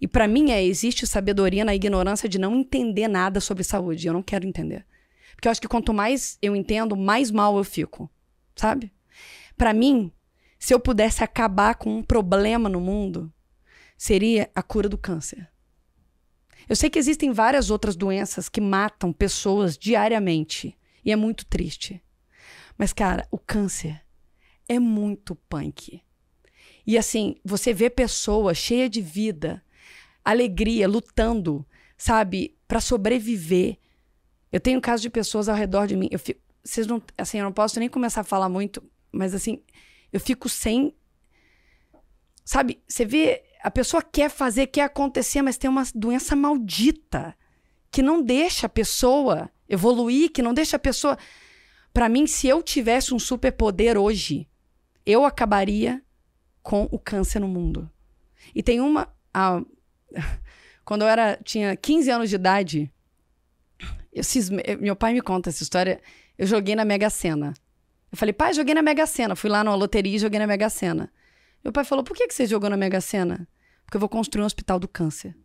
[0.00, 4.06] E pra mim é existe sabedoria na ignorância de não entender nada sobre saúde.
[4.06, 4.84] Eu não quero entender.
[5.34, 8.10] Porque eu acho que quanto mais eu entendo, mais mal eu fico,
[8.54, 8.92] sabe?
[9.56, 10.10] Pra mim,
[10.58, 13.32] se eu pudesse acabar com um problema no mundo,
[13.96, 15.48] seria a cura do câncer.
[16.68, 22.02] Eu sei que existem várias outras doenças que matam pessoas diariamente e é muito triste.
[22.76, 24.02] Mas cara, o câncer
[24.68, 26.02] é muito punk.
[26.86, 29.62] E assim, você vê pessoa cheia de vida,
[30.30, 31.64] alegria, lutando,
[31.96, 33.78] sabe, para sobreviver.
[34.52, 36.08] Eu tenho casos de pessoas ao redor de mim.
[36.10, 38.82] Eu fico, vocês não, assim, eu não posso nem começar a falar muito,
[39.12, 39.62] mas assim,
[40.12, 40.94] eu fico sem
[42.46, 47.36] Sabe, você vê, a pessoa quer fazer, quer acontecer, mas tem uma doença maldita
[47.90, 51.18] que não deixa a pessoa evoluir, que não deixa a pessoa.
[51.92, 54.48] Para mim, se eu tivesse um superpoder hoje,
[55.04, 56.00] eu acabaria
[56.62, 57.90] com o câncer no mundo.
[58.54, 59.12] E tem uma.
[59.34, 59.60] A...
[60.84, 62.92] Quando eu era, tinha 15 anos de idade,
[64.12, 64.62] eu cisme...
[64.80, 66.00] meu pai me conta essa história.
[66.38, 67.54] Eu joguei na Mega Sena.
[68.10, 69.34] Eu falei, pai, joguei na Mega Sena.
[69.34, 71.10] Fui lá na loteria e joguei na Mega Sena.
[71.66, 73.48] Meu pai falou: por que, que você jogou na Mega Sena?
[73.84, 75.36] Porque eu vou construir um hospital do câncer.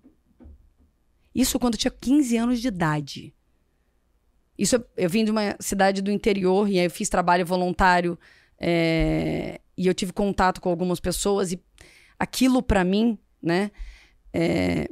[1.33, 3.33] Isso quando eu tinha 15 anos de idade.
[4.57, 8.19] Isso eu, eu vim de uma cidade do interior e aí eu fiz trabalho voluntário
[8.59, 11.59] é, e eu tive contato com algumas pessoas e
[12.19, 13.71] aquilo para mim, né?
[14.33, 14.89] É,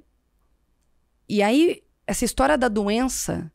[1.28, 3.52] e aí essa história da doença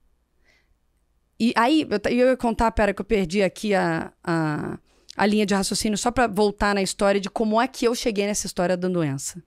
[1.38, 4.78] e aí eu, ia contar, pera que eu perdi aqui a, a
[5.16, 8.26] a linha de raciocínio só para voltar na história de como é que eu cheguei
[8.26, 9.42] nessa história da doença.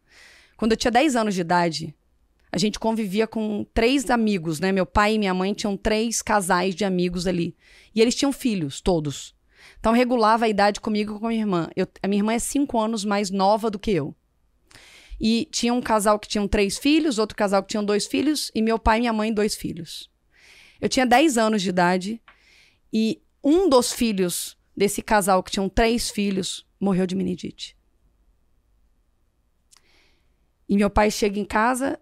[0.55, 1.95] Quando eu tinha 10 anos de idade,
[2.51, 4.72] a gente convivia com três amigos, né?
[4.72, 7.55] Meu pai e minha mãe tinham três casais de amigos ali.
[7.93, 9.35] E eles tinham filhos, todos.
[9.80, 11.69] Então regulava a idade comigo e com a minha irmã.
[11.76, 14.15] Eu, a minha irmã é cinco anos mais nova do que eu.
[15.19, 18.61] E tinha um casal que tinham três filhos, outro casal que tinham dois filhos, e
[18.61, 20.10] meu pai e minha mãe, dois filhos.
[20.80, 22.22] Eu tinha 10 anos de idade
[22.94, 27.76] e um dos filhos desse casal que tinham três filhos morreu de meningite.
[30.69, 31.99] E meu pai chega em casa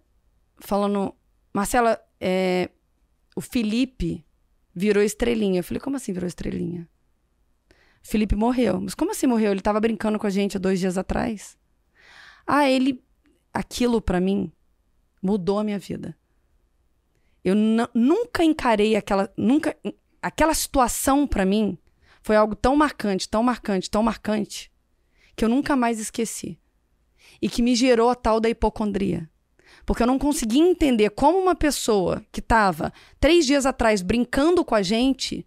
[0.59, 1.15] falando:
[1.53, 2.69] Marcela, é,
[3.35, 4.25] o Felipe
[4.73, 5.59] virou estrelinha.
[5.59, 6.89] Eu falei: como assim virou estrelinha?
[8.01, 8.81] Felipe morreu.
[8.81, 9.51] Mas como assim morreu?
[9.51, 11.57] Ele estava brincando com a gente há dois dias atrás.
[12.45, 13.03] Ah, ele.
[13.55, 14.51] Aquilo para mim
[15.21, 16.13] mudou a minha vida.
[17.41, 17.55] Eu
[17.93, 19.31] nunca encarei aquela.
[19.37, 19.77] Nunca.
[20.21, 21.77] Aquela situação para mim
[22.21, 24.69] foi algo tão marcante, tão marcante, tão marcante,
[25.37, 26.59] que eu nunca mais esqueci.
[27.41, 29.29] E que me gerou a tal da hipocondria.
[29.85, 32.91] Porque eu não conseguia entender como uma pessoa que estava
[33.21, 35.45] três dias atrás brincando com a gente,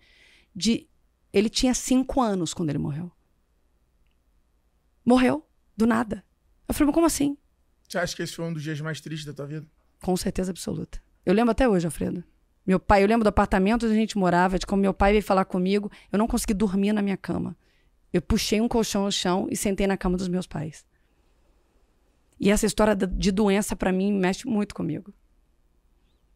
[0.57, 0.89] de
[1.31, 3.13] ele tinha cinco anos quando ele morreu.
[5.05, 6.25] Morreu, do nada.
[6.67, 7.37] Eu falei, mas como assim?
[7.89, 9.67] Você acha que esse foi um dos dias mais tristes da tua vida?
[10.03, 11.03] Com certeza absoluta.
[11.25, 12.23] Eu lembro até hoje, Alfredo.
[12.67, 15.23] Meu pai, eu lembro do apartamento onde a gente morava, de como meu pai veio
[15.23, 17.57] falar comigo, eu não consegui dormir na minha cama.
[18.13, 20.85] Eu puxei um colchão no chão e sentei na cama dos meus pais.
[22.39, 25.13] E essa história de doença, para mim, mexe muito comigo.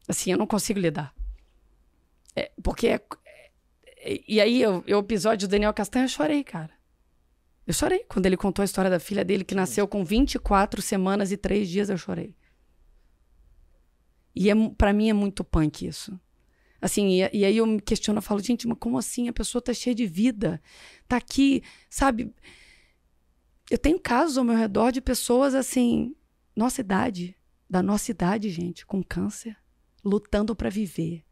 [0.08, 1.14] Assim, eu não consigo lidar.
[2.34, 2.88] É, porque.
[2.88, 3.02] É,
[3.98, 6.70] é, e aí, o episódio do Daniel Castanho, eu chorei, cara.
[7.66, 8.04] Eu chorei.
[8.08, 11.68] Quando ele contou a história da filha dele, que nasceu com 24 semanas e 3
[11.68, 12.34] dias, eu chorei.
[14.34, 16.18] E é, para mim é muito punk isso.
[16.80, 19.28] Assim, e, e, aí eu me questiono, eu falo, gente, mas como assim?
[19.28, 20.60] A pessoa tá cheia de vida,
[21.06, 22.34] tá aqui, sabe?
[23.70, 26.16] Eu tenho casos ao meu redor de pessoas assim,
[26.56, 27.36] nossa idade,
[27.70, 29.56] da nossa idade, gente, com câncer,
[30.04, 31.24] lutando para viver.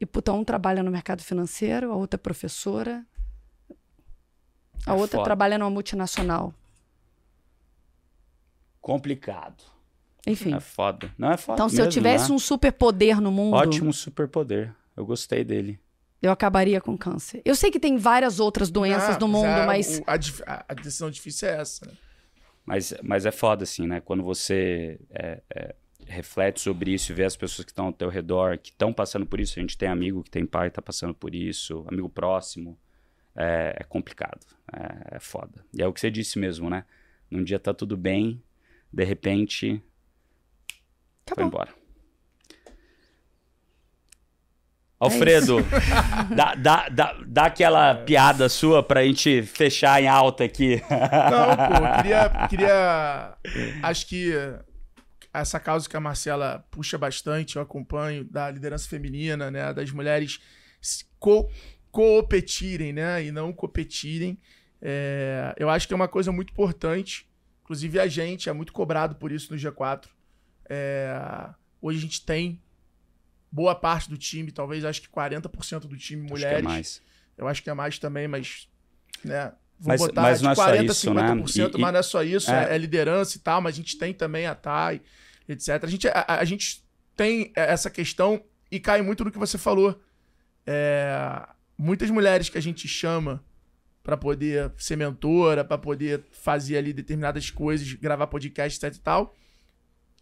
[0.00, 3.04] E puta, um trabalha no mercado financeiro, a outra é professora,
[4.86, 5.24] a é outra foda.
[5.24, 6.54] trabalha numa multinacional.
[8.80, 9.62] Complicado.
[10.26, 10.54] Enfim.
[10.54, 11.10] É foda.
[11.18, 11.56] Não é foda.
[11.56, 12.34] Então, se mesmo, eu tivesse né?
[12.34, 13.54] um superpoder no mundo.
[13.54, 14.74] Ótimo superpoder.
[14.96, 15.78] Eu gostei dele.
[16.20, 17.40] Eu acabaria com câncer.
[17.44, 20.02] Eu sei que tem várias outras doenças Ah, no mundo, mas.
[20.06, 21.86] a, a- decisão difícil é essa.
[21.86, 21.92] né?
[22.66, 24.00] Mas, mas é foda, assim, né?
[24.00, 25.74] Quando você é, é,
[26.06, 29.24] reflete sobre isso e vê as pessoas que estão ao teu redor, que estão passando
[29.24, 29.58] por isso.
[29.58, 32.78] A gente tem amigo que tem pai que tá passando por isso, amigo próximo.
[33.42, 34.44] É, é complicado.
[34.70, 35.64] É, é foda.
[35.72, 36.84] E é o que você disse mesmo, né?
[37.30, 38.42] Num dia tá tudo bem,
[38.92, 39.82] de repente
[41.26, 41.46] foi Acabou.
[41.46, 41.74] embora.
[44.98, 45.56] Alfredo,
[46.36, 50.82] dá, dá, dá, dá aquela piada sua pra gente fechar em alta aqui.
[51.30, 53.38] Não, pô, queria, queria.
[53.82, 54.34] Acho que
[55.32, 59.72] essa causa que a Marcela puxa bastante, eu acompanho, da liderança feminina, né?
[59.72, 60.38] Das mulheres
[61.18, 61.48] co
[61.90, 63.24] competirem, né?
[63.24, 64.38] E não competirem.
[64.80, 67.28] É, eu acho que é uma coisa muito importante.
[67.62, 70.06] Inclusive, a gente é muito cobrado por isso no G4.
[70.68, 71.48] É,
[71.80, 72.60] hoje a gente tem
[73.52, 76.58] boa parte do time, talvez acho que 40% do time Acho que mulheres.
[76.58, 77.02] é mais.
[77.36, 78.68] Eu acho que é mais também, mas.
[79.24, 81.22] Né, vou Mas- botar mas de não é só 40% isso, né?
[81.22, 82.74] 50%, E- e- mas não é só isso, é, é.
[82.74, 85.00] é liderança e tal, mas a gente tem também a TAI,
[85.48, 85.82] etc.
[85.82, 86.84] A gente, a, a gente
[87.16, 90.00] tem essa questão e cai muito no que você falou.
[90.66, 91.46] É,
[91.80, 93.42] muitas mulheres que a gente chama
[94.02, 99.34] para poder ser mentora, para poder fazer ali determinadas coisas, gravar podcast, etc e tal,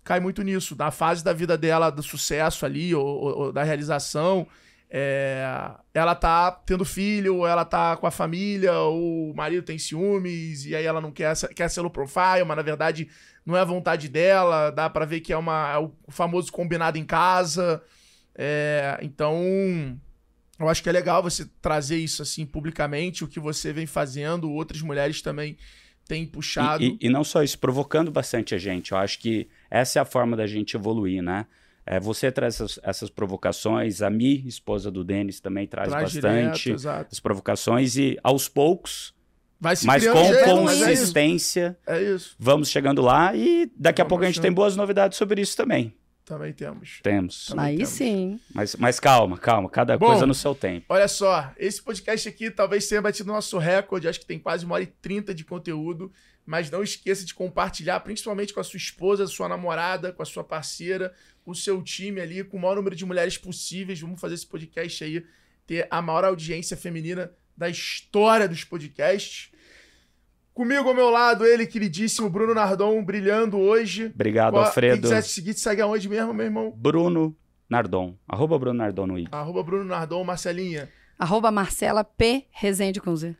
[0.04, 0.76] cai muito nisso.
[0.76, 4.46] Na fase da vida dela, do sucesso ali, ou, ou- ou da realização,
[4.90, 5.44] é,
[5.92, 10.64] ela tá tendo filho, ou ela tá com a família, ou o marido tem ciúmes,
[10.64, 13.08] e aí ela não quer, quer ser low profile, mas na verdade
[13.44, 16.98] não é a vontade dela, dá pra ver que é, uma, é o famoso combinado
[16.98, 17.82] em casa.
[18.34, 19.98] É, então,
[20.58, 24.50] eu acho que é legal você trazer isso assim publicamente, o que você vem fazendo,
[24.50, 25.56] outras mulheres também
[26.06, 26.82] têm puxado.
[26.82, 28.92] E, e- e não só isso, provocando bastante a gente.
[28.92, 31.46] Eu acho que essa é a forma da gente evoluir, né?
[31.90, 36.64] É, você traz essas, essas provocações, a Mi, esposa do Denis, também traz, traz bastante
[36.64, 39.14] direto, as provocações e aos poucos,
[39.60, 41.00] Vai se mas com jeito, mas é isso.
[41.00, 42.36] consistência, É isso.
[42.38, 45.56] vamos chegando lá e daqui a Vamos pouco a gente tem boas novidades sobre isso
[45.56, 45.92] também.
[46.28, 47.00] Também temos.
[47.02, 47.46] Temos.
[47.46, 47.90] Também Aí temos.
[47.90, 48.38] sim.
[48.52, 50.84] Mas, mas calma, calma, cada Bom, coisa no seu tempo.
[50.90, 54.74] Olha só, esse podcast aqui talvez tenha batido nosso recorde, acho que tem quase uma
[54.74, 56.12] hora e trinta de conteúdo,
[56.44, 60.44] mas não esqueça de compartilhar, principalmente com a sua esposa, sua namorada, com a sua
[60.44, 63.98] parceira, com o seu time ali, com o maior número de mulheres possíveis.
[63.98, 65.24] Vamos fazer esse podcast aí
[65.66, 69.50] ter a maior audiência feminina da história dos podcasts.
[70.58, 74.06] Comigo ao meu lado, ele, queridíssimo Bruno Nardon, brilhando hoje.
[74.12, 74.94] Obrigado, Qual- Alfredo.
[74.94, 76.72] Quem quiser te seguir, te segue aonde mesmo, meu irmão?
[76.76, 77.32] Bruno
[77.70, 78.16] Nardon.
[78.28, 79.28] Arroba Bruno Nardon no I.
[79.30, 80.88] Arroba Bruno Nardon, Marcelinha.
[81.16, 82.46] Arroba Marcela P.
[82.50, 83.36] Rezende com Z.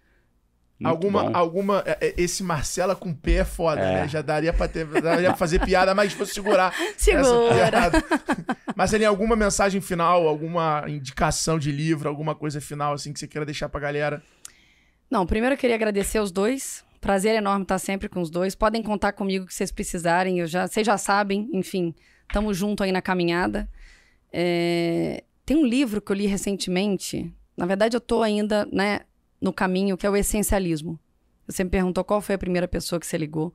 [0.78, 1.30] Muito alguma, bom.
[1.36, 1.82] alguma.
[1.84, 3.94] é, é, Esse Marcela com P é foda, É.
[4.02, 4.08] né?
[4.08, 6.72] Já daria pra, ter, daria pra fazer piada, mas vou segurar.
[6.96, 7.90] Segura.
[8.76, 13.44] Marcelinha, alguma mensagem final, alguma indicação de livro, alguma coisa final, assim, que você queira
[13.44, 14.22] deixar pra galera?
[15.10, 16.86] Não, primeiro eu queria agradecer os dois.
[17.00, 18.54] Prazer enorme estar sempre com os dois.
[18.54, 20.40] Podem contar comigo que vocês precisarem.
[20.40, 21.94] Eu já, vocês já sabem, enfim,
[22.26, 23.68] estamos junto aí na caminhada.
[24.32, 27.32] É, tem um livro que eu li recentemente.
[27.56, 29.00] Na verdade, eu tô ainda, né,
[29.40, 30.98] no caminho que é o essencialismo.
[31.46, 33.54] Você me perguntou qual foi a primeira pessoa que você ligou.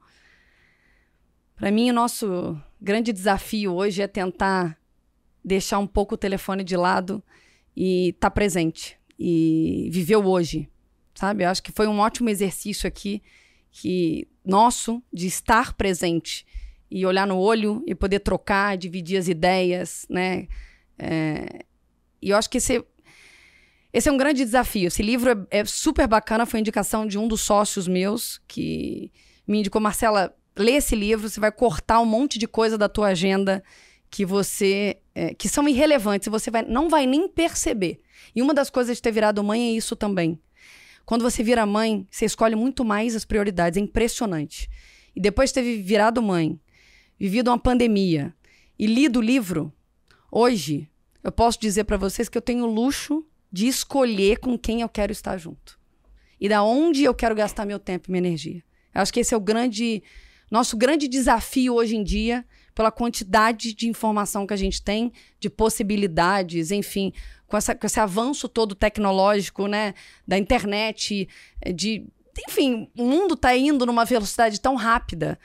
[1.55, 4.77] Para mim, o nosso grande desafio hoje é tentar
[5.43, 7.21] deixar um pouco o telefone de lado
[7.75, 10.69] e estar presente e viver o hoje
[11.15, 11.43] sabe?
[11.43, 13.21] Eu acho que foi um ótimo exercício aqui
[13.71, 16.45] que nosso de estar presente
[16.89, 20.47] e olhar no olho e poder trocar, dividir as ideias, né?
[20.97, 21.65] É,
[22.21, 22.85] e eu acho que esse,
[23.91, 24.87] esse é um grande desafio.
[24.87, 29.11] Esse livro é, é super bacana, foi indicação de um dos sócios meus que
[29.47, 33.07] me indicou, Marcela, lê esse livro, você vai cortar um monte de coisa da tua
[33.07, 33.63] agenda
[34.09, 38.01] que você é, que são irrelevantes, você vai, não vai nem perceber.
[38.35, 40.39] E uma das coisas de ter virado mãe é isso também.
[41.05, 43.77] Quando você vira mãe, você escolhe muito mais as prioridades.
[43.77, 44.69] É impressionante.
[45.15, 46.59] E depois de ter virado mãe,
[47.19, 48.33] vivido uma pandemia
[48.77, 49.71] e lido o livro,
[50.31, 50.89] hoje
[51.23, 54.89] eu posso dizer para vocês que eu tenho o luxo de escolher com quem eu
[54.89, 55.79] quero estar junto.
[56.39, 58.63] E da onde eu quero gastar meu tempo e minha energia.
[58.93, 60.03] Eu acho que esse é o grande.
[60.49, 65.49] Nosso grande desafio hoje em dia, pela quantidade de informação que a gente tem, de
[65.49, 67.13] possibilidades, enfim,
[67.47, 69.93] com, essa, com esse avanço todo tecnológico, né,
[70.27, 71.27] da internet,
[71.73, 72.05] de,
[72.47, 75.39] enfim, o mundo está indo numa velocidade tão rápida.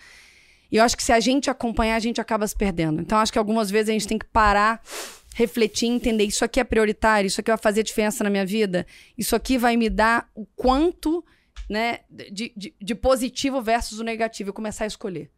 [0.70, 3.00] E eu acho que se a gente acompanhar, a gente acaba se perdendo.
[3.00, 4.82] Então, acho que algumas vezes a gente tem que parar,
[5.34, 8.86] refletir, entender isso aqui é prioritário, isso aqui vai fazer diferença na minha vida,
[9.16, 11.24] isso aqui vai me dar o quanto,
[11.68, 15.30] né, de, de, de positivo versus o negativo, e começar a escolher.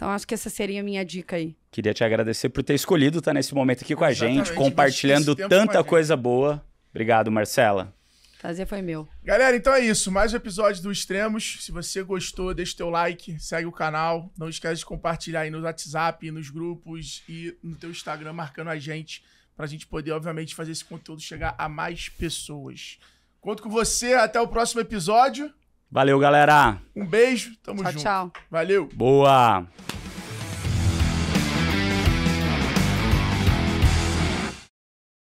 [0.00, 1.54] Então, acho que essa seria a minha dica aí.
[1.70, 5.36] Queria te agradecer por ter escolhido estar nesse momento aqui com a Exatamente, gente, compartilhando
[5.36, 5.86] com a tanta gente.
[5.86, 6.64] coisa boa.
[6.88, 7.94] Obrigado, Marcela.
[8.40, 9.06] Prazer foi meu.
[9.22, 10.10] Galera, então é isso.
[10.10, 11.58] Mais um episódio do Extremos.
[11.60, 14.32] Se você gostou, deixa o teu like, segue o canal.
[14.38, 18.78] Não esquece de compartilhar aí no WhatsApp, nos grupos e no teu Instagram, marcando a
[18.78, 19.22] gente,
[19.54, 22.98] pra gente poder, obviamente, fazer esse conteúdo chegar a mais pessoas.
[23.38, 24.14] Conto com você.
[24.14, 25.52] Até o próximo episódio.
[25.90, 26.78] Valeu, galera.
[26.94, 27.50] Um beijo.
[27.62, 28.02] Tamo Tchau, junto.
[28.02, 28.32] tchau.
[28.50, 28.88] Valeu.
[28.94, 29.66] Boa.